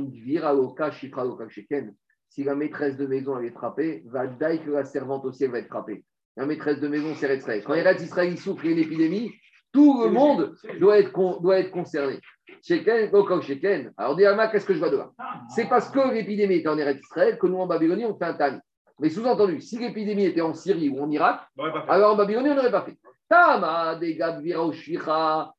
Sheken. 1.49 1.95
Si 2.29 2.45
la 2.45 2.55
maîtresse 2.55 2.97
de 2.97 3.07
maison 3.07 3.39
elle 3.39 3.47
est 3.47 3.51
frappée, 3.51 4.03
va 4.07 4.27
que 4.27 4.71
la 4.71 4.85
servante 4.85 5.25
aussi 5.25 5.45
elle 5.45 5.53
va 5.53 5.61
être 5.61 5.69
frappée. 5.69 6.05
La 6.37 6.47
maîtresse 6.47 6.80
de 6.80 6.89
maison, 6.89 7.14
c'est 7.14 7.37
Israël. 7.37 7.62
Quand 7.64 7.74
Eretz 7.74 8.03
Israël 8.03 8.37
souffre 8.37 8.64
une 8.64 8.78
épidémie, 8.78 9.32
tout 9.72 10.05
le 10.05 10.11
monde 10.11 10.55
doit 10.80 10.99
être, 10.99 11.12
doit 11.41 11.59
être 11.59 11.70
concerné. 11.70 12.18
Sheken, 12.62 13.11
Sheken. 13.43 13.93
Alors, 13.97 14.16
qu'est-ce 14.51 14.66
que 14.66 14.74
je 14.74 14.78
vois 14.78 14.91
de 14.91 14.97
là 14.97 15.11
C'est 15.49 15.68
parce 15.68 15.91
que 15.91 16.12
l'épidémie 16.12 16.57
était 16.57 16.68
en 16.68 16.78
Eretz 16.78 17.01
Israël 17.01 17.39
que 17.39 17.47
nous, 17.47 17.59
en 17.59 17.66
Babylonie, 17.66 18.05
on 18.05 18.16
fait 18.16 18.24
un 18.24 18.35
tani. 18.35 18.59
Mais 19.01 19.11
sous-entendu, 19.11 19.61
si 19.61 19.78
l'épidémie 19.78 20.26
était 20.26 20.41
en 20.41 20.55
Syrie 20.55 20.89
ou 20.89 21.03
en 21.03 21.11
Irak, 21.11 21.41
alors 21.89 22.14
en 22.14 22.16
Babylonie, 22.16 22.51
on 22.51 22.55
n'aurait 22.55 22.70
pas 22.70 22.82
fait. 22.82 22.97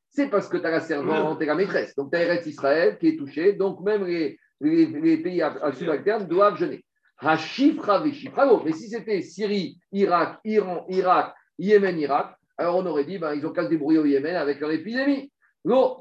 C'est 0.08 0.30
parce 0.30 0.48
que 0.48 0.56
tu 0.56 0.66
as 0.66 0.70
la 0.70 0.80
servante 0.80 1.42
et 1.42 1.46
la 1.46 1.54
maîtresse. 1.54 1.94
Donc, 1.94 2.10
tu 2.10 2.16
as 2.16 2.22
Eretz 2.22 2.46
Israël 2.46 2.96
qui 2.98 3.08
est 3.08 3.16
touché. 3.16 3.52
Donc, 3.52 3.80
même 3.80 4.04
les, 4.06 4.38
les, 4.60 5.18
pays 5.18 5.42
à, 5.42 5.48
à 5.62 5.72
subalterne 5.72 6.26
doivent 6.26 6.56
jeûner. 6.56 6.85
Hashifra 7.18 8.04
Mais 8.04 8.72
si 8.72 8.88
c'était 8.88 9.22
Syrie, 9.22 9.78
Irak, 9.92 10.38
Iran, 10.44 10.84
Irak, 10.88 11.34
Yémen, 11.58 11.98
Irak, 11.98 12.36
alors 12.58 12.76
on 12.76 12.86
aurait 12.86 13.04
dit, 13.04 13.18
ben, 13.18 13.34
ils 13.34 13.46
ont 13.46 13.52
qu'à 13.52 13.64
se 13.64 13.68
débrouiller 13.68 13.98
au 13.98 14.06
Yémen 14.06 14.36
avec 14.36 14.60
leur 14.60 14.70
épidémie. 14.70 15.32
Non, 15.64 15.98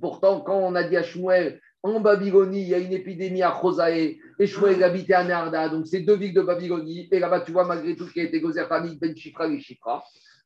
Pourtant, 0.00 0.40
quand 0.40 0.58
on 0.58 0.74
a 0.74 0.82
dit 0.84 0.96
à 0.96 1.02
Shmuel, 1.02 1.60
en 1.82 2.00
Babylonie, 2.00 2.62
il 2.62 2.68
y 2.68 2.74
a 2.74 2.78
une 2.78 2.92
épidémie 2.92 3.42
à 3.42 3.52
Chosae, 3.60 4.16
et 4.38 4.46
Shmuel 4.46 4.82
habitait 4.82 5.14
à 5.14 5.24
Narda, 5.24 5.68
donc 5.68 5.86
c'est 5.86 6.00
deux 6.00 6.16
villes 6.16 6.34
de 6.34 6.42
Babylonie, 6.42 7.08
et 7.10 7.18
là-bas, 7.18 7.40
tu 7.40 7.52
vois, 7.52 7.64
malgré 7.64 7.94
tout 7.96 8.06
ce 8.06 8.12
qui 8.12 8.20
a 8.20 8.24
été 8.24 8.40
Gozertanit, 8.40 8.98
Ben 9.00 9.16
Chifra 9.16 9.46
et 9.46 9.60
Chifra. 9.60 10.02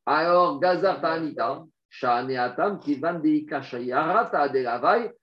Alors, 0.06 0.61
Gazar 0.61 1.00
Ta'anita, 1.00 1.64
Shane 1.88 2.36
Atam, 2.36 2.78
qui 2.78 2.94
van 2.94 3.18
deika 3.18 3.62
shayarata 3.62 4.48
de 4.48 4.61
lavai, 4.61 5.00
deate 5.00 5.11
baade. 5.11 5.19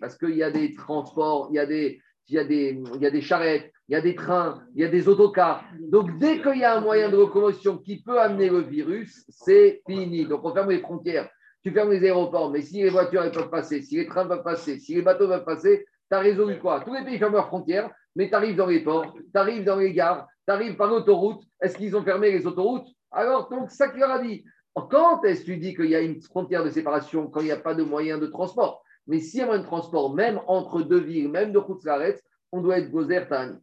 Parce 0.00 0.16
qu'il 0.18 0.36
y 0.36 0.42
a 0.42 0.50
des 0.50 0.74
transports, 0.74 1.48
il 1.50 1.56
y 1.56 1.58
a 1.58 1.66
des, 1.66 3.22
charrettes, 3.22 3.72
il 3.88 3.92
y 3.92 3.94
a 3.94 4.00
des 4.00 4.14
trains, 4.14 4.62
il 4.74 4.82
y 4.82 4.84
a 4.84 4.88
des 4.88 5.08
autocars. 5.08 5.64
Donc, 5.80 6.18
dès 6.18 6.40
qu'il 6.40 6.58
y 6.58 6.64
a 6.64 6.76
un 6.76 6.80
moyen 6.80 7.08
de 7.08 7.16
locomotion 7.16 7.78
qui 7.78 8.02
peut 8.02 8.20
amener 8.20 8.48
le 8.48 8.60
virus, 8.60 9.24
c'est 9.28 9.82
fini. 9.86 10.26
Donc, 10.26 10.44
on 10.44 10.52
ferme 10.52 10.70
les 10.70 10.80
frontières, 10.80 11.28
tu 11.62 11.70
fermes 11.72 11.90
les 11.90 12.04
aéroports, 12.04 12.50
mais 12.50 12.62
si 12.62 12.82
les 12.82 12.90
voitures 12.90 13.30
peuvent 13.30 13.50
passer, 13.50 13.82
si 13.82 13.96
les 13.96 14.06
trains 14.06 14.26
peuvent 14.26 14.42
passer, 14.42 14.78
si 14.78 14.94
les 14.94 15.02
bateaux 15.02 15.28
peuvent 15.28 15.44
passer, 15.44 15.86
tu 16.10 16.16
as 16.16 16.20
résolu 16.20 16.58
quoi? 16.58 16.80
Tous 16.80 16.94
les 16.94 17.04
pays 17.04 17.18
ferment 17.18 17.36
leurs 17.36 17.46
frontières, 17.46 17.90
mais 18.16 18.28
tu 18.28 18.34
arrives 18.34 18.56
dans 18.56 18.66
les 18.66 18.80
ports, 18.80 19.14
tu 19.14 19.38
arrives 19.38 19.64
dans 19.64 19.76
les 19.76 19.92
gares, 19.92 20.26
tu 20.46 20.52
arrives 20.52 20.76
par 20.76 20.88
l'autoroute. 20.88 21.42
Est-ce 21.60 21.76
qu'ils 21.76 21.96
ont 21.96 22.02
fermé 22.02 22.32
les 22.32 22.46
autoroutes? 22.46 22.88
Alors, 23.12 23.48
donc, 23.48 23.70
ça 23.70 23.88
qu'il 23.88 24.00
leur 24.00 24.10
a 24.10 24.18
dit. 24.18 24.44
Quand 24.74 25.24
est-ce 25.24 25.40
que 25.40 25.46
tu 25.46 25.56
dis 25.56 25.74
qu'il 25.74 25.90
y 25.90 25.96
a 25.96 26.00
une 26.00 26.20
frontière 26.20 26.64
de 26.64 26.70
séparation 26.70 27.26
quand 27.28 27.40
il 27.40 27.46
n'y 27.46 27.52
a 27.52 27.56
pas 27.56 27.74
de 27.74 27.82
moyen 27.82 28.18
de 28.18 28.26
transport? 28.26 28.82
Mais 29.06 29.18
s'il 29.18 29.40
y 29.40 29.42
a 29.42 29.46
moyen 29.46 29.62
de 29.62 29.66
transport, 29.66 30.14
même 30.14 30.40
entre 30.46 30.82
deux 30.82 31.00
villes, 31.00 31.28
même 31.28 31.52
de 31.52 31.58
Khutzlaretz, 31.58 32.22
on 32.52 32.60
doit 32.60 32.78
être 32.78 32.90
gozer 32.90 33.26
tani. 33.28 33.56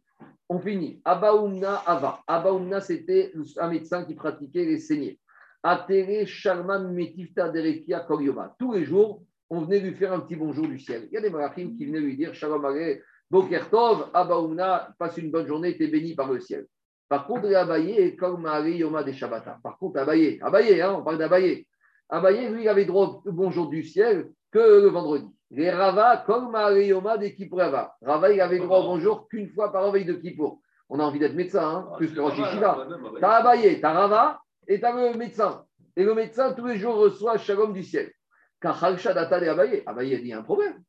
On 0.48 0.58
finit. 0.58 1.00
Abaoumna 1.04 1.82
Ava. 1.86 2.20
Abaoumna, 2.26 2.80
c'était 2.80 3.32
un 3.58 3.68
médecin 3.68 4.04
qui 4.04 4.14
pratiquait 4.14 4.64
les 4.64 4.78
saignées. 4.78 5.18
Atere 5.62 6.26
Sharman 6.26 6.92
Metifta 6.92 7.48
Derekia 7.48 8.00
Koryoma. 8.00 8.54
Tous 8.58 8.72
les 8.72 8.84
jours, 8.84 9.22
on 9.50 9.62
venait 9.62 9.80
lui 9.80 9.94
faire 9.94 10.12
un 10.12 10.20
petit 10.20 10.36
bonjour 10.36 10.66
du 10.66 10.78
ciel. 10.78 11.08
Il 11.10 11.14
y 11.14 11.16
a 11.16 11.20
des 11.20 11.30
malachim 11.30 11.76
qui 11.76 11.86
venaient 11.86 12.00
lui 12.00 12.16
dire 12.16 12.34
Shalom 12.34 12.64
Ale, 12.64 13.02
Boker 13.30 13.68
Tov, 13.70 14.10
Abaoumna, 14.14 14.94
passe 14.98 15.18
une 15.18 15.30
bonne 15.30 15.46
journée, 15.46 15.76
tu 15.76 15.84
es 15.84 15.88
béni 15.88 16.14
par 16.14 16.32
le 16.32 16.40
ciel. 16.40 16.66
Par 17.08 17.26
contre, 17.26 17.46
les 17.46 17.54
Abaye, 17.54 18.16
comme 18.16 18.46
Yoma 18.66 19.02
des 19.02 19.14
Shabbata. 19.14 19.58
Par 19.62 19.78
contre, 19.78 19.98
Abaye, 19.98 20.38
Abaye, 20.42 20.80
hein, 20.80 20.96
on 20.98 21.02
parle 21.02 21.18
d'Abaye. 21.18 21.66
Abaye, 22.10 22.48
lui, 22.48 22.64
il 22.64 22.68
avait 22.68 22.84
droit 22.84 23.22
au 23.24 23.32
bonjour 23.32 23.68
du 23.68 23.82
ciel 23.82 24.30
que 24.52 24.58
le 24.58 24.88
vendredi. 24.88 25.26
Les 25.50 25.70
Rava, 25.70 26.18
comme 26.26 26.54
Yoma 26.76 27.16
des 27.16 27.34
Kippurava. 27.34 27.96
Rava, 28.02 28.30
il 28.30 28.40
avait 28.40 28.58
droit 28.58 28.80
au 28.80 28.88
bonjour 28.88 29.26
qu'une 29.28 29.48
fois 29.48 29.72
par 29.72 29.90
veille 29.90 30.04
de 30.04 30.14
Kippour. 30.14 30.60
On 30.90 31.00
a 31.00 31.02
envie 31.02 31.18
d'être 31.18 31.34
médecin, 31.34 31.66
hein, 31.66 31.88
plus 31.96 32.12
que 32.12 32.20
Rosh 32.20 32.38
Yeshiva. 32.38 32.86
T'as 33.20 33.36
Abaye, 33.36 33.80
t'as 33.80 33.92
Rava 33.92 34.40
et 34.66 34.78
t'as 34.78 34.92
le 34.92 35.16
médecin. 35.16 35.64
Et 35.96 36.04
le 36.04 36.14
médecin, 36.14 36.52
tous 36.52 36.66
les 36.66 36.76
jours, 36.76 36.96
reçoit 36.96 37.38
Shalom 37.38 37.72
du 37.72 37.82
ciel. 37.82 38.12
Car 38.60 38.78
Data 38.80 39.40
de 39.40 39.46
Abaye, 39.46 39.82
Abaye 39.86 40.14
a 40.14 40.18
dit 40.18 40.32
un 40.32 40.42
problème. 40.42 40.82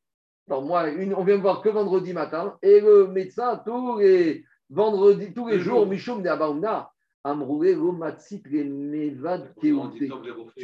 Alors, 0.49 0.63
moi, 0.63 0.89
une, 0.89 1.13
on 1.13 1.23
vient 1.23 1.37
me 1.37 1.41
voir 1.41 1.61
que 1.61 1.69
vendredi 1.69 2.11
matin, 2.11 2.57
et 2.61 2.81
le 2.81 3.07
médecin, 3.07 3.61
tous 3.65 3.99
les 3.99 4.43
vendredis, 4.69 5.33
tous 5.33 5.47
les 5.47 5.59
jours, 5.59 5.85
Mishum 5.85 6.21
de 6.21 6.29
Abaoumna, 6.29 6.91
Amroué, 7.23 7.75
Romatsit, 7.75 8.43
les 8.49 8.63
Mevad. 8.63 9.53
Tu 9.59 9.73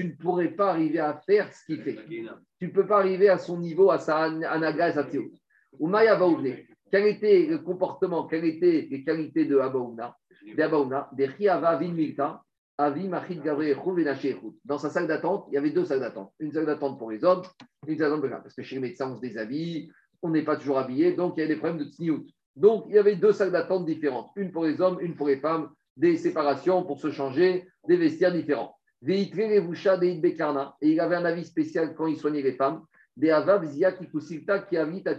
ne 0.06 0.12
pourrais 0.12 0.50
pas 0.50 0.70
arriver 0.72 1.00
à 1.00 1.22
faire 1.26 1.52
ce 1.54 1.66
qu'il 1.66 1.82
fait. 1.82 1.98
Tu 2.60 2.68
ne 2.68 2.72
peux 2.72 2.88
pas 2.88 3.00
arriver 3.00 3.30
à 3.30 3.38
son 3.38 3.60
niveau, 3.60 3.92
à 3.92 4.00
sa 4.00 4.24
anaga 4.24 4.90
et 4.90 4.94
sa 4.94 5.04
théo. 5.04 5.24
Ou 5.80 5.88
Maya 5.88 6.16
Baoumné. 6.16 6.68
Quel 6.92 7.08
était 7.08 7.48
le 7.48 7.58
comportement, 7.58 8.28
quelles 8.28 8.46
étaient 8.46 8.88
les 8.90 9.04
qualités 9.04 9.46
de 9.46 9.58
Abaoumna 9.58 10.16
De 10.46 11.80
Vilmilta, 11.80 12.44
Avi 12.78 13.08
Machid 13.08 13.42
Gabriel 13.42 13.78
Dans 14.64 14.78
sa 14.78 14.90
salle 14.90 15.08
d'attente, 15.08 15.46
il 15.50 15.56
y 15.56 15.58
avait 15.58 15.72
deux 15.72 15.86
salles 15.86 16.00
d'attente. 16.00 16.34
Une 16.40 16.54
salle 16.54 16.66
d'attente 16.66 17.00
pour 17.00 17.12
les 17.12 17.24
hommes, 17.24 17.42
une 17.88 17.98
salle 17.98 18.10
d'attente 18.10 18.20
pour 18.20 18.26
les 18.26 18.32
femmes. 18.32 18.44
Parce 18.44 18.56
que 18.56 18.64
chez 18.64 18.76
les 18.76 18.82
médecins, 18.82 19.12
on 19.12 19.16
se 19.16 19.22
déshabille, 19.22 19.92
on 20.22 20.30
n'est 20.30 20.44
pas 20.44 20.58
toujours 20.58 20.78
habillé, 20.78 21.14
donc 21.14 21.34
il 21.38 21.42
y 21.42 21.44
a 21.44 21.48
des 21.48 21.56
problèmes 21.56 21.80
de 21.80 21.86
tsniout. 21.86 22.26
Donc 22.56 22.86
il 22.88 22.96
y 22.96 22.98
avait 22.98 23.16
deux 23.16 23.34
salles 23.34 23.52
d'attente 23.52 23.86
différentes, 23.86 24.32
une 24.36 24.52
pour 24.52 24.66
les 24.66 24.82
hommes, 24.82 24.98
une 25.02 25.16
pour 25.16 25.28
les 25.28 25.38
femmes, 25.38 25.70
des 25.98 26.18
séparations 26.18 26.84
pour 26.84 27.00
se 27.00 27.12
changer, 27.12 27.68
des 27.88 27.98
vestiaires 27.98 28.34
différents. 28.34 28.76
Et 29.08 29.30
il 30.82 31.00
avait 31.00 31.16
un 31.16 31.26
avis 31.26 31.46
spécial 31.46 31.94
quand 31.96 32.08
il 32.08 32.18
soignait 32.18 32.42
les 32.42 32.54
femmes. 32.54 32.84
Des 33.16 33.28
qui 33.28 34.78
habitent 34.78 35.08
à 35.08 35.16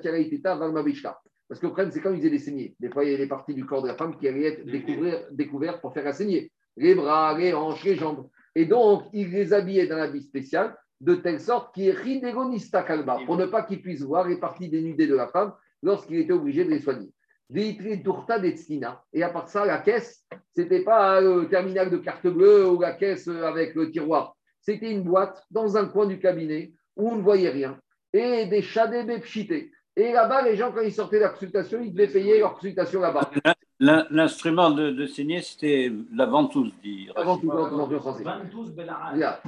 Parce 1.49 1.61
que 1.61 1.67
le 1.67 1.73
problème, 1.73 1.91
c'est 1.93 2.01
quand 2.01 2.13
il 2.13 2.19
faisait 2.19 2.31
des 2.31 2.39
saignées. 2.39 2.75
Des 2.81 2.91
fois, 2.91 3.05
il 3.05 3.13
y 3.13 3.15
a 3.15 3.19
des 3.19 3.29
parties 3.29 3.55
du 3.55 3.65
corps 3.65 3.83
de 3.83 3.89
la 3.89 3.95
femme 3.95 4.17
qui 4.19 4.29
allaient 4.29 4.47
être 4.47 5.31
découvertes 5.31 5.81
pour 5.81 5.95
faire 5.95 6.07
un 6.07 6.13
saigner. 6.13 6.51
Les 6.77 6.95
bras, 6.95 7.39
les 7.39 7.55
hanches, 7.55 7.85
les 7.85 7.97
jambes. 7.97 8.29
Et 8.55 8.67
donc, 8.67 9.05
il 9.13 9.31
les 9.31 9.53
habillait 9.53 9.87
d'un 9.87 9.99
habit 9.99 10.23
spécial, 10.23 10.77
de 11.01 11.15
telle 11.15 11.41
sorte 11.41 11.75
qu'il 11.75 11.89
est 11.89 11.93
ridegonista 11.93 12.83
kalba, 12.83 13.19
pour 13.25 13.37
ne 13.37 13.47
pas 13.47 13.63
qu'il 13.63 13.81
puisse 13.81 14.03
voir 14.03 14.27
les 14.27 14.39
parties 14.39 14.69
dénudées 14.69 15.07
de 15.07 15.15
la 15.15 15.29
femme 15.29 15.53
lorsqu'il 15.83 16.19
était 16.19 16.33
obligé 16.33 16.65
de 16.65 16.71
les 16.71 16.81
soigner. 16.81 17.13
Et 17.55 19.23
à 19.23 19.29
part 19.29 19.49
ça, 19.49 19.65
la 19.65 19.79
caisse, 19.79 20.25
ce 20.55 20.63
n'était 20.63 20.83
pas 20.83 21.21
le 21.21 21.49
terminal 21.49 21.91
de 21.91 21.99
carte 21.99 22.27
bleue 22.27 22.69
ou 22.69 22.81
la 22.81 22.93
caisse 22.93 23.29
avec 23.29 23.75
le 23.75 23.91
tiroir. 23.91 24.37
C'était 24.61 24.91
une 24.91 25.03
boîte 25.03 25.45
dans 25.51 25.77
un 25.77 25.87
coin 25.87 26.07
du 26.07 26.19
cabinet 26.19 26.73
où 26.97 27.11
on 27.11 27.17
ne 27.17 27.23
voyait 27.23 27.51
rien. 27.51 27.79
Et 28.13 28.47
des 28.47 28.63
chadés 28.63 29.21
pchités. 29.21 29.71
Et 29.95 30.13
là-bas, 30.13 30.43
les 30.43 30.57
gens, 30.57 30.73
quand 30.73 30.81
ils 30.81 30.93
sortaient 30.93 31.19
de 31.19 31.23
la 31.23 31.29
consultation, 31.29 31.81
ils 31.81 31.93
devaient 31.93 32.09
payer 32.09 32.41
leur 32.41 32.55
consultation 32.55 33.01
là-bas. 33.01 33.31
L'instrument 33.79 34.71
de, 34.71 34.91
de 34.91 35.07
saigner, 35.07 35.43
c'était 35.43 35.93
la 36.15 36.27
ventouse, 36.27 36.73
dit 36.83 37.09
La 37.15 37.23
ventouse, 37.23 37.51
en 37.51 38.01
français. 38.01 38.25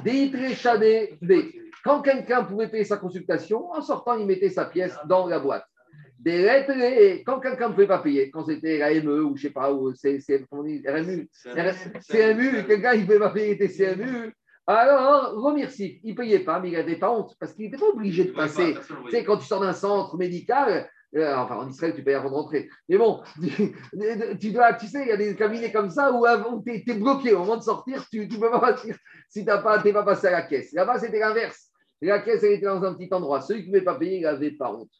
Des 0.05 0.31
Quand 1.83 2.03
quelqu'un 2.03 2.45
pouvait 2.45 2.69
payer 2.69 2.85
sa 2.85 2.99
consultation, 2.99 3.71
en 3.73 3.81
sortant, 3.81 4.15
il 4.15 4.27
mettait 4.27 4.51
sa 4.51 4.67
pièce 4.67 4.97
dans 5.07 5.27
la 5.27 5.41
boîte 5.41 5.67
des 6.29 6.43
lettres, 6.43 6.71
et 6.71 7.23
quand 7.25 7.41
quelqu'un 7.41 7.69
ne 7.69 7.75
pouvait 7.75 7.87
pas 7.87 8.01
payer, 8.01 8.31
quand 8.31 8.45
c'était 8.45 8.79
la 8.79 8.93
ME 9.01 9.25
ou 9.25 9.37
je 9.37 9.43
ne 9.45 9.49
sais 9.49 9.55
pas, 9.55 9.73
ou 9.73 9.95
c'est 9.95 10.19
RMU, 10.51 11.29
CMU, 12.11 12.67
quelqu'un 12.67 12.97
ne 12.97 13.03
pouvait 13.03 13.19
pas 13.19 13.31
payer 13.31 13.57
tes 13.57 13.69
CMU, 13.69 14.33
alors 14.67 15.33
remercie, 15.33 15.99
il 16.05 16.11
ne 16.13 16.17
payait 16.17 16.41
pas, 16.41 16.61
mais 16.61 16.69
il 16.69 16.75
n'avait 16.75 16.99
pas 16.99 17.11
honte, 17.11 17.35
parce 17.41 17.55
qu'il 17.55 17.65
n'était 17.65 17.79
pas 17.79 17.89
obligé 17.89 18.25
de 18.25 18.33
passer. 18.33 18.75
Tu 19.07 19.11
sais, 19.11 19.25
quand 19.25 19.39
tu 19.39 19.47
sors 19.47 19.61
d'un 19.61 19.73
centre 19.73 20.19
médical, 20.19 20.91
euh, 21.17 21.35
enfin 21.37 21.57
en 21.57 21.69
Israël, 21.69 21.95
tu 21.95 22.05
payes 22.05 22.15
avant 22.15 22.29
de 22.29 22.35
rentrer. 22.35 22.69
Mais 22.89 22.99
bon, 22.99 23.23
tu, 24.41 24.53
dois, 24.53 24.75
tu 24.75 24.87
sais, 24.87 25.03
il 25.03 25.09
y 25.09 25.13
a 25.13 25.17
des 25.17 25.35
cabinets 25.35 25.73
comme 25.73 25.89
ça 25.89 26.13
où, 26.13 26.27
tu 26.63 26.83
es, 26.87 26.95
bloqué 26.95 27.33
au 27.33 27.39
moment 27.39 27.57
de 27.57 27.63
sortir, 27.63 28.07
tu 28.11 28.27
ne 28.27 28.37
peux 28.37 28.51
pas 28.51 28.61
partir 28.61 28.95
si 29.31 29.45
tu 29.45 29.51
n'es 29.51 29.63
pas, 29.63 29.81
pas 29.81 30.03
passé 30.03 30.27
à 30.27 30.33
la 30.33 30.43
caisse. 30.43 30.73
Là-bas, 30.75 30.99
c'était 30.99 31.21
l'inverse. 31.21 31.71
La 32.03 32.19
caisse, 32.21 32.43
elle 32.43 32.53
était 32.53 32.67
dans 32.67 32.85
un 32.85 32.93
petit 32.93 33.09
endroit. 33.13 33.41
Celui 33.41 33.63
qui 33.63 33.71
ne 33.71 33.79
pouvait 33.79 33.85
pas 33.85 33.99
payer, 33.99 34.19
il 34.19 34.23
n'avait 34.23 34.51
pas 34.51 34.71
honte 34.71 34.91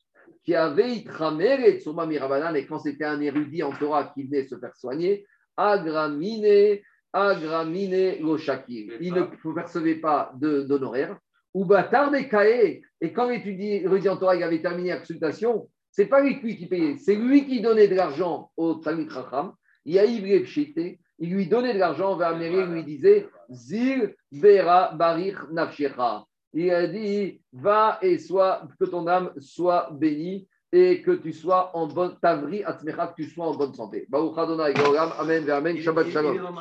qui 0.49 0.55
avait 0.55 1.05
et 1.05 1.79
Tsuma 1.79 2.07
Mirabanan, 2.07 2.57
et 2.57 2.65
quand 2.65 2.79
c'était 2.79 3.05
un 3.05 3.21
érudit 3.21 3.63
en 3.63 3.71
Torah 3.71 4.11
qui 4.15 4.23
venait 4.23 4.47
se 4.47 4.57
faire 4.57 4.75
soigner, 4.75 5.27
agramine, 5.55 6.79
agramine 7.13 8.39
shakir. 8.39 8.95
Il 8.99 9.13
ne 9.13 9.53
percevait 9.53 9.97
pas 9.97 10.33
d'honoraires. 10.41 11.19
Ou 11.53 11.67
batar 11.67 12.11
des 12.11 12.31
cahiers. 12.31 12.81
Et 12.99 13.13
quand 13.13 13.29
l'érudit 13.29 14.09
en 14.09 14.17
Torah 14.17 14.37
il 14.37 14.43
avait 14.43 14.63
terminé 14.63 14.89
la 14.89 15.01
consultation, 15.01 15.69
c'est 15.91 16.07
pas 16.07 16.23
lui 16.23 16.41
qui 16.41 16.67
payait, 16.67 16.97
c'est 16.97 17.17
lui 17.17 17.47
qui 17.47 17.61
donnait 17.61 17.89
de 17.89 17.95
l'argent 17.95 18.51
au 18.57 18.77
Talmud 18.77 19.13
Racham. 19.13 19.53
Il 19.85 19.97
il 21.21 21.31
lui 21.31 21.47
donnait 21.47 21.75
de 21.75 21.79
l'argent 21.79 22.17
vers 22.17 22.29
Améry, 22.29 22.61
il 22.61 22.73
lui 22.73 22.85
disait 22.85 23.29
Zil 23.51 24.15
Vera 24.33 24.95
Barir 24.95 25.47
Nafshecha 25.53 26.25
il 26.53 26.71
a 26.71 26.87
dit 26.87 27.41
va 27.53 27.99
et 28.03 28.19
sois, 28.19 28.63
que 28.79 28.87
ton 28.87 29.07
âme 29.07 29.33
soit 29.39 29.91
bénie 29.93 30.49
et 30.73 31.03
que 31.03 31.13
tu 31.13 31.33
sois 31.33 31.75
en 31.77 31.87
bonne 31.87 32.17
tavri, 32.21 32.63
que 32.63 33.23
tu 33.23 33.29
sois 33.29 33.47
en 33.47 33.55
bonne 33.55 33.75
santé. 33.75 34.07
Amen, 34.13 35.51
Amen, 35.51 35.79
Shabbat 35.79 36.09
Shalom. 36.11 36.53